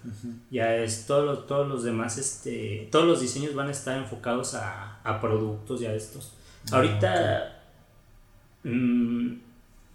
[0.50, 4.54] Ya es todo lo, todos los demás, este, todos los diseños van a estar enfocados
[4.54, 6.34] a, a productos y a estos.
[6.70, 7.62] Ah, Ahorita,
[8.64, 9.32] mm,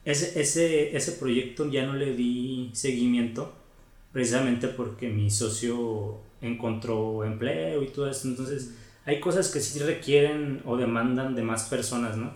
[0.05, 3.53] ese, ese, ese proyecto ya no le di seguimiento
[4.11, 8.27] precisamente porque mi socio encontró empleo y todo eso.
[8.27, 8.73] Entonces,
[9.05, 12.31] hay cosas que sí requieren o demandan de más personas, ¿no?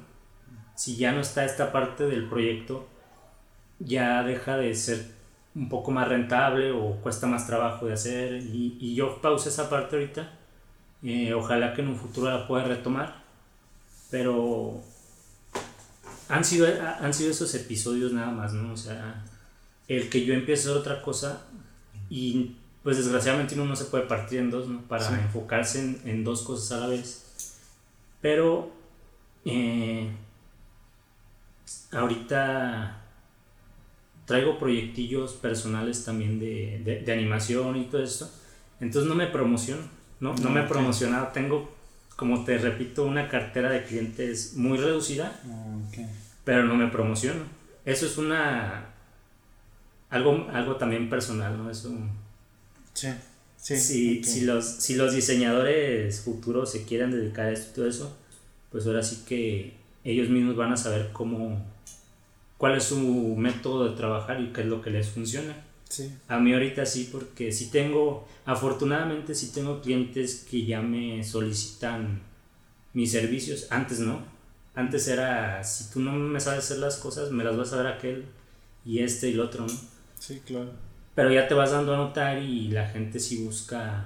[0.82, 2.88] Si ya no está esta parte del proyecto,
[3.78, 5.12] ya deja de ser
[5.53, 9.95] un poco más rentable o cuesta más trabajo de hacer y, yo pausé esa parte
[9.95, 10.32] ahorita.
[11.03, 13.22] Eh, ojalá que en un futuro la pueda retomar,
[14.10, 14.82] pero
[16.30, 16.68] han sido,
[16.99, 18.74] han sido esos episodios nada más, ¿no?
[18.74, 19.24] O sea,
[19.88, 21.44] el que yo empiece a hacer otra cosa
[22.10, 24.82] y pues desgraciadamente uno no se puede partir en dos, ¿no?
[24.88, 27.53] Para enfocarse en, dos cosas a la vez.
[28.20, 28.72] Pero
[29.45, 30.10] eh,
[31.92, 33.02] ahorita
[34.26, 38.30] traigo proyectillos personales también de, animación y todo esto.
[38.80, 39.84] Entonces no me promociono,
[40.20, 40.34] ¿no?
[40.36, 41.28] No, me he promocionado.
[41.28, 41.74] Tengo,
[42.16, 45.40] como te repito, una cartera de clientes muy reducida,
[46.44, 47.44] pero no me promociono.
[47.86, 48.86] Eso es una...
[50.10, 51.70] Algo, algo también personal, ¿no?
[51.70, 52.12] Es un,
[52.94, 53.08] Sí.
[53.58, 58.18] Sí, si, los, si los diseñadores futuros se quieren dedicar a esto y todo eso,
[58.72, 61.64] pues ahora sí que ellos mismos van a saber cómo,
[62.62, 62.98] cuál es su
[63.36, 65.66] método de trabajar y qué es lo que les funciona.
[65.90, 66.14] Sí.
[66.28, 72.22] A mí ahorita sí, porque sí tengo, afortunadamente sí tengo clientes que ya me solicitan
[72.94, 73.66] mis servicios.
[73.72, 74.22] Antes no.
[74.76, 77.88] Antes era, si tú no me sabes hacer las cosas, me las vas a dar
[77.88, 78.26] aquel
[78.86, 79.74] y este y el otro, ¿no?
[80.20, 80.72] Sí, claro
[81.16, 84.06] pero ya te vas dando a notar y la gente sí busca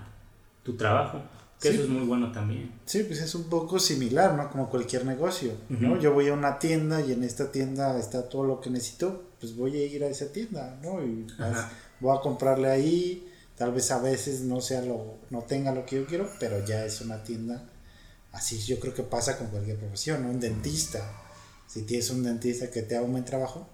[0.63, 1.21] tu trabajo.
[1.69, 2.71] Que eso es muy bueno también.
[2.85, 4.49] Sí, pues es un poco similar, ¿no?
[4.49, 5.99] Como cualquier negocio, ¿no?
[5.99, 9.55] Yo voy a una tienda y en esta tienda está todo lo que necesito, pues
[9.55, 11.03] voy a ir a esa tienda, ¿no?
[11.03, 11.27] Y
[11.99, 13.27] voy a comprarle ahí,
[13.57, 16.85] tal vez a veces no sea lo, no tenga lo que yo quiero, pero ya
[16.85, 17.63] es una tienda.
[18.31, 20.29] Así yo creo que pasa con cualquier profesión, ¿no?
[20.29, 20.99] Un dentista.
[21.67, 23.67] Si tienes un dentista que te haga un buen trabajo,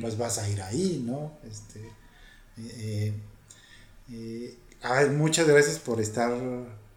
[0.00, 1.38] pues vas a ir ahí, ¿no?
[1.48, 1.80] Este,
[2.58, 3.14] eh,
[4.10, 4.58] eh,
[5.12, 6.32] muchas gracias por estar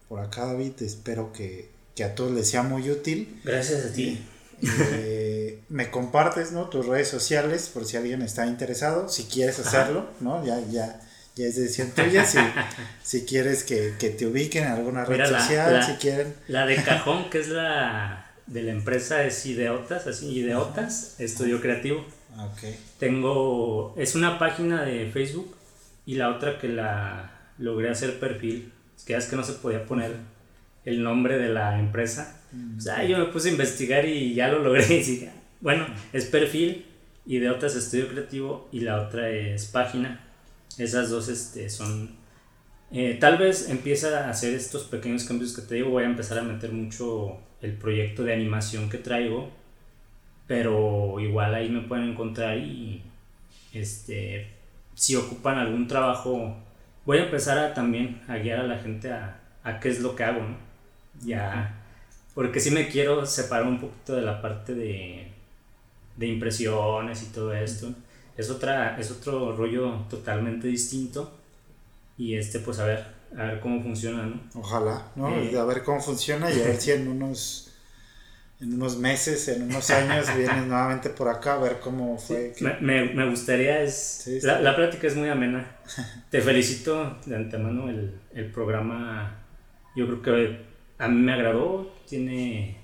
[0.08, 0.72] por acá, David.
[0.80, 1.70] Espero que,
[2.04, 3.40] a todos les sea muy útil.
[3.44, 4.24] Gracias a ti.
[4.62, 6.68] Eh, me compartes ¿no?
[6.68, 10.44] tus redes sociales por si alguien está interesado, si quieres hacerlo, ¿no?
[10.44, 11.00] Ya, ya,
[11.36, 12.38] ya es decisión tuya, si,
[13.02, 16.34] si quieres que, te ubiquen en alguna red social, si quieren.
[16.48, 22.04] La de cajón, que es la de la empresa, es Ideotas, así, Ideotas, Estudio Creativo.
[22.52, 22.78] Okay.
[22.98, 25.54] Tengo, es una página de Facebook
[26.04, 28.72] y la otra que la logré hacer perfil.
[29.04, 30.16] Es que es que no se podía poner
[30.84, 32.40] el nombre de la empresa.
[32.76, 34.84] O sea, yo me puse a investigar y ya lo logré.
[35.06, 35.28] Y
[35.60, 36.84] bueno, es perfil
[37.24, 40.20] y de otras estudio creativo y la otra es página.
[40.78, 42.16] Esas dos este, son...
[42.92, 45.90] Eh, tal vez empieza a hacer estos pequeños cambios que te digo.
[45.90, 49.50] Voy a empezar a meter mucho el proyecto de animación que traigo
[50.46, 53.02] pero igual ahí me pueden encontrar y
[53.72, 54.50] este
[54.94, 56.56] si ocupan algún trabajo
[57.06, 60.14] voy a empezar a también a guiar a la gente a, a qué es lo
[60.16, 60.56] que hago ¿no?
[61.24, 61.80] ya
[62.34, 65.32] porque sí me quiero separar un poquito de la parte de,
[66.16, 67.94] de impresiones y todo esto
[68.36, 71.32] es otra es otro rollo totalmente distinto
[72.18, 73.06] y este pues a ver
[73.36, 74.40] a ver cómo funciona ¿no?
[74.54, 77.73] ojalá no eh, a ver cómo funciona y a ver si en unos
[78.60, 82.54] en unos meses, en unos años, vienes nuevamente por acá a ver cómo fue.
[82.80, 85.76] Me, me, gustaría, es, la, la, plática es muy amena.
[86.30, 89.44] Te felicito de antemano, el, el, programa
[89.96, 90.60] yo creo que
[90.98, 92.76] a mí me agradó, tiene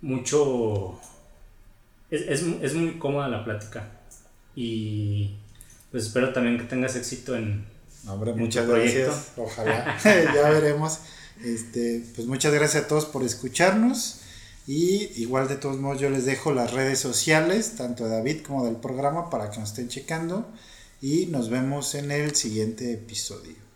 [0.00, 1.00] mucho...
[2.10, 3.86] Es, es, es muy cómoda la plática
[4.54, 5.36] y
[5.90, 7.66] pues espero también que tengas éxito en...
[8.06, 11.00] Hombre, muchas gracias, ojalá, ya veremos.
[11.44, 14.20] Este, pues muchas gracias a todos por escucharnos.
[14.66, 18.64] Y igual de todos modos yo les dejo las redes sociales, tanto de David como
[18.66, 20.46] del programa, para que nos estén checando.
[21.00, 23.67] Y nos vemos en el siguiente episodio.